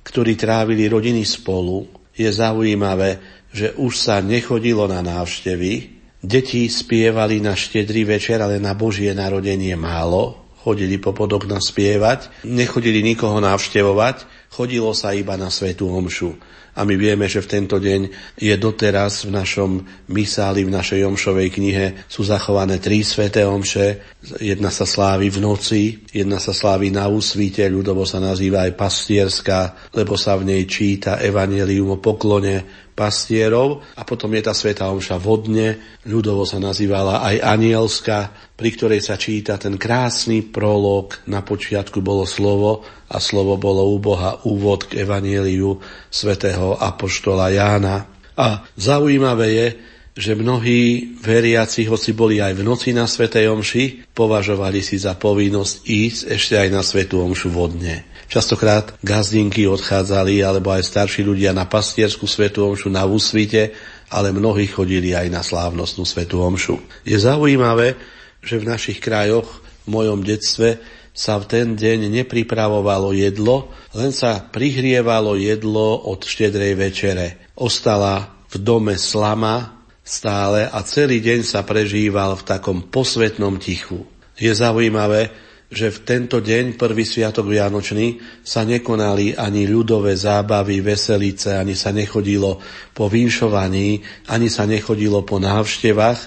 ktorý 0.08 0.40
trávili 0.40 0.88
rodiny 0.88 1.28
spolu. 1.28 1.92
Je 2.14 2.30
zaujímavé, 2.30 3.18
že 3.50 3.74
už 3.78 3.94
sa 3.98 4.22
nechodilo 4.22 4.86
na 4.86 5.02
návštevy. 5.02 6.02
Deti 6.24 6.70
spievali 6.72 7.44
na 7.44 7.58
štedrý 7.58 8.08
večer, 8.08 8.40
ale 8.40 8.62
na 8.62 8.78
Božie 8.78 9.12
narodenie 9.12 9.76
málo. 9.76 10.40
Chodili 10.64 10.96
po 10.96 11.12
podokna 11.12 11.60
spievať, 11.60 12.48
nechodili 12.48 13.04
nikoho 13.04 13.44
navštevovať 13.44 14.44
chodilo 14.54 14.94
sa 14.94 15.18
iba 15.18 15.34
na 15.34 15.50
svetú 15.50 15.90
omšu. 15.90 16.38
A 16.74 16.82
my 16.90 16.98
vieme, 16.98 17.30
že 17.30 17.46
v 17.46 17.52
tento 17.54 17.78
deň 17.78 18.02
je 18.42 18.54
doteraz 18.58 19.30
v 19.30 19.38
našom 19.38 19.72
misáli, 20.10 20.66
v 20.66 20.74
našej 20.74 21.06
omšovej 21.06 21.48
knihe 21.54 21.86
sú 22.10 22.26
zachované 22.26 22.82
tri 22.82 23.06
sveté 23.06 23.46
omše. 23.46 24.02
Jedna 24.42 24.74
sa 24.74 24.90
slávi 24.90 25.30
v 25.30 25.38
noci, 25.38 26.02
jedna 26.10 26.42
sa 26.42 26.50
slávi 26.50 26.90
na 26.90 27.06
úsvite, 27.06 27.62
ľudovo 27.70 28.10
sa 28.10 28.18
nazýva 28.18 28.66
aj 28.66 28.74
pastierská, 28.74 29.94
lebo 29.94 30.18
sa 30.18 30.34
v 30.34 30.50
nej 30.50 30.64
číta 30.66 31.22
evanelium 31.22 31.94
o 31.94 32.02
poklone 32.02 32.90
pastierov 32.94 33.82
a 33.98 34.06
potom 34.06 34.30
je 34.38 34.42
tá 34.46 34.54
sveta 34.54 34.90
omša 34.90 35.18
vodne, 35.18 36.00
ľudovo 36.06 36.46
sa 36.46 36.62
nazývala 36.62 37.26
aj 37.26 37.36
anielska, 37.42 38.18
pri 38.54 38.70
ktorej 38.74 39.02
sa 39.02 39.18
číta 39.18 39.58
ten 39.58 39.76
krásny 39.82 40.46
prolog, 40.46 41.18
na 41.26 41.42
počiatku 41.42 42.00
bolo 42.00 42.24
slovo 42.24 42.86
a 43.10 43.18
slovo 43.18 43.58
bolo 43.58 43.90
u 43.90 43.98
Boha 43.98 44.42
úvod 44.46 44.88
k 44.90 45.04
evanieliu 45.04 45.82
svätého 46.08 46.78
Apoštola 46.78 47.50
Jána. 47.50 48.06
A 48.34 48.66
zaujímavé 48.78 49.48
je, 49.54 49.68
že 50.14 50.38
mnohí 50.38 51.14
veriaci, 51.26 51.90
hoci 51.90 52.14
boli 52.14 52.38
aj 52.38 52.54
v 52.54 52.62
noci 52.62 52.94
na 52.94 53.10
Svetej 53.10 53.50
Omši, 53.50 54.14
považovali 54.14 54.86
si 54.86 55.02
za 55.02 55.18
povinnosť 55.18 55.76
ísť 55.82 56.22
ešte 56.30 56.54
aj 56.62 56.70
na 56.70 56.82
Svetú 56.86 57.26
Omšu 57.26 57.50
vodne. 57.50 58.13
Častokrát 58.34 58.98
gazdinky 59.06 59.70
odchádzali, 59.70 60.42
alebo 60.42 60.74
aj 60.74 60.90
starší 60.90 61.22
ľudia 61.22 61.54
na 61.54 61.70
pastierskú 61.70 62.26
svetú 62.26 62.66
omšu 62.66 62.90
na 62.90 63.06
úsvite, 63.06 63.78
ale 64.10 64.34
mnohí 64.34 64.66
chodili 64.66 65.14
aj 65.14 65.30
na 65.30 65.46
slávnostnú 65.46 66.02
svetú 66.02 66.42
omšu. 66.42 66.82
Je 67.06 67.14
zaujímavé, 67.14 67.94
že 68.42 68.58
v 68.58 68.74
našich 68.74 68.98
krajoch, 68.98 69.46
v 69.86 69.88
mojom 69.94 70.26
detstve, 70.26 70.82
sa 71.14 71.38
v 71.38 71.46
ten 71.46 71.68
deň 71.78 72.10
nepripravovalo 72.10 73.14
jedlo, 73.14 73.70
len 73.94 74.10
sa 74.10 74.42
prihrievalo 74.42 75.38
jedlo 75.38 76.02
od 76.10 76.26
štedrej 76.26 76.74
večere. 76.74 77.54
Ostala 77.54 78.34
v 78.50 78.58
dome 78.58 78.98
slama 78.98 79.86
stále 80.02 80.66
a 80.66 80.82
celý 80.82 81.22
deň 81.22 81.46
sa 81.46 81.62
prežíval 81.62 82.34
v 82.42 82.50
takom 82.50 82.82
posvetnom 82.82 83.62
tichu. 83.62 84.10
Je 84.42 84.50
zaujímavé, 84.50 85.30
že 85.74 85.90
v 85.92 86.00
tento 86.06 86.38
deň, 86.40 86.78
prvý 86.78 87.04
sviatok 87.04 87.50
Vianočný, 87.50 88.22
sa 88.46 88.64
nekonali 88.64 89.36
ani 89.36 89.68
ľudové 89.68 90.16
zábavy, 90.16 90.80
veselice, 90.80 91.58
ani 91.58 91.74
sa 91.74 91.92
nechodilo 91.92 92.62
po 92.94 93.10
vinšovaní, 93.10 94.00
ani 94.30 94.48
sa 94.48 94.64
nechodilo 94.64 95.26
po 95.26 95.42
návštevách, 95.42 96.20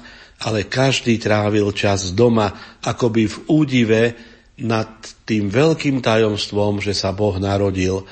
ale 0.45 0.69
každý 0.69 1.17
trávil 1.17 1.73
čas 1.73 2.13
doma, 2.13 2.79
akoby 2.85 3.25
v 3.31 3.37
údive 3.49 4.03
nad 4.61 4.89
tým 5.25 5.49
veľkým 5.49 6.01
tajomstvom, 6.05 6.81
že 6.81 6.93
sa 6.93 7.13
Boh 7.13 7.37
narodil. 7.41 8.05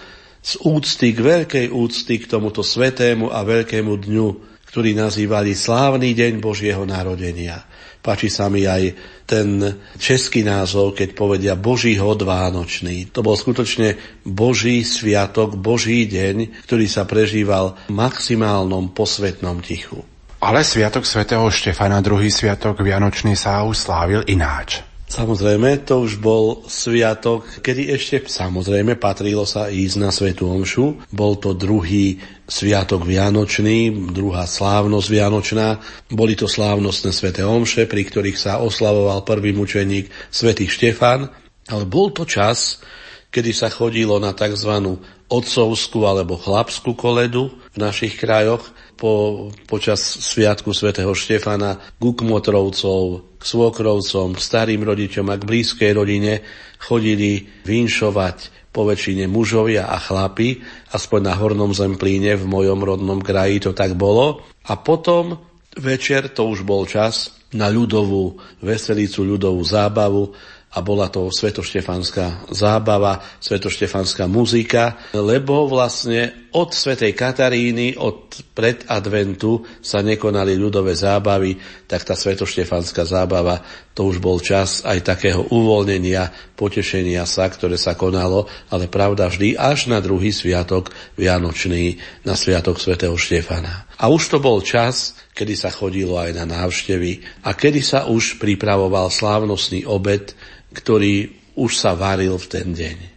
Z 0.45 0.61
úcty 0.61 1.16
k 1.16 1.20
veľkej 1.20 1.66
úcty 1.72 2.20
k 2.20 2.28
tomuto 2.28 2.61
svetému 2.61 3.32
a 3.32 3.45
veľkému 3.45 3.97
dňu, 3.97 4.28
ktorý 4.68 4.93
nazývali 4.93 5.57
Slávny 5.57 6.12
deň 6.12 6.43
Božieho 6.43 6.85
narodenia. 6.85 7.64
Páči 8.05 8.29
sa 8.29 8.53
mi 8.53 8.69
aj 8.69 8.93
ten 9.25 9.81
český 9.97 10.45
názov, 10.45 10.93
keď 10.93 11.17
povedia 11.17 11.57
Boží 11.57 11.97
hod 11.97 12.21
Vánočný. 12.21 13.09
To 13.17 13.25
bol 13.25 13.33
skutočne 13.33 13.97
Boží 14.29 14.85
sviatok, 14.85 15.57
Boží 15.57 16.05
deň, 16.05 16.69
ktorý 16.69 16.85
sa 16.85 17.09
prežíval 17.09 17.81
v 17.89 17.97
maximálnom 17.97 18.93
posvetnom 18.93 19.65
tichu. 19.65 20.05
Ale 20.45 20.61
sviatok 20.61 21.09
svätého 21.09 21.49
Štefana, 21.49 22.05
druhý 22.05 22.29
sviatok 22.29 22.85
Vianočný 22.85 23.33
sa 23.33 23.65
už 23.65 23.81
slávil 23.81 24.21
ináč. 24.29 24.93
Samozrejme, 25.15 25.87
to 25.87 26.03
už 26.03 26.19
bol 26.19 26.67
sviatok, 26.67 27.47
kedy 27.62 27.95
ešte 27.95 28.27
samozrejme 28.27 28.99
patrilo 28.99 29.47
sa 29.47 29.71
ísť 29.71 29.97
na 30.03 30.11
Svetu 30.11 30.51
Omšu. 30.51 31.07
Bol 31.15 31.39
to 31.39 31.55
druhý 31.55 32.19
sviatok 32.51 33.07
Vianočný, 33.07 34.11
druhá 34.11 34.43
slávnosť 34.43 35.07
Vianočná. 35.07 35.79
Boli 36.11 36.35
to 36.35 36.51
slávnostné 36.51 37.15
Sveté 37.15 37.47
Omše, 37.47 37.87
pri 37.87 38.03
ktorých 38.11 38.35
sa 38.35 38.59
oslavoval 38.59 39.23
prvý 39.23 39.55
mučeník 39.55 40.11
Svetý 40.35 40.67
Štefan. 40.67 41.31
Ale 41.71 41.87
bol 41.87 42.11
to 42.11 42.27
čas, 42.27 42.83
kedy 43.31 43.55
sa 43.55 43.71
chodilo 43.71 44.19
na 44.19 44.35
tzv. 44.35 44.99
otcovskú 45.31 46.11
alebo 46.11 46.43
chlapskú 46.43 46.99
koledu 46.99 47.55
v 47.71 47.77
našich 47.79 48.19
krajoch 48.19 48.67
po, 48.95 49.49
počas 49.66 50.01
Sviatku 50.03 50.70
svätého 50.70 51.11
Štefana 51.12 51.78
k 51.99 52.03
Ukmotrovcov, 52.03 53.36
k 53.38 53.45
svokrovcom, 53.45 54.34
k 54.34 54.40
starým 54.40 54.82
rodičom 54.82 55.26
a 55.30 55.38
k 55.38 55.47
blízkej 55.47 55.92
rodine 55.92 56.40
chodili 56.78 57.47
vinšovať 57.66 58.70
po 58.74 58.82
väčšine 58.82 59.30
mužovia 59.30 59.86
a 59.86 60.03
chlapi, 60.03 60.59
aspoň 60.90 61.20
na 61.22 61.34
Hornom 61.38 61.70
Zemplíne 61.70 62.34
v 62.34 62.47
mojom 62.51 62.82
rodnom 62.82 63.22
kraji 63.22 63.62
to 63.62 63.70
tak 63.70 63.95
bolo. 63.95 64.42
A 64.66 64.74
potom 64.74 65.38
večer, 65.78 66.34
to 66.34 66.51
už 66.51 66.66
bol 66.66 66.82
čas, 66.82 67.38
na 67.55 67.70
ľudovú 67.70 68.34
veselicu, 68.66 69.22
ľudovú 69.22 69.62
zábavu, 69.62 70.34
a 70.74 70.82
bola 70.82 71.07
to 71.07 71.30
svetoštefanská 71.30 72.51
zábava, 72.51 73.22
svetoštefanská 73.38 74.26
muzika, 74.26 74.99
lebo 75.14 75.70
vlastne 75.70 76.43
od 76.55 76.71
svetej 76.71 77.19
Kataríny, 77.19 77.99
od 77.99 78.31
predadventu 78.55 79.67
sa 79.83 80.07
nekonali 80.07 80.55
ľudové 80.55 80.95
zábavy, 80.95 81.59
tak 81.91 82.07
tá 82.07 82.15
svetoštefanská 82.15 83.03
zábava, 83.03 83.59
to 83.91 84.07
už 84.07 84.23
bol 84.23 84.39
čas 84.39 84.87
aj 84.87 85.03
takého 85.03 85.43
uvoľnenia, 85.51 86.55
potešenia 86.55 87.27
sa, 87.27 87.51
ktoré 87.51 87.75
sa 87.75 87.99
konalo, 87.99 88.47
ale 88.71 88.87
pravda 88.87 89.27
vždy 89.27 89.59
až 89.59 89.91
na 89.91 89.99
druhý 89.99 90.31
sviatok 90.31 90.95
Vianočný, 91.19 91.99
na 92.23 92.39
sviatok 92.39 92.79
svätého 92.79 93.19
Štefana. 93.19 93.91
A 93.99 94.07
už 94.07 94.35
to 94.35 94.39
bol 94.39 94.63
čas, 94.63 95.19
kedy 95.35 95.59
sa 95.59 95.75
chodilo 95.75 96.19
aj 96.19 96.39
na 96.39 96.47
návštevy 96.47 97.43
a 97.43 97.55
kedy 97.59 97.83
sa 97.83 98.07
už 98.07 98.39
pripravoval 98.39 99.11
slávnostný 99.11 99.91
obed, 99.91 100.39
ktorý 100.71 101.35
už 101.59 101.79
sa 101.79 101.95
varil 101.95 102.39
v 102.39 102.47
ten 102.47 102.71
deň. 102.75 103.14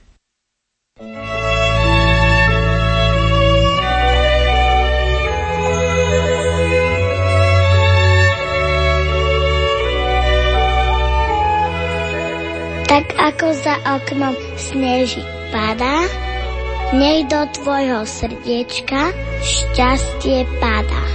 Tak 12.98 13.14
ako 13.14 13.54
za 13.54 13.78
oknom 13.94 14.34
sneží 14.58 15.22
padá, 15.54 16.10
nej 16.98 17.30
do 17.30 17.46
tvojho 17.62 18.10
srdiečka 18.10 19.14
šťastie 19.38 20.50
padá. 20.58 21.06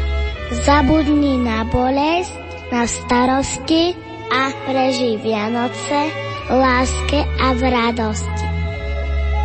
Zabudni 0.63 1.43
na 1.43 1.67
bolesť, 1.67 2.39
na 2.71 2.87
starosti 2.87 3.99
a 4.31 4.55
prežij 4.63 5.27
Vianoce 5.27 6.07
láske 6.55 7.27
a 7.43 7.51
v 7.51 7.63
radosti. 7.67 8.47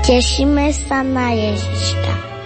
Tešíme 0.06 0.78
sa 0.78 1.02
na 1.02 1.34
Ježiška. 1.34 2.37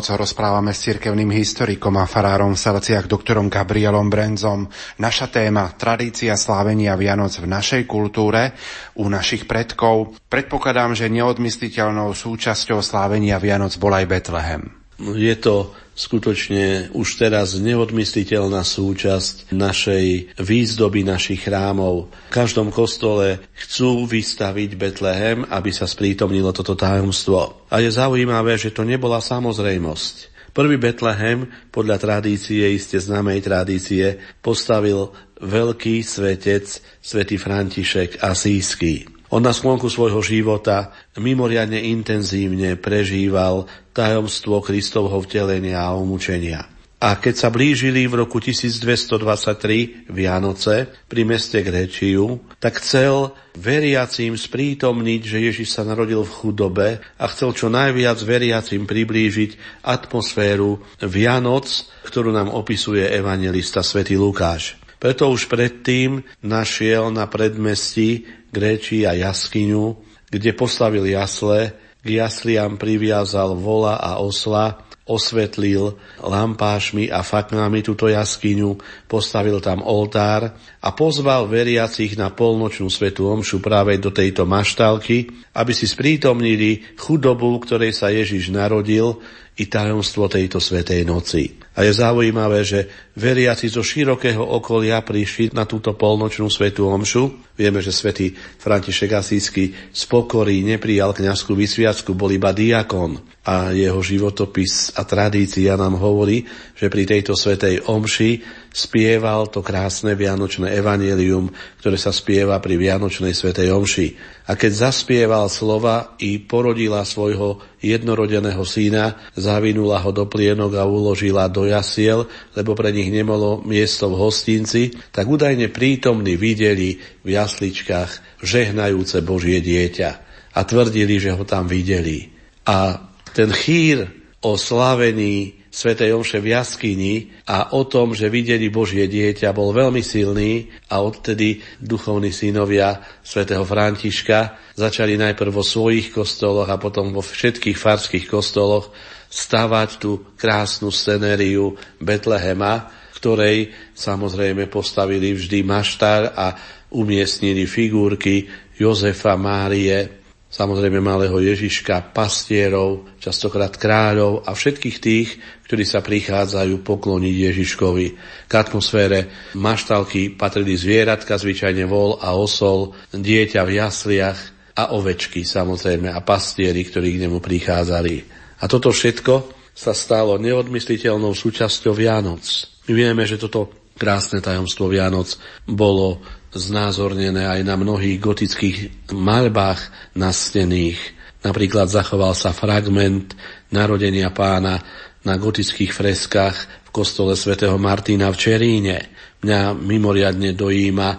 Noc 0.00 0.16
rozprávame 0.16 0.72
s 0.72 0.88
cirkevným 0.88 1.28
historikom 1.28 1.92
a 2.00 2.08
farárom 2.08 2.56
v 2.56 2.62
Salciach 2.64 3.04
doktorom 3.04 3.52
Gabrielom 3.52 4.08
Brenzom. 4.08 4.64
Naša 4.96 5.28
téma 5.28 5.76
tradícia 5.76 6.40
slávenia 6.40 6.96
Vianoc 6.96 7.36
v 7.36 7.44
našej 7.44 7.84
kultúre, 7.84 8.56
u 8.96 9.12
našich 9.12 9.44
predkov. 9.44 10.16
Predpokladám, 10.32 10.96
že 10.96 11.12
neodmysliteľnou 11.12 12.16
súčasťou 12.16 12.80
slávenia 12.80 13.36
Vianoc 13.36 13.76
bol 13.76 13.92
aj 13.92 14.08
Betlehem. 14.08 14.79
Je 15.00 15.32
to 15.40 15.72
skutočne 15.96 16.92
už 16.96 17.20
teraz 17.20 17.56
neodmysliteľná 17.60 18.64
súčasť 18.64 19.52
našej 19.52 20.36
výzdoby 20.40 21.04
našich 21.04 21.44
chrámov. 21.44 22.08
V 22.28 22.32
každom 22.32 22.72
kostole 22.72 23.40
chcú 23.52 24.08
vystaviť 24.08 24.70
Betlehem, 24.80 25.44
aby 25.48 25.72
sa 25.72 25.84
sprítomnilo 25.84 26.56
toto 26.56 26.72
tajomstvo. 26.72 27.68
A 27.68 27.84
je 27.84 27.92
zaujímavé, 27.92 28.56
že 28.56 28.72
to 28.72 28.84
nebola 28.84 29.20
samozrejmosť. 29.20 30.32
Prvý 30.50 30.80
Betlehem, 30.82 31.46
podľa 31.70 31.96
tradície, 32.02 32.74
iste 32.74 32.98
známej 32.98 33.44
tradície, 33.44 34.18
postavil 34.42 35.14
veľký 35.38 36.02
svetec, 36.02 36.66
svätý 36.98 37.38
František 37.38 38.18
Asísky. 38.18 39.19
On 39.30 39.38
na 39.38 39.54
sklonku 39.54 39.86
svojho 39.86 40.18
života 40.26 40.90
mimoriadne 41.14 41.78
intenzívne 41.78 42.74
prežíval 42.74 43.70
tajomstvo 43.94 44.58
Kristovho 44.58 45.22
vtelenia 45.22 45.78
a 45.78 45.94
umúčenia. 45.94 46.66
A 47.00 47.16
keď 47.16 47.34
sa 47.38 47.48
blížili 47.48 48.04
v 48.04 48.26
roku 48.26 48.44
1223 48.44 50.12
Vianoce 50.12 50.84
pri 51.08 51.22
meste 51.24 51.64
Gréčiu, 51.64 52.44
tak 52.60 52.76
chcel 52.76 53.32
veriacím 53.56 54.36
sprítomniť, 54.36 55.20
že 55.24 55.38
Ježiš 55.48 55.80
sa 55.80 55.86
narodil 55.86 56.20
v 56.20 56.34
chudobe 56.44 56.88
a 57.00 57.24
chcel 57.32 57.56
čo 57.56 57.72
najviac 57.72 58.20
veriacím 58.20 58.84
priblížiť 58.84 59.80
atmosféru 59.80 60.84
Vianoc, 61.00 61.88
ktorú 62.04 62.36
nám 62.36 62.52
opisuje 62.52 63.08
evangelista 63.08 63.80
svätý 63.80 64.20
Lukáš. 64.20 64.76
Preto 65.00 65.32
už 65.32 65.48
predtým 65.48 66.20
našiel 66.44 67.08
na 67.08 67.24
predmestí 67.24 68.28
Gréči 68.50 69.06
a 69.06 69.14
jaskyňu, 69.14 69.94
kde 70.30 70.50
postavil 70.54 71.06
jasle, 71.06 71.74
k 72.00 72.06
jasliam 72.16 72.80
priviazal 72.80 73.54
vola 73.54 74.00
a 74.00 74.18
osla, 74.18 74.82
osvetlil 75.10 75.98
lampášmi 76.22 77.10
a 77.10 77.26
faknami 77.26 77.82
túto 77.82 78.06
jaskyňu, 78.06 78.78
postavil 79.10 79.58
tam 79.58 79.82
oltár 79.82 80.54
a 80.78 80.88
pozval 80.94 81.50
veriacich 81.50 82.14
na 82.14 82.30
polnočnú 82.30 82.86
svetu 82.86 83.26
omšu 83.26 83.58
práve 83.58 83.98
do 83.98 84.14
tejto 84.14 84.46
maštalky, 84.46 85.26
aby 85.50 85.72
si 85.74 85.90
sprítomnili 85.90 86.94
chudobu, 86.94 87.58
ktorej 87.58 87.90
sa 87.90 88.14
Ježiš 88.14 88.54
narodil 88.54 89.18
i 89.58 89.66
tajomstvo 89.66 90.30
tejto 90.30 90.62
svetej 90.62 91.02
noci. 91.02 91.58
A 91.74 91.82
je 91.82 91.92
zaujímavé, 91.92 92.62
že 92.62 92.86
veriaci 93.20 93.68
zo 93.68 93.84
širokého 93.84 94.40
okolia 94.40 95.04
prišli 95.04 95.52
na 95.52 95.68
túto 95.68 95.92
polnočnú 95.92 96.48
svetú 96.48 96.88
omšu. 96.88 97.52
Vieme, 97.60 97.84
že 97.84 97.92
svätý 97.92 98.32
František 98.32 99.12
Asísky 99.12 99.76
z 99.92 100.02
pokory 100.08 100.64
neprijal 100.64 101.12
kňazskú 101.12 101.52
vysviacku, 101.52 102.16
bol 102.16 102.32
iba 102.32 102.56
diakon. 102.56 103.20
A 103.44 103.72
jeho 103.76 104.00
životopis 104.00 104.96
a 104.96 105.04
tradícia 105.04 105.76
nám 105.76 106.00
hovorí, 106.00 106.44
že 106.76 106.88
pri 106.88 107.04
tejto 107.08 107.36
svetej 107.36 107.84
omši 107.88 108.40
spieval 108.70 109.50
to 109.50 109.60
krásne 109.60 110.14
vianočné 110.14 110.70
evanelium, 110.76 111.50
ktoré 111.82 111.98
sa 111.98 112.14
spieva 112.14 112.56
pri 112.62 112.78
vianočnej 112.78 113.34
svetej 113.34 113.74
omši. 113.74 114.08
A 114.46 114.54
keď 114.54 114.88
zaspieval 114.88 115.50
slova 115.50 116.14
i 116.22 116.38
porodila 116.40 117.02
svojho 117.02 117.60
jednorodeného 117.82 118.62
syna, 118.62 119.18
zavinula 119.34 119.98
ho 119.98 120.10
do 120.14 120.28
plienok 120.28 120.78
a 120.78 120.86
uložila 120.86 121.50
do 121.50 121.66
jasiel, 121.66 122.30
lebo 122.54 122.76
pre 122.78 122.94
nich 122.94 123.09
nemalo 123.10 123.60
miesto 123.66 124.08
v 124.08 124.18
hostinci, 124.18 124.94
tak 125.10 125.26
údajne 125.26 125.68
prítomní 125.68 126.38
videli 126.38 126.96
v 127.26 127.28
jasličkách 127.34 128.42
žehnajúce 128.42 129.20
Božie 129.20 129.60
dieťa 129.60 130.10
a 130.54 130.60
tvrdili, 130.66 131.18
že 131.20 131.34
ho 131.34 131.44
tam 131.46 131.66
videli. 131.70 132.30
A 132.66 132.98
ten 133.34 133.50
chýr 133.54 134.08
o 134.40 134.56
slavení 134.56 135.60
Svetej 135.70 136.18
Omše 136.18 136.42
v 136.42 136.50
jaskyni 136.50 137.14
a 137.46 137.70
o 137.78 137.86
tom, 137.86 138.10
že 138.10 138.26
videli 138.26 138.66
Božie 138.74 139.06
dieťa, 139.06 139.54
bol 139.54 139.70
veľmi 139.70 140.02
silný 140.02 140.66
a 140.90 140.98
odtedy 140.98 141.62
duchovní 141.78 142.34
synovia 142.34 142.98
svätého 143.22 143.62
Františka 143.62 144.58
začali 144.74 145.14
najprv 145.14 145.54
vo 145.54 145.62
svojich 145.62 146.10
kostoloch 146.10 146.66
a 146.66 146.74
potom 146.74 147.14
vo 147.14 147.22
všetkých 147.22 147.78
farských 147.78 148.26
kostoloch 148.26 148.90
stavať 149.30 149.90
tú 150.02 150.26
krásnu 150.34 150.90
scenériu 150.90 151.78
Betlehema, 152.02 152.90
ktorej 153.20 153.68
samozrejme 153.92 154.72
postavili 154.72 155.36
vždy 155.36 155.60
maštár 155.60 156.32
a 156.32 156.56
umiestnili 156.96 157.68
figurky 157.68 158.48
Jozefa, 158.80 159.36
Márie, 159.36 160.24
samozrejme 160.48 161.04
malého 161.04 161.36
Ježiška, 161.36 162.16
pastierov, 162.16 163.20
častokrát 163.20 163.76
kráľov 163.76 164.48
a 164.48 164.56
všetkých 164.56 164.96
tých, 164.98 165.28
ktorí 165.68 165.84
sa 165.84 166.00
prichádzajú 166.00 166.80
pokloniť 166.80 167.34
Ježiškovi. 167.52 168.06
K 168.48 168.52
atmosfére 168.56 169.52
maštalky 169.54 170.32
patrili 170.32 170.80
zvieratka, 170.80 171.36
zvyčajne 171.36 171.84
vol 171.84 172.16
a 172.18 172.32
osol, 172.32 172.96
dieťa 173.12 173.60
v 173.68 173.70
jasliach 173.78 174.40
a 174.80 174.96
ovečky 174.96 175.44
samozrejme 175.44 176.08
a 176.08 176.24
pastieri, 176.24 176.88
ktorí 176.88 177.20
k 177.20 177.28
nemu 177.28 177.38
prichádzali. 177.38 178.16
A 178.60 178.64
toto 178.64 178.90
všetko 178.90 179.59
sa 179.74 179.96
stalo 179.96 180.36
neodmysliteľnou 180.36 181.32
súčasťou 181.32 181.94
Vianoc. 181.96 182.42
My 182.90 182.92
vieme, 182.92 183.22
že 183.24 183.38
toto 183.40 183.70
krásne 184.00 184.40
tajomstvo 184.40 184.88
Vianoc 184.88 185.36
bolo 185.68 186.24
znázornené 186.50 187.46
aj 187.46 187.60
na 187.62 187.78
mnohých 187.78 188.18
gotických 188.18 188.76
maľbách 189.14 190.14
nastených. 190.18 190.98
Napríklad 191.40 191.86
zachoval 191.86 192.34
sa 192.34 192.50
fragment 192.50 193.36
narodenia 193.70 194.34
pána 194.34 194.82
na 195.22 195.36
gotických 195.36 195.92
freskách 195.92 196.56
v 196.88 196.90
kostole 196.90 197.36
svätého 197.36 197.76
Martina 197.76 198.32
v 198.32 198.40
Čeríne. 198.40 198.96
Mňa 199.44 199.76
mimoriadne 199.78 200.52
dojíma 200.52 201.10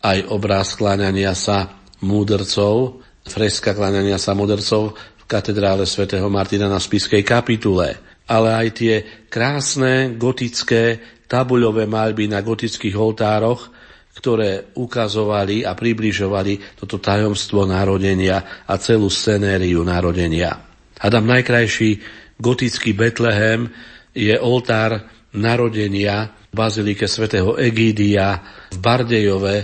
aj 0.00 0.18
obraz 0.32 0.74
kláňania 0.74 1.36
sa 1.36 1.80
múdrcov, 2.00 3.04
freska 3.28 3.76
kláňania 3.76 4.16
sa 4.16 4.32
múdrcov 4.32 4.96
katedrále 5.30 5.86
svätého 5.86 6.26
Martina 6.26 6.66
na 6.66 6.82
Spiskej 6.82 7.22
kapitule. 7.22 7.94
Ale 8.26 8.50
aj 8.50 8.68
tie 8.74 8.94
krásne 9.30 10.18
gotické 10.18 10.98
tabuľové 11.30 11.86
maľby 11.86 12.26
na 12.26 12.42
gotických 12.42 12.98
oltároch, 12.98 13.70
ktoré 14.10 14.74
ukazovali 14.74 15.62
a 15.62 15.78
približovali 15.78 16.74
toto 16.74 16.98
tajomstvo 16.98 17.62
narodenia 17.62 18.66
a 18.66 18.74
celú 18.82 19.06
scenériu 19.06 19.86
narodenia. 19.86 20.50
Adam 20.98 21.24
najkrajší 21.30 22.02
gotický 22.42 22.92
Betlehem 22.98 23.70
je 24.10 24.34
oltár 24.34 25.06
narodenia 25.38 26.34
v 26.50 26.54
bazilike 26.58 27.06
svätého 27.06 27.54
Egídia 27.54 28.42
v 28.74 28.78
Bardejove, 28.82 29.56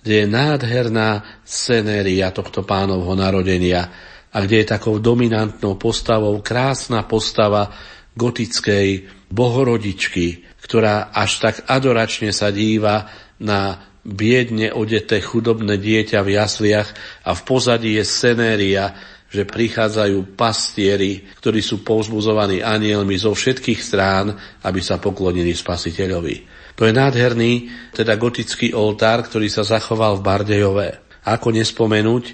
kde 0.00 0.14
je 0.24 0.26
nádherná 0.26 1.44
scenéria 1.44 2.32
tohto 2.32 2.64
pánovho 2.64 3.12
narodenia 3.12 4.09
a 4.30 4.36
kde 4.46 4.62
je 4.62 4.72
takou 4.72 5.02
dominantnou 5.02 5.74
postavou 5.74 6.38
krásna 6.42 7.02
postava 7.06 7.70
gotickej 8.14 9.10
bohorodičky, 9.30 10.46
ktorá 10.62 11.10
až 11.14 11.42
tak 11.42 11.54
adoračne 11.66 12.30
sa 12.34 12.50
díva 12.54 13.10
na 13.42 13.90
biedne 14.00 14.72
odeté 14.72 15.20
chudobné 15.20 15.76
dieťa 15.76 16.24
v 16.24 16.40
jasliach 16.40 16.88
a 17.26 17.36
v 17.36 17.40
pozadí 17.44 18.00
je 18.00 18.04
scenéria, 18.06 18.96
že 19.30 19.46
prichádzajú 19.46 20.34
pastieri, 20.34 21.22
ktorí 21.38 21.62
sú 21.62 21.86
povzbuzovaní 21.86 22.66
anielmi 22.66 23.14
zo 23.14 23.30
všetkých 23.30 23.78
strán, 23.78 24.34
aby 24.66 24.80
sa 24.82 24.98
poklonili 24.98 25.54
spasiteľovi. 25.54 26.36
To 26.74 26.82
je 26.82 26.92
nádherný, 26.96 27.52
teda 27.94 28.18
gotický 28.18 28.74
oltár, 28.74 29.22
ktorý 29.22 29.46
sa 29.46 29.62
zachoval 29.62 30.18
v 30.18 30.24
Bardejove. 30.26 30.88
Ako 31.30 31.52
nespomenúť 31.54 32.24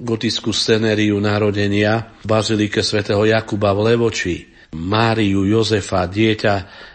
gotickú 0.00 0.50
scenériu 0.56 1.20
narodenia 1.20 2.16
v 2.24 2.26
bazilike 2.26 2.80
svätého 2.80 3.20
Jakuba 3.28 3.76
v 3.76 3.92
Levoči, 3.92 4.36
Máriu, 4.72 5.44
Jozefa, 5.44 6.08
dieťa 6.08 6.54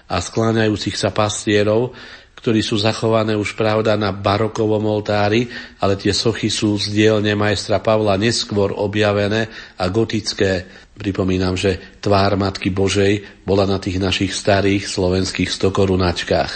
a 0.09 0.15
skláňajúcich 0.17 0.95
sa 0.97 1.13
pastierov, 1.13 1.93
ktorí 2.39 2.61
sú 2.61 2.77
zachované 2.77 3.33
už 3.33 3.57
pravda 3.57 3.97
na 3.97 4.13
barokovom 4.13 4.85
oltári, 4.85 5.49
ale 5.81 5.97
tie 5.97 6.13
sochy 6.13 6.47
sú 6.49 6.77
z 6.77 6.93
dielne 6.93 7.33
majstra 7.33 7.81
Pavla 7.81 8.17
neskôr 8.21 8.69
objavené 8.69 9.49
a 9.81 9.85
gotické. 9.89 10.65
Pripomínam, 10.93 11.57
že 11.57 11.99
tvár 11.99 12.37
Matky 12.37 12.69
Božej 12.69 13.43
bola 13.43 13.65
na 13.65 13.81
tých 13.81 13.97
našich 13.97 14.31
starých 14.31 14.87
slovenských 14.87 15.49
stokorunačkách. 15.51 16.53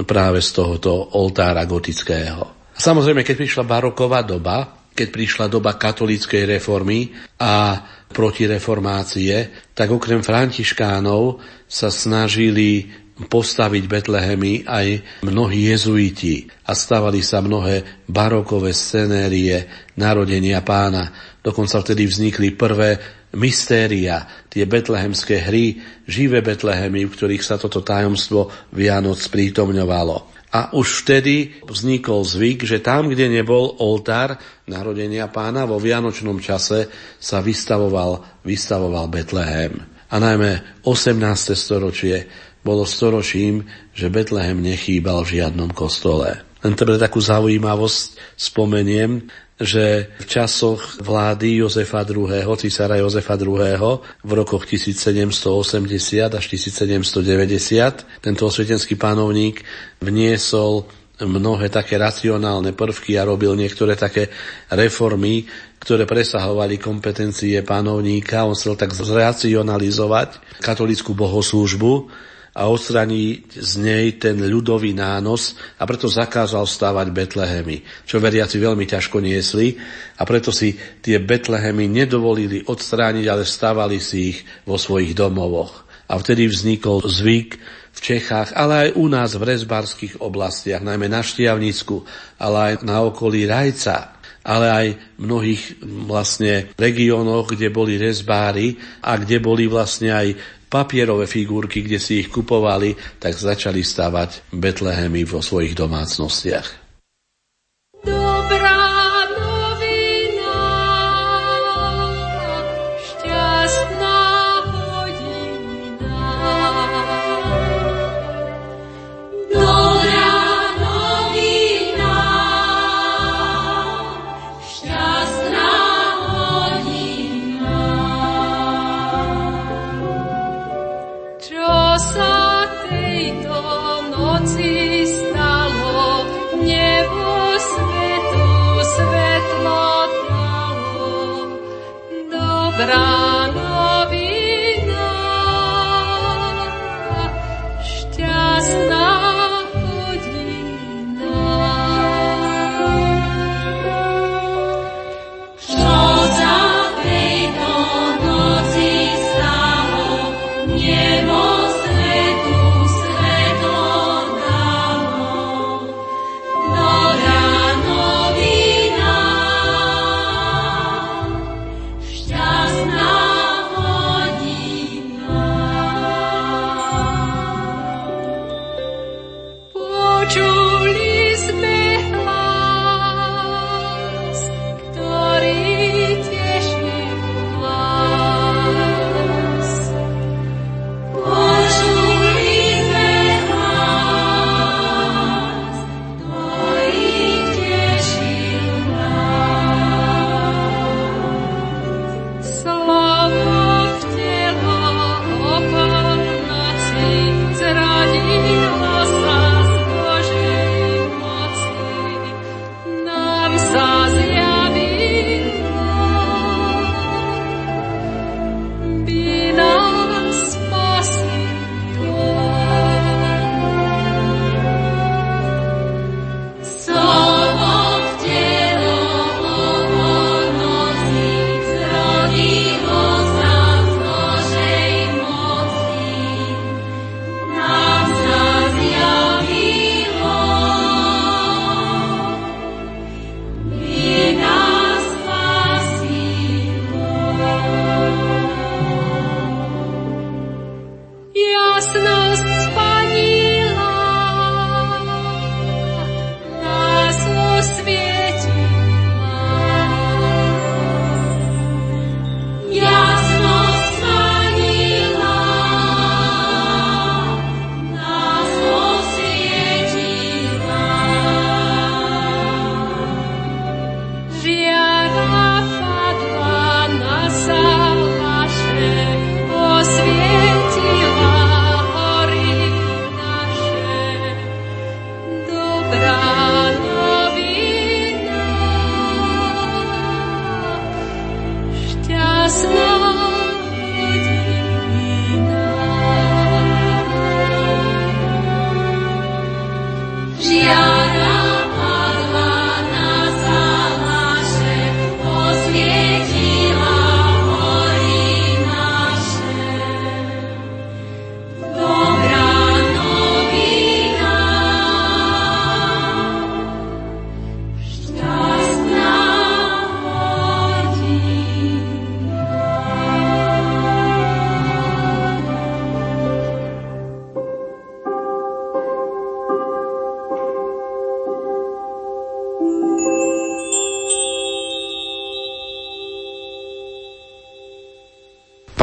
Práve 0.00 0.40
z 0.40 0.50
tohoto 0.56 1.12
oltára 1.16 1.64
gotického. 1.68 2.72
Samozrejme, 2.72 3.20
keď 3.20 3.36
prišla 3.36 3.64
baroková 3.68 4.24
doba, 4.24 4.79
keď 4.94 5.08
prišla 5.08 5.46
doba 5.48 5.78
katolíckej 5.78 6.58
reformy 6.58 7.14
a 7.40 7.78
protireformácie, 8.10 9.70
tak 9.72 9.88
okrem 9.94 10.20
františkánov 10.20 11.38
sa 11.70 11.88
snažili 11.88 12.90
postaviť 13.20 13.84
Betlehemy 13.84 14.64
aj 14.64 15.20
mnohí 15.28 15.68
jezuiti 15.68 16.48
a 16.64 16.72
stavali 16.72 17.20
sa 17.20 17.44
mnohé 17.44 18.08
barokové 18.08 18.72
scenérie 18.72 19.68
narodenia 20.00 20.64
pána. 20.64 21.12
Dokonca 21.44 21.84
vtedy 21.84 22.08
vznikli 22.08 22.56
prvé 22.56 22.96
mystéria, 23.36 24.26
tie 24.50 24.64
betlehemské 24.66 25.46
hry, 25.46 25.78
živé 26.08 26.42
Betlehemy, 26.42 27.06
v 27.06 27.14
ktorých 27.14 27.44
sa 27.44 27.60
toto 27.60 27.84
tajomstvo 27.84 28.72
Vianoc 28.74 29.20
prítomňovalo. 29.30 30.39
A 30.50 30.74
už 30.74 31.06
vtedy 31.06 31.62
vznikol 31.62 32.26
zvyk, 32.26 32.66
že 32.66 32.82
tam, 32.82 33.06
kde 33.06 33.30
nebol 33.30 33.70
oltár 33.78 34.34
narodenia 34.66 35.30
pána, 35.30 35.62
vo 35.62 35.78
vianočnom 35.78 36.42
čase 36.42 36.90
sa 37.22 37.38
vystavoval, 37.38 38.42
vystavoval 38.42 39.06
Betlehem. 39.06 39.78
A 40.10 40.18
najmä 40.18 40.82
18. 40.82 41.54
storočie 41.54 42.26
bolo 42.66 42.82
storočím, 42.82 43.62
že 43.94 44.10
Betlehem 44.10 44.58
nechýbal 44.58 45.22
v 45.22 45.38
žiadnom 45.38 45.70
kostole. 45.70 46.42
Len 46.60 46.74
pre 46.76 46.98
takú 47.00 47.22
zaujímavosť 47.22 48.36
spomeniem, 48.36 49.30
že 49.60 50.08
v 50.16 50.24
časoch 50.24 51.04
vlády 51.04 51.60
Jozefa 51.60 52.00
II., 52.08 52.32
císara 52.56 52.96
Jozefa 52.96 53.36
II. 53.36 54.00
v 54.24 54.32
rokoch 54.32 54.64
1780 54.64 56.32
až 56.32 56.44
1790 56.48 58.24
tento 58.24 58.42
osvietenský 58.48 58.96
panovník 58.96 59.60
vniesol 60.00 60.88
mnohé 61.20 61.68
také 61.68 62.00
racionálne 62.00 62.72
prvky 62.72 63.20
a 63.20 63.28
robil 63.28 63.52
niektoré 63.52 63.92
také 63.92 64.32
reformy, 64.72 65.44
ktoré 65.76 66.08
presahovali 66.08 66.80
kompetencie 66.80 67.60
panovníka. 67.60 68.48
On 68.48 68.56
chcel 68.56 68.80
tak 68.80 68.96
zracionalizovať 68.96 70.40
katolickú 70.64 71.12
bohoslúžbu 71.12 72.08
a 72.50 72.66
odstraní 72.66 73.46
z 73.46 73.72
nej 73.78 74.18
ten 74.18 74.34
ľudový 74.34 74.90
nános 74.90 75.54
a 75.78 75.86
preto 75.86 76.10
zakázal 76.10 76.66
stávať 76.66 77.14
Betlehemy, 77.14 77.86
čo 78.02 78.18
veriaci 78.18 78.58
veľmi 78.58 78.84
ťažko 78.90 79.22
niesli 79.22 79.78
a 80.18 80.26
preto 80.26 80.50
si 80.50 80.74
tie 80.98 81.22
Betlehemy 81.22 81.86
nedovolili 81.86 82.66
odstrániť, 82.66 83.26
ale 83.30 83.46
stávali 83.46 84.02
si 84.02 84.34
ich 84.34 84.38
vo 84.66 84.74
svojich 84.74 85.14
domovoch. 85.14 85.86
A 86.10 86.18
vtedy 86.18 86.50
vznikol 86.50 87.06
zvyk 87.06 87.50
v 87.94 88.00
Čechách, 88.02 88.50
ale 88.58 88.90
aj 88.90 88.98
u 88.98 89.06
nás 89.06 89.38
v 89.38 89.46
rezbarských 89.46 90.18
oblastiach, 90.18 90.82
najmä 90.82 91.06
na 91.06 91.22
Štiavnicku, 91.22 92.02
ale 92.42 92.56
aj 92.58 92.74
na 92.82 92.98
okolí 93.06 93.46
Rajca, 93.46 94.18
ale 94.42 94.66
aj 94.66 94.86
v 95.18 95.22
mnohých 95.22 95.62
vlastne 96.08 96.74
regiónoch, 96.74 97.54
kde 97.54 97.68
boli 97.70 97.94
rezbári 97.94 98.74
a 99.04 99.14
kde 99.20 99.38
boli 99.38 99.70
vlastne 99.70 100.10
aj 100.10 100.59
papierové 100.70 101.26
figurky, 101.26 101.82
kde 101.82 101.98
si 101.98 102.22
ich 102.22 102.30
kupovali, 102.30 102.94
tak 103.18 103.34
začali 103.34 103.82
stavať 103.82 104.54
Betlehemy 104.54 105.26
vo 105.26 105.42
svojich 105.42 105.74
domácnostiach. 105.74 106.89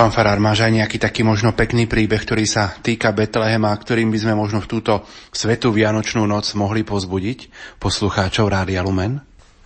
Pán 0.08 0.24
Farár, 0.24 0.40
máš 0.40 0.64
aj 0.64 0.72
nejaký 0.72 1.04
taký 1.04 1.28
možno 1.28 1.52
pekný 1.52 1.84
príbeh, 1.84 2.24
ktorý 2.24 2.48
sa 2.48 2.72
týka 2.80 3.12
Betlehema, 3.12 3.76
ktorým 3.76 4.08
by 4.08 4.20
sme 4.24 4.40
možno 4.40 4.64
v 4.64 4.72
túto 4.72 5.04
svetú 5.36 5.76
Vianočnú 5.76 6.24
noc 6.24 6.48
mohli 6.56 6.88
pozbudiť 6.88 7.52
poslucháčov 7.76 8.48
Rádia 8.48 8.88
Lumen? 8.88 9.20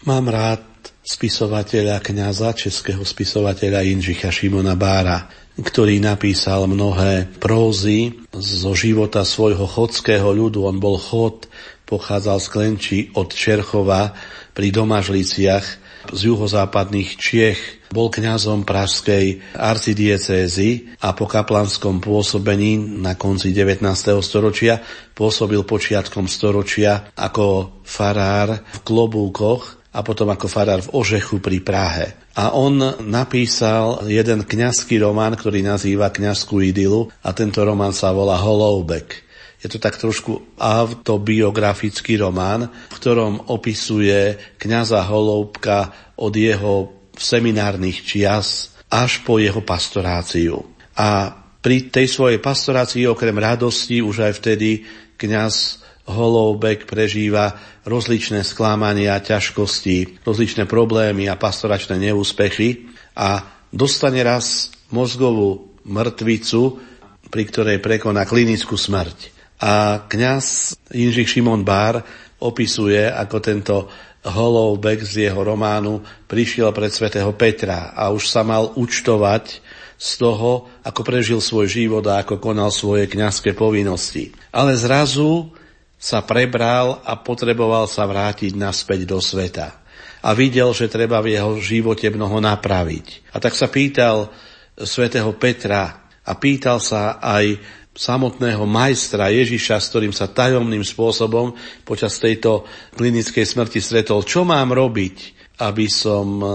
Mám 0.10 0.34
rád 0.34 0.66
spisovateľa 1.06 2.02
kňaza, 2.02 2.58
českého 2.58 3.06
spisovateľa 3.06 3.86
Inžicha 3.86 4.34
Šimona 4.34 4.74
Bára, 4.74 5.30
ktorý 5.62 6.02
napísal 6.02 6.66
mnohé 6.66 7.30
prózy 7.38 8.26
zo 8.34 8.74
života 8.74 9.22
svojho 9.22 9.70
chodského 9.70 10.26
ľudu. 10.26 10.66
On 10.66 10.82
bol 10.82 10.98
chod, 10.98 11.46
pochádzal 11.86 12.42
z 12.42 12.48
Klenči 12.50 13.00
od 13.14 13.30
Čerchova 13.30 14.18
pri 14.58 14.74
Domažliciach 14.74 15.81
z 16.10 16.20
juhozápadných 16.34 17.10
Čiech 17.22 17.60
bol 17.92 18.10
kňazom 18.10 18.64
pražskej 18.64 19.54
arcidiecézy 19.54 20.98
a 21.04 21.14
po 21.14 21.28
kaplanskom 21.28 22.02
pôsobení 22.02 22.80
na 22.80 23.14
konci 23.20 23.54
19. 23.54 23.86
storočia 24.24 24.82
pôsobil 25.14 25.62
počiatkom 25.62 26.26
storočia 26.26 27.14
ako 27.14 27.80
farár 27.86 28.64
v 28.64 28.80
Klobúkoch 28.82 29.82
a 29.92 30.00
potom 30.02 30.32
ako 30.32 30.48
farár 30.48 30.80
v 30.82 30.92
Ožechu 30.96 31.44
pri 31.44 31.60
Prahe. 31.60 32.08
A 32.32 32.56
on 32.56 32.80
napísal 33.04 34.08
jeden 34.08 34.48
kňazský 34.48 35.04
román, 35.04 35.36
ktorý 35.36 35.68
nazýva 35.68 36.08
Kňazskú 36.16 36.64
idylu 36.64 37.12
a 37.20 37.36
tento 37.36 37.60
román 37.60 37.92
sa 37.92 38.16
volá 38.16 38.40
Holoubek. 38.40 39.31
Je 39.62 39.70
to 39.70 39.78
tak 39.78 40.02
trošku 40.02 40.58
autobiografický 40.58 42.18
román, 42.18 42.66
v 42.66 42.96
ktorom 42.98 43.54
opisuje 43.54 44.38
kňaza 44.58 45.06
Holoubka 45.06 45.94
od 46.18 46.34
jeho 46.34 46.90
seminárnych 47.14 48.02
čias 48.02 48.74
až 48.90 49.22
po 49.22 49.38
jeho 49.38 49.62
pastoráciu. 49.62 50.66
A 50.98 51.30
pri 51.62 51.94
tej 51.94 52.10
svojej 52.10 52.42
pastorácii 52.42 53.06
okrem 53.06 53.38
radosti 53.38 54.02
už 54.02 54.26
aj 54.26 54.34
vtedy 54.42 54.82
kňaz 55.22 55.86
Holoubek 56.10 56.90
prežíva 56.90 57.54
rozličné 57.86 58.42
sklámania, 58.42 59.22
ťažkosti, 59.22 60.26
rozličné 60.26 60.66
problémy 60.66 61.30
a 61.30 61.38
pastoračné 61.38 62.02
neúspechy 62.02 62.90
a 63.14 63.46
dostane 63.70 64.26
raz 64.26 64.74
mozgovú 64.90 65.78
mŕtvicu, 65.86 66.82
pri 67.30 67.44
ktorej 67.46 67.78
prekoná 67.80 68.26
klinickú 68.26 68.74
smrť. 68.74 69.41
A 69.62 70.06
kňaz 70.10 70.74
Inžich 70.98 71.38
Šimon 71.38 71.62
Bár 71.62 72.02
opisuje, 72.42 73.06
ako 73.06 73.38
tento 73.38 73.76
Holoubek 74.22 75.02
z 75.02 75.30
jeho 75.30 75.42
románu 75.42 76.02
prišiel 76.30 76.70
pred 76.74 76.94
svätého 76.94 77.34
Petra 77.34 77.94
a 77.94 78.14
už 78.14 78.30
sa 78.30 78.46
mal 78.46 78.74
účtovať 78.78 79.62
z 80.02 80.12
toho, 80.18 80.66
ako 80.82 81.02
prežil 81.06 81.38
svoj 81.38 81.70
život 81.70 82.02
a 82.10 82.26
ako 82.26 82.42
konal 82.42 82.74
svoje 82.74 83.06
kňazské 83.06 83.54
povinnosti. 83.54 84.34
Ale 84.50 84.74
zrazu 84.74 85.54
sa 86.02 86.26
prebral 86.26 86.98
a 87.06 87.14
potreboval 87.18 87.86
sa 87.86 88.10
vrátiť 88.10 88.58
naspäť 88.58 89.06
do 89.06 89.22
sveta. 89.22 89.78
A 90.26 90.34
videl, 90.34 90.74
že 90.74 90.90
treba 90.90 91.22
v 91.22 91.38
jeho 91.38 91.54
živote 91.62 92.10
mnoho 92.10 92.42
napraviť. 92.42 93.34
A 93.34 93.38
tak 93.38 93.54
sa 93.54 93.70
pýtal 93.70 94.30
svätého 94.74 95.30
Petra 95.38 96.10
a 96.26 96.32
pýtal 96.38 96.82
sa 96.82 97.22
aj 97.22 97.58
samotného 97.92 98.64
majstra 98.64 99.32
Ježiša, 99.36 99.84
s 99.84 99.90
ktorým 99.92 100.16
sa 100.16 100.32
tajomným 100.32 100.84
spôsobom 100.84 101.52
počas 101.84 102.16
tejto 102.18 102.64
klinickej 102.96 103.44
smrti 103.44 103.80
stretol. 103.84 104.24
Čo 104.24 104.48
mám 104.48 104.72
robiť, 104.72 105.18
aby 105.60 105.86
som 105.92 106.28
e, 106.40 106.48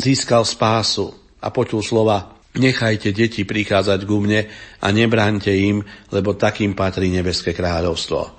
získal 0.00 0.48
spásu? 0.48 1.12
A 1.44 1.52
počul 1.52 1.84
slova, 1.84 2.36
nechajte 2.56 3.12
deti 3.12 3.44
prichádzať 3.44 4.00
ku 4.08 4.18
mne 4.24 4.48
a 4.80 4.86
nebránte 4.90 5.52
im, 5.52 5.84
lebo 6.10 6.34
takým 6.34 6.72
patrí 6.72 7.12
nebeské 7.12 7.52
kráľovstvo. 7.52 8.34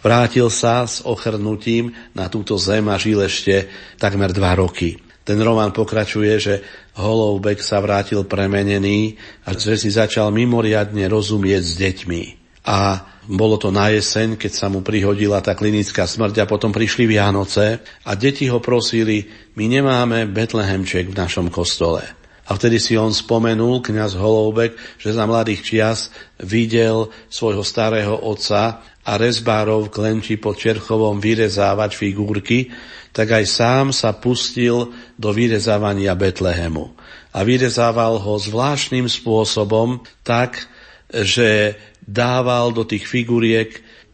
Vrátil 0.00 0.48
sa 0.48 0.88
s 0.88 1.04
ochrnutím 1.04 1.92
na 2.16 2.26
túto 2.32 2.56
zem 2.56 2.88
a 2.88 2.96
žil 2.96 3.20
ešte 3.20 3.68
takmer 4.00 4.32
dva 4.32 4.56
roky. 4.56 5.09
Ten 5.30 5.38
román 5.46 5.70
pokračuje, 5.70 6.34
že 6.42 6.54
Holoubek 6.98 7.62
sa 7.62 7.78
vrátil 7.78 8.26
premenený 8.26 9.14
a 9.46 9.54
že 9.54 9.78
si 9.78 9.86
začal 9.86 10.34
mimoriadne 10.34 11.06
rozumieť 11.06 11.62
s 11.62 11.72
deťmi. 11.78 12.22
A 12.66 13.06
bolo 13.30 13.54
to 13.54 13.70
na 13.70 13.94
jeseň, 13.94 14.34
keď 14.34 14.50
sa 14.50 14.66
mu 14.66 14.82
prihodila 14.82 15.38
tá 15.38 15.54
klinická 15.54 16.02
smrť 16.10 16.42
a 16.42 16.50
potom 16.50 16.74
prišli 16.74 17.06
Vianoce 17.06 17.78
a 18.02 18.18
deti 18.18 18.50
ho 18.50 18.58
prosili, 18.58 19.30
my 19.54 19.70
nemáme 19.70 20.26
Betlehemček 20.26 21.14
v 21.14 21.18
našom 21.22 21.46
kostole. 21.46 22.02
A 22.50 22.58
vtedy 22.58 22.82
si 22.82 22.98
on 22.98 23.14
spomenul, 23.14 23.86
kňaz 23.86 24.18
Holoubek, 24.18 24.74
že 24.98 25.14
za 25.14 25.30
mladých 25.30 25.62
čias 25.62 26.10
videl 26.42 27.06
svojho 27.30 27.62
starého 27.62 28.18
otca 28.18 28.82
a 29.06 29.12
rezbárov 29.14 29.94
klenči 29.94 30.42
pod 30.42 30.58
Čerchovom 30.58 31.22
vyrezávať 31.22 31.94
figurky, 31.94 32.66
tak 33.10 33.34
aj 33.34 33.44
sám 33.46 33.86
sa 33.90 34.14
pustil 34.14 34.94
do 35.18 35.30
vyrezávania 35.34 36.14
Betlehemu. 36.14 36.94
A 37.30 37.46
vyrezával 37.46 38.18
ho 38.18 38.34
zvláštnym 38.38 39.06
spôsobom 39.06 40.02
tak, 40.26 40.66
že 41.10 41.78
dával 42.02 42.74
do 42.74 42.86
tých 42.86 43.06
figuriek 43.06 43.70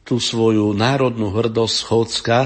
tú 0.06 0.20
svoju 0.20 0.72
národnú 0.76 1.32
hrdosť 1.32 1.76
Chodska 1.82 2.38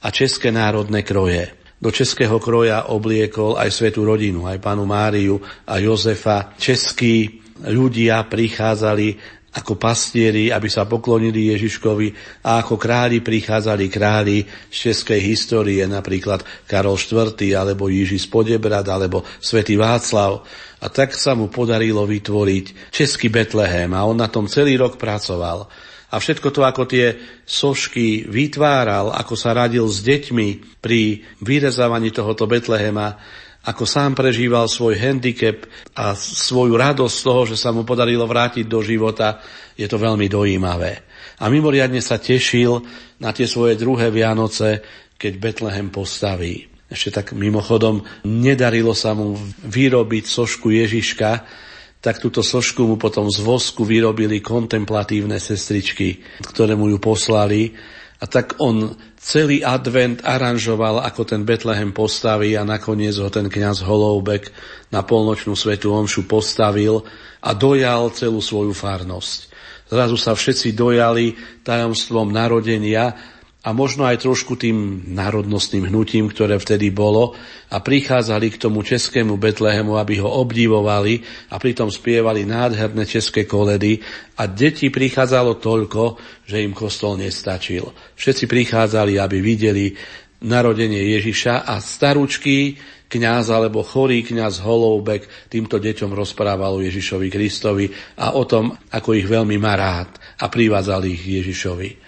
a 0.00 0.08
české 0.12 0.52
národné 0.52 1.04
kroje. 1.04 1.52
Do 1.80 1.92
českého 1.92 2.40
kroja 2.40 2.88
obliekol 2.88 3.60
aj 3.60 3.68
svetú 3.68 4.08
rodinu, 4.08 4.48
aj 4.48 4.60
panu 4.60 4.88
Máriu 4.88 5.36
a 5.68 5.76
Jozefa. 5.76 6.56
Českí 6.56 7.44
ľudia 7.60 8.24
prichádzali 8.24 9.20
ako 9.54 9.78
pastieri, 9.78 10.50
aby 10.50 10.66
sa 10.66 10.82
poklonili 10.82 11.54
Ježiškovi 11.54 12.08
a 12.42 12.58
ako 12.58 12.74
králi 12.74 13.22
prichádzali 13.22 13.86
králi 13.86 14.42
z 14.66 14.90
českej 14.90 15.22
histórie, 15.22 15.86
napríklad 15.86 16.42
Karol 16.66 16.98
IV. 16.98 17.38
alebo 17.54 17.86
Jiži 17.86 18.18
z 18.18 18.26
Podebrad 18.26 18.82
alebo 18.90 19.22
svätý 19.38 19.78
Václav. 19.78 20.42
A 20.82 20.90
tak 20.90 21.14
sa 21.14 21.38
mu 21.38 21.48
podarilo 21.48 22.02
vytvoriť 22.02 22.90
český 22.90 23.30
Betlehem 23.30 23.94
a 23.94 24.02
on 24.02 24.18
na 24.18 24.26
tom 24.26 24.50
celý 24.50 24.74
rok 24.74 24.98
pracoval. 24.98 25.70
A 26.14 26.22
všetko 26.22 26.54
to, 26.54 26.62
ako 26.62 26.86
tie 26.86 27.18
sošky 27.42 28.30
vytváral, 28.30 29.10
ako 29.10 29.34
sa 29.34 29.50
radil 29.50 29.82
s 29.90 29.98
deťmi 30.02 30.78
pri 30.78 31.26
vyrezávaní 31.42 32.14
tohoto 32.14 32.46
Betlehema, 32.46 33.18
ako 33.64 33.88
sám 33.88 34.12
prežíval 34.12 34.68
svoj 34.68 35.00
handicap 35.00 35.64
a 35.96 36.12
svoju 36.16 36.76
radosť 36.76 37.14
z 37.16 37.24
toho, 37.24 37.42
že 37.48 37.56
sa 37.56 37.72
mu 37.72 37.88
podarilo 37.88 38.28
vrátiť 38.28 38.68
do 38.68 38.84
života, 38.84 39.40
je 39.72 39.88
to 39.88 39.96
veľmi 39.96 40.28
dojímavé. 40.28 41.00
A 41.40 41.48
mimoriadne 41.48 42.04
sa 42.04 42.20
tešil 42.20 42.84
na 43.18 43.32
tie 43.32 43.48
svoje 43.48 43.80
druhé 43.80 44.12
Vianoce, 44.12 44.84
keď 45.16 45.32
Betlehem 45.40 45.88
postaví. 45.88 46.68
Ešte 46.84 47.10
tak 47.24 47.26
mimochodom, 47.32 48.04
nedarilo 48.28 48.92
sa 48.92 49.16
mu 49.16 49.34
vyrobiť 49.64 50.24
sošku 50.28 50.68
Ježiška, 50.68 51.30
tak 52.04 52.20
túto 52.20 52.44
sošku 52.44 52.84
mu 52.84 52.96
potom 53.00 53.32
z 53.32 53.40
vosku 53.40 53.88
vyrobili 53.88 54.44
kontemplatívne 54.44 55.40
sestričky, 55.40 56.20
ktoré 56.44 56.76
mu 56.76 56.92
ju 56.92 57.00
poslali. 57.00 57.72
A 58.24 58.26
tak 58.26 58.56
on 58.56 58.96
celý 59.20 59.60
advent 59.60 60.24
aranžoval, 60.24 61.04
ako 61.04 61.28
ten 61.28 61.44
Betlehem 61.44 61.92
postaví 61.92 62.56
a 62.56 62.64
nakoniec 62.64 63.20
ho 63.20 63.28
ten 63.28 63.52
kňaz 63.52 63.84
Holoubek 63.84 64.48
na 64.88 65.04
polnočnú 65.04 65.52
svetu 65.52 65.92
omšu 65.92 66.24
postavil 66.24 67.04
a 67.44 67.52
dojal 67.52 68.08
celú 68.16 68.40
svoju 68.40 68.72
farnosť. 68.72 69.52
Zrazu 69.92 70.16
sa 70.16 70.32
všetci 70.32 70.72
dojali 70.72 71.36
tajomstvom 71.68 72.32
narodenia 72.32 73.12
a 73.64 73.72
možno 73.72 74.04
aj 74.04 74.28
trošku 74.28 74.60
tým 74.60 75.08
národnostným 75.16 75.88
hnutím, 75.88 76.28
ktoré 76.28 76.60
vtedy 76.60 76.92
bolo 76.92 77.32
a 77.72 77.80
prichádzali 77.80 78.52
k 78.52 78.60
tomu 78.60 78.84
českému 78.84 79.40
Betlehemu, 79.40 79.96
aby 79.96 80.20
ho 80.20 80.28
obdivovali 80.28 81.24
a 81.48 81.56
pritom 81.56 81.88
spievali 81.88 82.44
nádherné 82.44 83.08
české 83.08 83.48
koledy 83.48 84.04
a 84.36 84.44
deti 84.44 84.92
prichádzalo 84.92 85.56
toľko, 85.64 86.20
že 86.44 86.60
im 86.60 86.76
kostol 86.76 87.16
nestačil. 87.16 87.88
Všetci 88.20 88.44
prichádzali, 88.44 89.16
aby 89.16 89.40
videli 89.40 89.96
narodenie 90.44 91.16
Ježiša 91.16 91.64
a 91.64 91.80
staručký 91.80 92.76
kňaz 93.08 93.48
alebo 93.48 93.80
chorý 93.80 94.20
kňaz 94.28 94.60
Holoubek 94.60 95.48
týmto 95.48 95.80
deťom 95.80 96.12
rozprával 96.12 96.76
o 96.76 96.84
Ježišovi 96.84 97.32
Kristovi 97.32 97.88
a 98.20 98.36
o 98.36 98.44
tom, 98.44 98.76
ako 98.92 99.16
ich 99.16 99.24
veľmi 99.24 99.56
má 99.56 99.72
rád 99.72 100.20
a 100.36 100.52
privádzal 100.52 101.08
ich 101.08 101.24
Ježišovi 101.24 102.03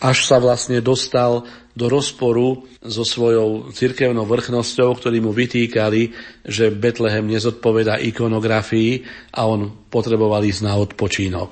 až 0.00 0.18
sa 0.24 0.40
vlastne 0.40 0.80
dostal 0.80 1.44
do 1.76 1.86
rozporu 1.86 2.64
so 2.80 3.04
svojou 3.04 3.68
cirkevnou 3.70 4.24
vrchnosťou, 4.24 4.96
ktorí 4.96 5.20
mu 5.20 5.30
vytýkali, 5.30 6.12
že 6.48 6.72
Betlehem 6.72 7.28
nezodpoveda 7.28 8.00
ikonografii 8.00 9.04
a 9.36 9.46
on 9.46 9.88
potreboval 9.92 10.42
ísť 10.44 10.62
na 10.64 10.74
odpočínok. 10.80 11.50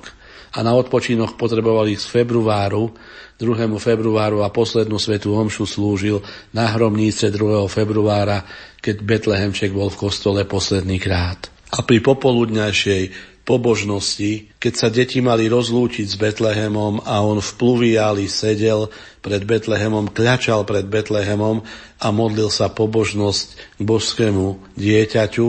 A 0.57 0.65
na 0.65 0.73
odpočínok 0.73 1.37
potreboval 1.37 1.85
ísť 1.93 2.09
v 2.09 2.15
februáru, 2.25 2.83
2. 3.39 3.69
februáru 3.79 4.43
a 4.43 4.51
poslednú 4.51 4.99
svetú 4.99 5.31
homšu 5.37 5.63
slúžil 5.63 6.19
na 6.51 6.67
hromnice 6.73 7.31
2. 7.31 7.69
februára, 7.71 8.43
keď 8.83 8.95
Betlehemček 8.99 9.71
bol 9.71 9.87
v 9.93 10.09
kostole 10.09 10.43
posledný 10.43 10.99
krát. 10.99 11.47
A 11.69 11.85
pri 11.85 12.01
popoludňajšej 12.01 13.28
pobožnosti, 13.49 14.53
keď 14.61 14.73
sa 14.77 14.93
deti 14.93 15.25
mali 15.25 15.49
rozlúčiť 15.49 16.05
s 16.05 16.13
Betlehemom 16.21 17.01
a 17.01 17.25
on 17.25 17.41
v 17.41 17.51
pluviáli 17.57 18.29
sedel 18.29 18.93
pred 19.25 19.41
Betlehemom, 19.41 20.13
kľačal 20.13 20.69
pred 20.69 20.85
Betlehemom 20.85 21.65
a 21.97 22.07
modlil 22.13 22.53
sa 22.53 22.69
pobožnosť 22.69 23.47
k 23.57 23.81
božskému 23.81 24.77
dieťaťu, 24.77 25.47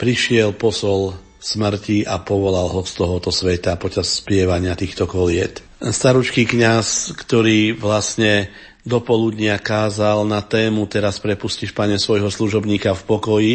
prišiel 0.00 0.56
posol 0.56 1.20
smrti 1.44 2.08
a 2.08 2.16
povolal 2.24 2.72
ho 2.72 2.80
z 2.88 2.92
tohoto 2.96 3.28
sveta 3.28 3.76
počas 3.76 4.08
spievania 4.08 4.72
týchto 4.72 5.04
koliet. 5.04 5.60
Staručký 5.84 6.48
kňaz, 6.48 7.12
ktorý 7.12 7.76
vlastne 7.76 8.48
do 8.84 9.04
poludnia 9.04 9.60
kázal 9.60 10.24
na 10.24 10.40
tému 10.40 10.88
Teraz 10.88 11.20
prepustíš, 11.20 11.76
pane, 11.76 12.00
svojho 12.00 12.32
služobníka 12.32 12.96
v 12.96 13.02
pokoji 13.04 13.52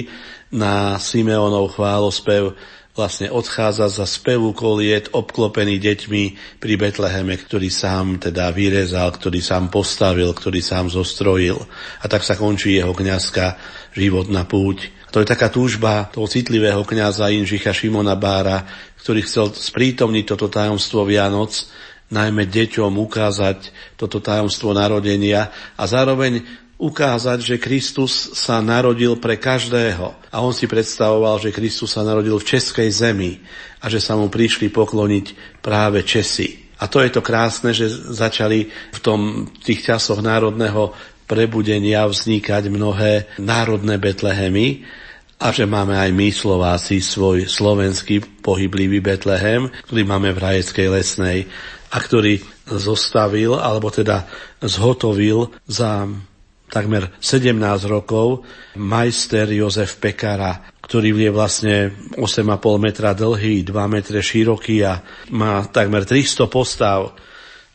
na 0.53 0.97
Simeonov 1.01 1.73
chválospev, 1.77 2.53
vlastne 2.99 3.31
odchádza 3.31 3.87
za 3.87 4.03
spevu 4.03 4.51
koliet 4.51 5.07
obklopený 5.15 5.79
deťmi 5.79 6.23
pri 6.59 6.73
Betleheme, 6.75 7.39
ktorý 7.39 7.71
sám 7.71 8.19
teda 8.19 8.51
vyrezal, 8.51 9.15
ktorý 9.15 9.39
sám 9.39 9.71
postavil, 9.71 10.35
ktorý 10.35 10.59
sám 10.59 10.91
zostrojil. 10.91 11.63
A 12.03 12.11
tak 12.11 12.27
sa 12.27 12.35
končí 12.35 12.75
jeho 12.75 12.91
kňazka 12.91 13.55
životná 13.95 14.43
púť. 14.43 14.91
To 15.15 15.23
je 15.23 15.31
taká 15.31 15.47
túžba 15.47 16.11
toho 16.11 16.27
citlivého 16.27 16.83
kňaza 16.83 17.31
Inžicha 17.31 17.71
Šimona 17.71 18.19
Bára, 18.19 18.67
ktorý 18.99 19.23
chcel 19.23 19.55
sprítomniť 19.55 20.25
toto 20.27 20.51
tajomstvo 20.51 21.07
Vianoc, 21.07 21.55
najmä 22.11 22.51
deťom 22.51 22.99
ukázať 22.99 23.71
toto 23.95 24.19
tajomstvo 24.19 24.75
narodenia 24.75 25.49
a 25.79 25.83
zároveň 25.87 26.43
ukázať, 26.79 27.43
že 27.43 27.55
Kristus 27.59 28.31
sa 28.39 28.63
narodil 28.63 29.19
pre 29.19 29.35
každého. 29.35 30.15
A 30.31 30.39
on 30.39 30.55
si 30.55 30.63
predstavoval, 30.63 31.43
že 31.43 31.51
Kristus 31.51 31.91
sa 31.91 32.07
narodil 32.07 32.39
v 32.39 32.47
českej 32.47 32.87
zemi 32.87 33.43
a 33.83 33.91
že 33.91 33.99
sa 33.99 34.15
mu 34.15 34.31
prišli 34.31 34.71
pokloniť 34.71 35.59
práve 35.59 36.07
Česi. 36.07 36.71
A 36.79 36.87
to 36.87 37.03
je 37.03 37.11
to 37.11 37.19
krásne, 37.19 37.75
že 37.75 37.91
začali 37.91 38.71
v 38.71 38.99
tom, 39.03 39.51
tých 39.59 39.83
časoch 39.83 40.23
národného 40.23 40.95
prebudenia 41.27 42.07
vznikať 42.07 42.71
mnohé 42.71 43.27
národné 43.35 43.99
Betlehemy 43.99 44.87
a 45.35 45.51
že 45.51 45.67
máme 45.67 45.99
aj 45.99 46.09
my 46.15 46.31
Slováci 46.31 47.03
svoj 47.03 47.51
slovenský 47.51 48.23
pohyblivý 48.39 49.03
Betlehem, 49.03 49.67
ktorý 49.87 50.07
máme 50.07 50.31
v 50.31 50.41
Rajeckej 50.41 50.87
lesnej 50.87 51.51
a 51.91 51.99
ktorý 51.99 52.39
zostavil, 52.71 53.59
alebo 53.59 53.91
teda 53.91 54.23
zhotovil 54.63 55.51
za 55.67 56.07
takmer 56.69 57.09
17 57.17 57.57
rokov 57.89 58.45
majster 58.77 59.49
Jozef 59.49 59.97
Pekara, 59.97 60.61
ktorý 60.85 61.17
je 61.17 61.31
vlastne 61.33 61.75
8,5 62.15 62.45
metra 62.77 63.11
dlhý, 63.17 63.65
2 63.65 63.73
metre 63.89 64.21
široký 64.21 64.85
a 64.85 65.01
má 65.33 65.65
takmer 65.67 66.05
300 66.05 66.45
postav. 66.47 67.13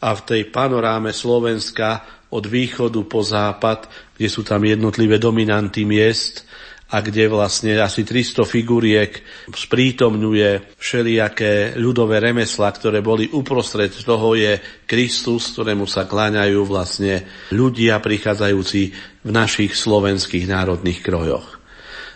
A 0.05 0.09
v 0.15 0.21
tej 0.23 0.43
panoráme 0.49 1.11
Slovenska 1.11 2.07
od 2.31 2.45
východu 2.47 3.01
po 3.07 3.23
západ, 3.23 3.87
kde 4.19 4.29
sú 4.31 4.43
tam 4.43 4.63
jednotlivé 4.67 5.23
dominanty 5.23 5.87
miest, 5.87 6.47
a 6.85 7.01
kde 7.01 7.33
vlastne 7.33 7.81
asi 7.81 8.05
300 8.05 8.45
figuriek 8.45 9.13
sprítomňuje 9.49 10.77
všelijaké 10.77 11.81
ľudové 11.81 12.21
remesla, 12.21 12.69
ktoré 12.69 13.01
boli 13.01 13.33
uprostred 13.33 13.91
toho 13.91 14.37
je 14.37 14.61
Kristus, 14.85 15.57
ktorému 15.57 15.89
sa 15.89 16.05
kláňajú 16.05 16.61
vlastne 16.69 17.25
ľudia 17.57 17.99
prichádzajúci 18.05 18.83
v 19.25 19.31
našich 19.33 19.73
slovenských 19.73 20.45
národných 20.45 21.01
krojoch. 21.01 21.65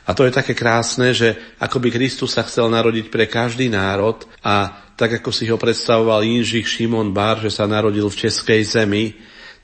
A 0.09 0.16
to 0.16 0.24
je 0.24 0.32
také 0.32 0.57
krásne, 0.57 1.12
že 1.12 1.36
ako 1.61 1.85
by 1.85 1.89
Kristus 1.93 2.36
sa 2.36 2.45
chcel 2.45 2.73
narodiť 2.73 3.12
pre 3.12 3.28
každý 3.28 3.69
národ 3.69 4.24
a 4.40 4.85
tak 4.97 5.20
ako 5.20 5.31
si 5.31 5.45
ho 5.53 5.61
predstavoval 5.61 6.24
Inžich 6.24 6.65
Šimon 6.65 7.12
Bár, 7.12 7.45
že 7.45 7.53
sa 7.53 7.69
narodil 7.69 8.09
v 8.09 8.20
Českej 8.24 8.65
zemi, 8.65 9.15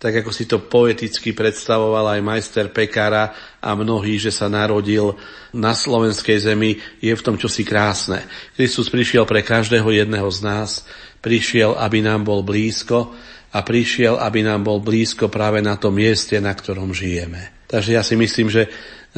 tak 0.05 0.21
ako 0.21 0.37
si 0.37 0.45
to 0.45 0.61
poeticky 0.61 1.33
predstavoval 1.33 2.13
aj 2.13 2.21
majster 2.21 2.69
Pekara 2.69 3.33
a 3.57 3.73
mnohí, 3.73 4.21
že 4.21 4.29
sa 4.29 4.53
narodil 4.53 5.17
na 5.57 5.73
slovenskej 5.73 6.45
zemi, 6.45 6.77
je 7.01 7.09
v 7.09 7.25
tom 7.25 7.41
čosi 7.41 7.65
krásne. 7.65 8.21
Kristus 8.53 8.93
prišiel 8.93 9.25
pre 9.25 9.41
každého 9.41 9.89
jedného 9.89 10.29
z 10.29 10.45
nás, 10.45 10.85
prišiel, 11.25 11.73
aby 11.81 12.05
nám 12.05 12.21
bol 12.21 12.45
blízko 12.45 13.17
a 13.49 13.65
prišiel, 13.65 14.21
aby 14.21 14.45
nám 14.45 14.69
bol 14.69 14.85
blízko 14.85 15.33
práve 15.33 15.65
na 15.65 15.81
tom 15.81 15.97
mieste, 15.97 16.37
na 16.37 16.53
ktorom 16.53 16.93
žijeme. 16.93 17.65
Takže 17.65 17.97
ja 17.97 18.05
si 18.05 18.13
myslím, 18.21 18.53
že 18.53 18.69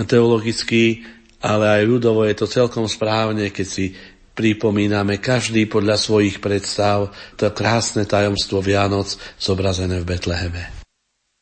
teologicky, 0.06 1.02
ale 1.42 1.82
aj 1.82 1.82
ľudovo 1.82 2.22
je 2.30 2.38
to 2.38 2.46
celkom 2.46 2.86
správne, 2.86 3.50
keď 3.50 3.66
si 3.66 3.90
pripomíname 4.36 5.16
každý 5.16 5.64
podľa 5.64 5.96
svojich 5.96 6.44
predstav 6.44 7.08
to 7.40 7.48
krásne 7.56 8.04
tajomstvo 8.04 8.60
Vianoc 8.60 9.16
zobrazené 9.40 10.04
v 10.04 10.08
Betleheme. 10.12 10.62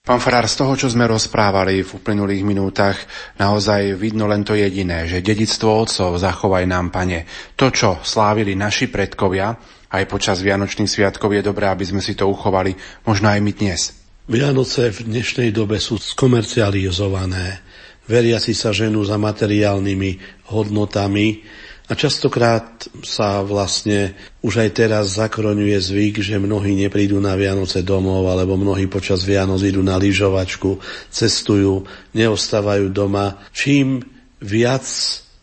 Pán 0.05 0.21
Farár, 0.21 0.45
z 0.45 0.61
toho, 0.61 0.77
čo 0.77 0.93
sme 0.93 1.09
rozprávali 1.09 1.81
v 1.81 1.91
uplynulých 1.97 2.45
minútach, 2.45 3.01
naozaj 3.41 3.97
vidno 3.97 4.29
len 4.29 4.45
to 4.45 4.53
jediné, 4.53 5.09
že 5.09 5.25
dedictvo 5.25 5.81
otcov 5.81 6.21
zachovaj 6.21 6.69
nám, 6.69 6.93
pane. 6.93 7.25
To, 7.57 7.73
čo 7.73 8.05
slávili 8.05 8.53
naši 8.53 8.93
predkovia, 8.93 9.57
aj 9.89 10.05
počas 10.05 10.45
Vianočných 10.45 10.93
sviatkov 10.93 11.33
je 11.33 11.41
dobré, 11.41 11.73
aby 11.73 11.89
sme 11.89 12.05
si 12.05 12.12
to 12.12 12.29
uchovali, 12.29 12.77
možno 13.09 13.33
aj 13.33 13.41
my 13.41 13.53
dnes. 13.57 13.81
Vianoce 14.29 14.93
v 14.93 15.09
dnešnej 15.09 15.57
dobe 15.57 15.81
sú 15.81 15.97
skomercializované. 15.97 17.65
Veriaci 18.05 18.53
sa 18.53 18.77
ženú 18.77 19.01
za 19.09 19.16
materiálnymi 19.16 20.45
hodnotami, 20.53 21.41
a 21.85 21.93
častokrát 21.93 22.89
sa 23.05 23.44
vlastne 23.44 24.16
už 24.40 24.65
aj 24.65 24.70
teraz 24.73 25.20
zakroňuje 25.20 25.77
zvyk, 25.77 26.24
že 26.24 26.40
mnohí 26.40 26.73
neprídu 26.73 27.20
na 27.20 27.36
Vianoce 27.36 27.85
domov, 27.85 28.24
alebo 28.24 28.56
mnohí 28.56 28.89
počas 28.89 29.20
Vianoc 29.20 29.61
idú 29.61 29.85
na 29.85 30.01
lyžovačku, 30.01 30.81
cestujú, 31.12 31.85
neostávajú 32.16 32.89
doma. 32.89 33.36
Čím 33.52 34.01
viac 34.40 34.89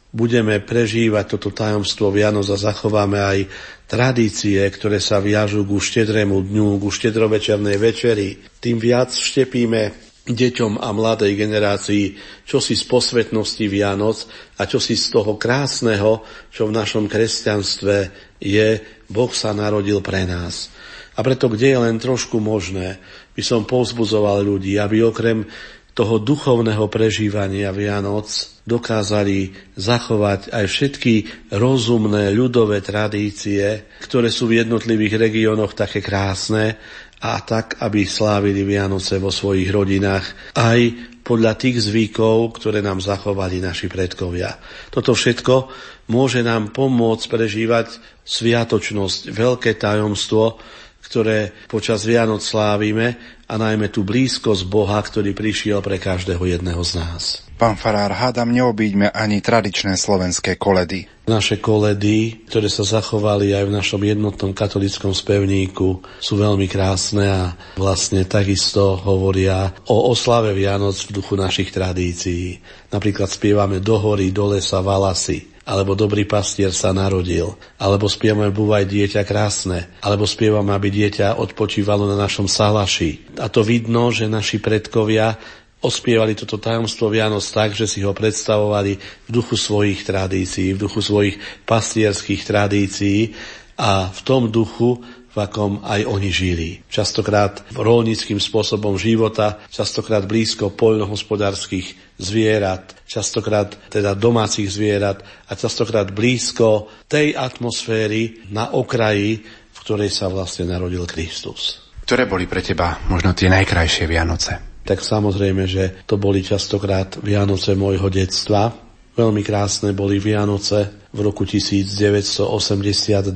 budeme 0.10 0.58
prežívať 0.58 1.38
toto 1.38 1.54
tajomstvo 1.54 2.10
Vianoc 2.10 2.50
a 2.50 2.58
zachováme 2.58 3.22
aj 3.22 3.40
tradície, 3.86 4.58
ktoré 4.66 4.98
sa 4.98 5.22
viažú 5.22 5.62
ku 5.62 5.78
štedrému 5.78 6.42
dňu, 6.42 6.82
ku 6.82 6.90
štedrovečernej 6.90 7.78
večeri, 7.78 8.42
tým 8.58 8.82
viac 8.82 9.14
štepíme 9.14 10.11
deťom 10.22 10.78
a 10.78 10.94
mladej 10.94 11.34
generácii 11.34 12.14
čosi 12.46 12.78
z 12.78 12.84
posvetnosti 12.86 13.66
Vianoc 13.66 14.30
a 14.62 14.70
čosi 14.70 14.94
z 14.94 15.10
toho 15.10 15.34
krásneho, 15.34 16.22
čo 16.54 16.70
v 16.70 16.76
našom 16.78 17.10
kresťanstve 17.10 17.96
je, 18.38 18.70
Boh 19.10 19.32
sa 19.34 19.52
narodil 19.58 19.98
pre 20.06 20.30
nás. 20.30 20.70
A 21.18 21.26
preto, 21.26 21.50
kde 21.50 21.74
je 21.76 21.80
len 21.82 21.98
trošku 21.98 22.38
možné, 22.38 23.02
by 23.34 23.44
som 23.44 23.66
povzbudzoval 23.66 24.46
ľudí, 24.46 24.78
aby 24.78 25.04
okrem 25.04 25.44
toho 25.92 26.24
duchovného 26.24 26.88
prežívania 26.88 27.74
Vianoc 27.76 28.32
dokázali 28.64 29.52
zachovať 29.76 30.54
aj 30.54 30.66
všetky 30.70 31.14
rozumné 31.52 32.32
ľudové 32.32 32.80
tradície, 32.80 33.92
ktoré 34.00 34.32
sú 34.32 34.48
v 34.48 34.64
jednotlivých 34.64 35.20
regiónoch 35.20 35.76
také 35.76 36.00
krásne 36.00 36.80
a 37.22 37.38
tak, 37.46 37.78
aby 37.86 38.02
slávili 38.10 38.66
Vianoce 38.66 39.22
vo 39.22 39.30
svojich 39.30 39.70
rodinách 39.70 40.58
aj 40.58 40.80
podľa 41.22 41.54
tých 41.54 41.86
zvykov, 41.86 42.58
ktoré 42.58 42.82
nám 42.82 42.98
zachovali 42.98 43.62
naši 43.62 43.86
predkovia. 43.86 44.58
Toto 44.90 45.14
všetko 45.14 45.70
môže 46.10 46.42
nám 46.42 46.74
pomôcť 46.74 47.26
prežívať 47.30 48.02
sviatočnosť, 48.26 49.30
veľké 49.30 49.78
tajomstvo, 49.78 50.58
ktoré 51.06 51.54
počas 51.70 52.04
Vianoc 52.10 52.42
slávime 52.42 53.22
a 53.46 53.54
najmä 53.60 53.94
tú 53.94 54.02
blízkosť 54.02 54.66
Boha, 54.66 54.98
ktorý 54.98 55.38
prišiel 55.38 55.84
pre 55.86 56.02
každého 56.02 56.42
jedného 56.42 56.82
z 56.82 56.92
nás. 56.98 57.51
Pán 57.62 57.78
Farár, 57.78 58.10
hádam, 58.10 58.50
neobíďme 58.50 59.14
ani 59.14 59.38
tradičné 59.38 59.94
slovenské 59.94 60.58
koledy. 60.58 61.06
Naše 61.30 61.62
koledy, 61.62 62.50
ktoré 62.50 62.66
sa 62.66 62.82
zachovali 62.82 63.54
aj 63.54 63.70
v 63.70 63.76
našom 63.78 64.02
jednotnom 64.02 64.50
katolickom 64.50 65.14
spevníku, 65.14 66.02
sú 66.18 66.42
veľmi 66.42 66.66
krásne 66.66 67.30
a 67.30 67.54
vlastne 67.78 68.26
takisto 68.26 68.98
hovoria 69.06 69.78
o 69.86 70.10
oslave 70.10 70.58
Vianoc 70.58 70.98
v 71.06 71.22
duchu 71.22 71.38
našich 71.38 71.70
tradícií. 71.70 72.58
Napríklad 72.90 73.30
spievame 73.30 73.78
do 73.78 73.94
hory, 73.94 74.34
do 74.34 74.58
lesa, 74.58 74.82
valasy 74.82 75.52
alebo 75.62 75.94
dobrý 75.94 76.26
pastier 76.26 76.74
sa 76.74 76.90
narodil, 76.90 77.54
alebo 77.78 78.10
spievame 78.10 78.50
Búvaj 78.50 78.90
dieťa 78.90 79.22
krásne, 79.22 79.88
alebo 80.02 80.26
spievame, 80.26 80.74
aby 80.74 80.90
dieťa 80.90 81.38
odpočívalo 81.38 82.10
na 82.10 82.18
našom 82.18 82.50
salaši. 82.50 83.22
A 83.38 83.46
to 83.46 83.62
vidno, 83.62 84.10
že 84.10 84.26
naši 84.26 84.58
predkovia 84.58 85.38
ospievali 85.82 86.38
toto 86.38 86.62
tajomstvo 86.62 87.10
Vianoc 87.10 87.42
tak, 87.50 87.74
že 87.74 87.90
si 87.90 88.06
ho 88.06 88.14
predstavovali 88.14 88.98
v 88.98 89.30
duchu 89.30 89.58
svojich 89.58 90.06
tradícií, 90.06 90.78
v 90.78 90.82
duchu 90.86 91.02
svojich 91.02 91.36
pastierských 91.66 92.42
tradícií 92.46 93.34
a 93.82 94.14
v 94.14 94.20
tom 94.22 94.54
duchu 94.54 95.02
v 95.32 95.38
akom 95.40 95.80
aj 95.88 96.04
oni 96.04 96.30
žili. 96.30 96.70
Častokrát 96.92 97.64
rolnickým 97.72 98.36
spôsobom 98.36 99.00
života, 99.00 99.64
častokrát 99.72 100.28
blízko 100.28 100.76
poľnohospodárskych 100.76 102.20
zvierat, 102.20 103.00
častokrát 103.08 103.72
teda 103.88 104.12
domácich 104.12 104.68
zvierat 104.68 105.24
a 105.48 105.56
častokrát 105.56 106.12
blízko 106.12 106.92
tej 107.08 107.32
atmosféry 107.32 108.52
na 108.52 108.76
okraji, 108.76 109.40
v 109.72 109.78
ktorej 109.80 110.12
sa 110.12 110.28
vlastne 110.28 110.68
narodil 110.68 111.08
Kristus. 111.08 111.80
Ktoré 112.04 112.28
boli 112.28 112.44
pre 112.44 112.60
teba 112.60 113.00
možno 113.08 113.32
tie 113.32 113.48
najkrajšie 113.48 114.12
Vianoce? 114.12 114.71
Tak 114.82 115.06
samozrejme, 115.06 115.70
že 115.70 116.02
to 116.10 116.18
boli 116.18 116.42
častokrát 116.42 117.22
Vianoce 117.22 117.78
môjho 117.78 118.10
detstva. 118.10 118.74
Veľmi 119.14 119.46
krásne 119.46 119.94
boli 119.94 120.18
Vianoce 120.18 121.06
v 121.12 121.20
roku 121.22 121.46
1982, 121.46 123.30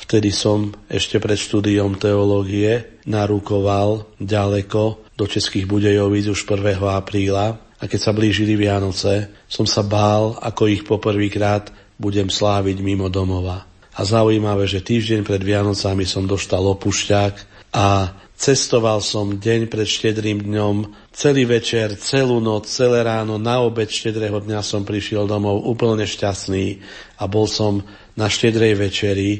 Vtedy 0.00 0.32
som 0.32 0.72
ešte 0.88 1.20
pred 1.20 1.36
štúdiom 1.36 2.00
teológie 2.00 3.04
narukoval 3.04 4.08
ďaleko 4.16 5.04
do 5.12 5.24
Českých 5.28 5.68
Budejovíc 5.68 6.32
už 6.32 6.48
1. 6.48 6.80
apríla 6.80 7.60
a 7.76 7.84
keď 7.84 8.00
sa 8.00 8.16
blížili 8.16 8.56
Vianoce, 8.56 9.28
som 9.44 9.68
sa 9.68 9.84
bál, 9.84 10.40
ako 10.40 10.72
ich 10.72 10.88
poprvýkrát 10.88 11.68
budem 12.00 12.32
sláviť 12.32 12.80
mimo 12.80 13.12
domova. 13.12 13.68
A 13.92 14.00
zaujímavé, 14.00 14.64
že 14.64 14.80
týždeň 14.80 15.20
pred 15.20 15.44
Vianocami 15.44 16.08
som 16.08 16.24
dostal 16.24 16.64
opušťák 16.64 17.34
a 17.76 18.16
cestoval 18.40 19.04
som 19.04 19.36
deň 19.36 19.68
pred 19.68 19.84
štedrým 19.84 20.40
dňom, 20.48 20.88
celý 21.12 21.44
večer, 21.44 22.00
celú 22.00 22.40
noc, 22.40 22.64
celé 22.72 23.04
ráno, 23.04 23.36
na 23.36 23.60
obed 23.60 23.92
štedrého 23.92 24.40
dňa 24.40 24.64
som 24.64 24.80
prišiel 24.80 25.28
domov 25.28 25.60
úplne 25.68 26.08
šťastný 26.08 26.80
a 27.20 27.28
bol 27.28 27.44
som 27.44 27.84
na 28.16 28.32
štedrej 28.32 28.74
večeri 28.80 29.30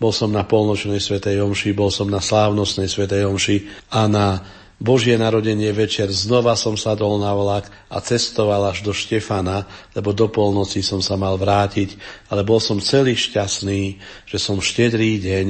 bol 0.00 0.16
som 0.16 0.32
na 0.32 0.48
polnočnej 0.48 0.96
svetej 0.96 1.44
omši, 1.44 1.76
bol 1.76 1.92
som 1.92 2.08
na 2.08 2.24
slávnostnej 2.24 2.88
svetej 2.88 3.28
omši 3.28 3.68
a 3.92 4.08
na 4.08 4.40
Božie 4.80 5.12
narodenie 5.20 5.68
večer 5.76 6.08
znova 6.08 6.56
som 6.56 6.72
sadol 6.72 7.20
na 7.20 7.36
vlak 7.36 7.68
a 7.92 8.00
cestoval 8.00 8.72
až 8.72 8.80
do 8.80 8.96
Štefana, 8.96 9.68
lebo 9.92 10.16
do 10.16 10.32
polnoci 10.32 10.80
som 10.80 11.04
sa 11.04 11.20
mal 11.20 11.36
vrátiť, 11.36 12.00
ale 12.32 12.40
bol 12.48 12.56
som 12.64 12.80
celý 12.80 13.12
šťastný, 13.12 14.00
že 14.24 14.40
som 14.40 14.56
štedrý 14.56 15.20
deň 15.20 15.46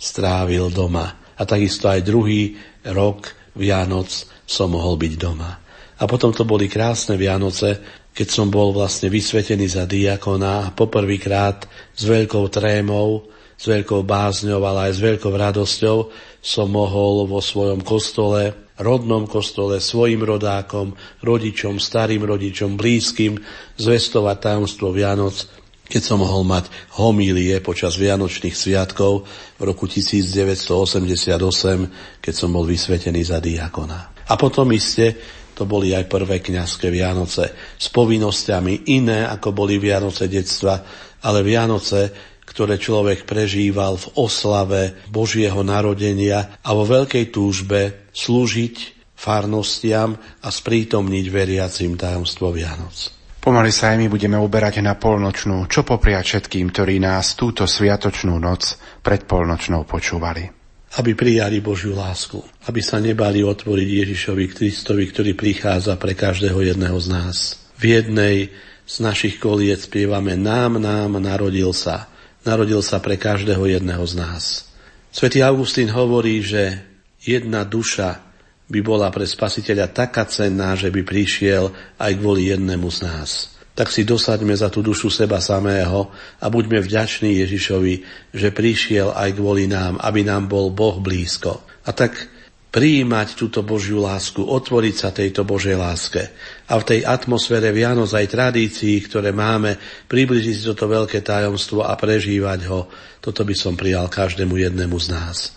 strávil 0.00 0.72
doma. 0.72 1.19
A 1.40 1.48
takisto 1.48 1.88
aj 1.88 2.04
druhý 2.04 2.54
rok 2.84 3.32
Vianoc 3.56 4.12
som 4.44 4.76
mohol 4.76 5.00
byť 5.00 5.12
doma. 5.16 5.56
A 6.00 6.04
potom 6.04 6.36
to 6.36 6.44
boli 6.44 6.68
krásne 6.68 7.16
Vianoce, 7.16 7.80
keď 8.12 8.28
som 8.28 8.52
bol 8.52 8.76
vlastne 8.76 9.08
vysvetený 9.08 9.66
za 9.72 9.88
diakona 9.88 10.68
a 10.68 10.72
poprvýkrát 10.72 11.64
s 11.96 12.02
veľkou 12.04 12.44
trémou 12.52 13.24
s 13.60 13.68
veľkou 13.68 14.08
bázňou, 14.08 14.64
ale 14.64 14.88
aj 14.88 14.92
s 14.96 15.00
veľkou 15.04 15.32
radosťou 15.36 15.98
som 16.40 16.68
mohol 16.72 17.28
vo 17.28 17.44
svojom 17.44 17.84
kostole, 17.84 18.72
rodnom 18.80 19.28
kostole, 19.28 19.84
svojim 19.84 20.24
rodákom, 20.24 20.96
rodičom, 21.20 21.76
starým 21.76 22.24
rodičom, 22.24 22.80
blízkym, 22.80 23.36
zvestovať 23.76 24.36
tajomstvo 24.40 24.96
Vianoc, 24.96 25.44
keď 25.90 26.02
som 26.06 26.22
mohol 26.22 26.46
mať 26.46 26.70
homílie 27.02 27.58
počas 27.58 27.98
Vianočných 27.98 28.54
sviatkov 28.54 29.26
v 29.58 29.62
roku 29.66 29.90
1988, 29.90 32.22
keď 32.22 32.34
som 32.34 32.54
bol 32.54 32.62
vysvetený 32.62 33.26
za 33.26 33.42
diakona. 33.42 34.14
A 34.30 34.38
potom 34.38 34.70
iste 34.70 35.18
to 35.58 35.66
boli 35.66 35.92
aj 35.92 36.08
prvé 36.08 36.40
kňazské 36.40 36.88
Vianoce 36.88 37.52
s 37.76 37.92
povinnosťami 37.92 38.96
iné, 38.96 39.28
ako 39.28 39.52
boli 39.52 39.76
Vianoce 39.76 40.30
detstva, 40.30 40.80
ale 41.20 41.44
Vianoce, 41.44 42.08
ktoré 42.48 42.80
človek 42.80 43.28
prežíval 43.28 44.00
v 44.00 44.06
oslave 44.16 44.96
Božieho 45.12 45.60
narodenia 45.60 46.56
a 46.64 46.70
vo 46.72 46.88
veľkej 46.88 47.28
túžbe 47.28 48.08
slúžiť 48.16 48.76
farnostiam 49.20 50.16
a 50.16 50.48
sprítomniť 50.48 51.26
veriacim 51.28 51.92
tajomstvo 51.92 52.56
Vianoc. 52.56 53.19
Pomaly 53.40 53.72
sa 53.72 53.96
aj 53.96 54.04
my 54.04 54.08
budeme 54.12 54.36
uberať 54.36 54.84
na 54.84 54.94
polnočnú, 55.00 55.64
čo 55.64 55.80
popriať 55.80 56.36
všetkým, 56.36 56.68
ktorí 56.68 57.00
nás 57.00 57.32
túto 57.34 57.64
sviatočnú 57.64 58.36
noc 58.36 58.76
pred 59.00 59.24
polnočnou 59.24 59.88
počúvali. 59.88 60.44
Aby 61.00 61.16
prijali 61.16 61.64
Božiu 61.64 61.96
lásku, 61.96 62.36
aby 62.68 62.84
sa 62.84 63.00
nebali 63.00 63.40
otvoriť 63.40 63.88
Ježišovi 63.88 64.44
Kristovi, 64.50 65.08
ktorý 65.08 65.32
prichádza 65.38 65.96
pre 65.96 66.12
každého 66.12 66.60
jedného 66.60 66.98
z 67.00 67.06
nás. 67.08 67.36
V 67.80 67.96
jednej 67.96 68.52
z 68.84 68.96
našich 69.00 69.40
koliec 69.40 69.86
spievame 69.86 70.34
Nám, 70.34 70.82
nám 70.82 71.16
narodil 71.22 71.70
sa 71.72 72.10
Narodil 72.40 72.80
sa 72.80 73.04
pre 73.04 73.20
každého 73.20 73.60
jedného 73.68 74.00
z 74.08 74.14
nás. 74.16 74.44
Svetý 75.12 75.44
Augustín 75.44 75.92
hovorí, 75.92 76.40
že 76.40 76.80
jedna 77.20 77.68
duša 77.68 78.29
by 78.70 78.80
bola 78.80 79.10
pre 79.10 79.26
spasiteľa 79.26 79.90
taká 79.90 80.24
cenná, 80.30 80.78
že 80.78 80.94
by 80.94 81.02
prišiel 81.02 81.74
aj 81.98 82.12
kvôli 82.16 82.54
jednému 82.54 82.86
z 82.86 82.98
nás. 83.04 83.30
Tak 83.74 83.90
si 83.90 84.06
dosaďme 84.06 84.54
za 84.54 84.70
tú 84.70 84.82
dušu 84.82 85.10
seba 85.10 85.42
samého 85.42 86.10
a 86.38 86.46
buďme 86.46 86.78
vďační 86.78 87.42
Ježišovi, 87.42 87.94
že 88.34 88.54
prišiel 88.54 89.10
aj 89.10 89.34
kvôli 89.34 89.66
nám, 89.66 89.98
aby 89.98 90.22
nám 90.22 90.46
bol 90.46 90.70
Boh 90.70 91.02
blízko. 91.02 91.58
A 91.86 91.90
tak 91.90 92.14
prijímať 92.70 93.34
túto 93.34 93.66
Božiu 93.66 93.98
lásku, 93.98 94.38
otvoriť 94.46 94.94
sa 94.94 95.10
tejto 95.10 95.42
Božej 95.42 95.74
láske. 95.74 96.30
A 96.70 96.78
v 96.78 96.86
tej 96.86 97.00
atmosfére 97.02 97.74
Vianoc 97.74 98.14
aj 98.14 98.30
tradícií, 98.30 99.02
ktoré 99.10 99.34
máme, 99.34 99.74
približiť 100.06 100.54
si 100.54 100.62
toto 100.70 100.86
veľké 100.86 101.18
tajomstvo 101.26 101.82
a 101.82 101.98
prežívať 101.98 102.60
ho, 102.70 102.86
toto 103.18 103.42
by 103.42 103.54
som 103.58 103.74
prijal 103.74 104.06
každému 104.06 104.54
jednému 104.54 104.94
z 105.02 105.06
nás. 105.10 105.50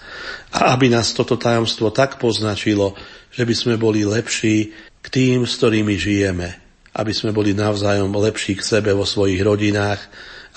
A 0.57 0.73
aby 0.73 0.89
nás 0.89 1.13
toto 1.13 1.37
tajomstvo 1.37 1.93
tak 1.93 2.17
poznačilo, 2.17 2.97
že 3.29 3.45
by 3.45 3.53
sme 3.53 3.75
boli 3.77 4.01
lepší 4.01 4.73
k 4.99 5.07
tým, 5.13 5.45
s 5.45 5.61
ktorými 5.61 5.93
žijeme, 5.93 6.49
aby 6.97 7.13
sme 7.13 7.29
boli 7.29 7.53
navzájom 7.53 8.09
lepší 8.09 8.57
k 8.57 8.65
sebe 8.65 8.89
vo 8.89 9.05
svojich 9.05 9.41
rodinách, 9.41 10.01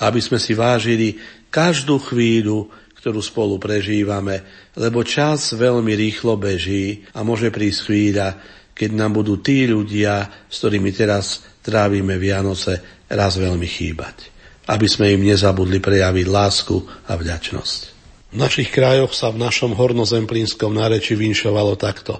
aby 0.01 0.21
sme 0.21 0.41
si 0.41 0.57
vážili 0.57 1.21
každú 1.53 2.01
chvíľu, 2.01 2.69
ktorú 3.07 3.23
spolu 3.23 3.55
prežívame, 3.55 4.43
lebo 4.75 4.99
čas 5.07 5.55
veľmi 5.55 5.95
rýchlo 5.95 6.35
beží 6.35 7.07
a 7.15 7.23
môže 7.23 7.47
prísť 7.55 7.79
chvíľa, 7.87 8.35
keď 8.75 8.89
nám 8.99 9.23
budú 9.23 9.39
tí 9.39 9.63
ľudia, 9.63 10.27
s 10.51 10.59
ktorými 10.59 10.91
teraz 10.91 11.39
trávime 11.63 12.19
Vianoce, 12.19 12.83
raz 13.07 13.39
veľmi 13.39 13.63
chýbať. 13.63 14.27
Aby 14.67 14.91
sme 14.91 15.15
im 15.15 15.23
nezabudli 15.23 15.79
prejaviť 15.79 16.27
lásku 16.27 16.83
a 17.07 17.15
vďačnosť. 17.15 17.79
V 18.27 18.35
našich 18.35 18.75
krajoch 18.75 19.15
sa 19.15 19.31
v 19.31 19.39
našom 19.39 19.71
hornozemplínskom 19.71 20.75
náreči 20.75 21.15
vinšovalo 21.15 21.79
takto. 21.79 22.19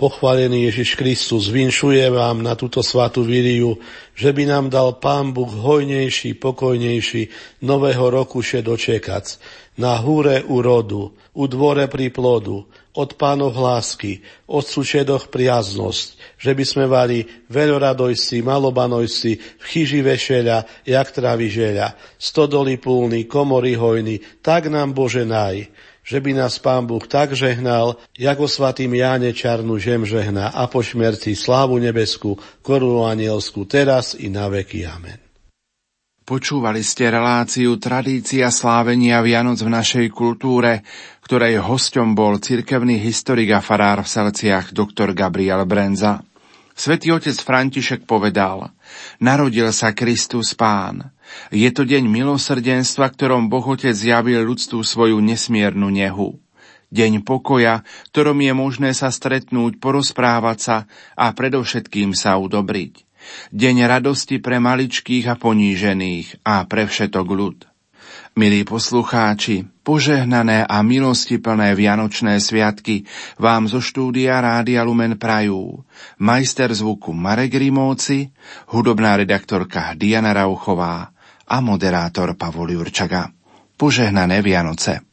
Pochválený 0.00 0.72
Ježiš 0.72 0.96
Kristus, 0.96 1.52
vinšuje 1.52 2.08
vám 2.08 2.40
na 2.40 2.56
túto 2.56 2.80
svatú 2.80 3.20
Viriu, 3.20 3.76
že 4.16 4.32
by 4.32 4.48
nám 4.48 4.72
dal 4.72 4.96
Pán 4.96 5.36
Boh 5.36 5.52
hojnejší, 5.52 6.40
pokojnejší, 6.40 7.28
nového 7.60 8.08
roku 8.08 8.40
še 8.40 8.64
dočekac, 8.64 9.36
na 9.76 10.00
húre 10.00 10.40
urodu, 10.48 11.12
u 11.36 11.44
dvore 11.44 11.84
pri 11.84 12.08
plodu, 12.08 12.64
od 12.96 13.10
pánov 13.20 13.52
hlásky, 13.52 14.24
od 14.48 14.64
sušedoch 14.64 15.28
priaznosť, 15.28 16.40
že 16.40 16.56
by 16.56 16.64
sme 16.64 16.84
mali 16.88 17.28
veľoradojsi, 17.52 18.40
malobanojsi, 18.40 19.36
v 19.36 19.64
chyži 19.68 20.00
vešeľa, 20.00 20.88
jak 20.88 21.12
travy 21.12 21.52
žeľa, 21.52 21.92
stodoly 22.16 22.80
púlny, 22.80 23.28
komory 23.28 23.76
hojny, 23.76 24.16
tak 24.40 24.72
nám 24.72 24.96
Bože 24.96 25.28
naj, 25.28 25.68
že 26.10 26.18
by 26.18 26.34
nás 26.34 26.58
Pán 26.58 26.90
Boh 26.90 27.06
tak 27.06 27.38
žehnal, 27.38 27.94
ako 28.18 28.50
svatým 28.50 28.90
Jáne 28.98 29.30
Čarnu 29.30 29.78
žem 29.78 30.02
žehná 30.02 30.50
a 30.50 30.66
po 30.66 30.82
šmerci 30.82 31.38
slávu 31.38 31.78
nebesku, 31.78 32.34
korunu 32.66 33.06
anielsku, 33.06 33.62
teraz 33.70 34.18
i 34.18 34.26
na 34.26 34.50
veky. 34.50 34.90
Amen. 34.90 35.22
Počúvali 36.26 36.82
ste 36.82 37.14
reláciu 37.14 37.78
Tradícia 37.78 38.50
slávenia 38.50 39.22
Vianoc 39.22 39.62
v 39.62 39.70
našej 39.70 40.06
kultúre, 40.10 40.82
ktorej 41.22 41.62
hosťom 41.62 42.18
bol 42.18 42.42
cirkevný 42.42 42.98
historik 42.98 43.54
a 43.54 43.62
farár 43.62 44.02
v 44.02 44.10
Selciach 44.10 44.74
dr. 44.74 45.14
Gabriel 45.14 45.62
Brenza. 45.62 46.26
Svetý 46.74 47.14
otec 47.14 47.34
František 47.34 48.02
povedal, 48.02 48.66
narodil 49.22 49.70
sa 49.70 49.94
Kristus 49.94 50.58
Pán. 50.58 51.14
Je 51.50 51.66
to 51.74 51.82
deň 51.82 52.06
milosrdenstva, 52.06 53.10
ktorom 53.10 53.50
Boh 53.50 53.64
Otec 53.64 53.94
zjavil 53.94 54.42
ľudstvu 54.46 54.80
svoju 54.86 55.18
nesmiernu 55.18 55.90
nehu. 55.90 56.38
Deň 56.90 57.22
pokoja, 57.22 57.86
ktorom 58.10 58.42
je 58.42 58.52
možné 58.54 58.90
sa 58.94 59.14
stretnúť, 59.14 59.78
porozprávať 59.78 60.58
sa 60.58 60.76
a 61.14 61.30
predovšetkým 61.30 62.18
sa 62.18 62.34
udobriť. 62.38 63.06
Deň 63.54 63.86
radosti 63.86 64.42
pre 64.42 64.58
maličkých 64.58 65.30
a 65.30 65.38
ponížených 65.38 66.42
a 66.42 66.66
pre 66.66 66.90
všetok 66.90 67.26
ľud. 67.30 67.70
Milí 68.34 68.62
poslucháči, 68.62 69.66
požehnané 69.82 70.62
a 70.62 70.82
milostiplné 70.86 71.74
Vianočné 71.74 72.38
sviatky 72.38 73.02
vám 73.42 73.66
zo 73.66 73.82
štúdia 73.82 74.38
Rádia 74.38 74.86
Lumen 74.86 75.18
prajú 75.18 75.82
majster 76.18 76.70
zvuku 76.70 77.10
Marek 77.10 77.58
Rimóci, 77.58 78.30
hudobná 78.70 79.18
redaktorka 79.18 79.98
Diana 79.98 80.30
Rauchová 80.30 81.10
a 81.50 81.58
moderátor 81.60 82.38
Pavol 82.38 82.70
Jurčaga. 82.70 83.26
Požehnané 83.74 84.38
Vianoce. 84.42 85.09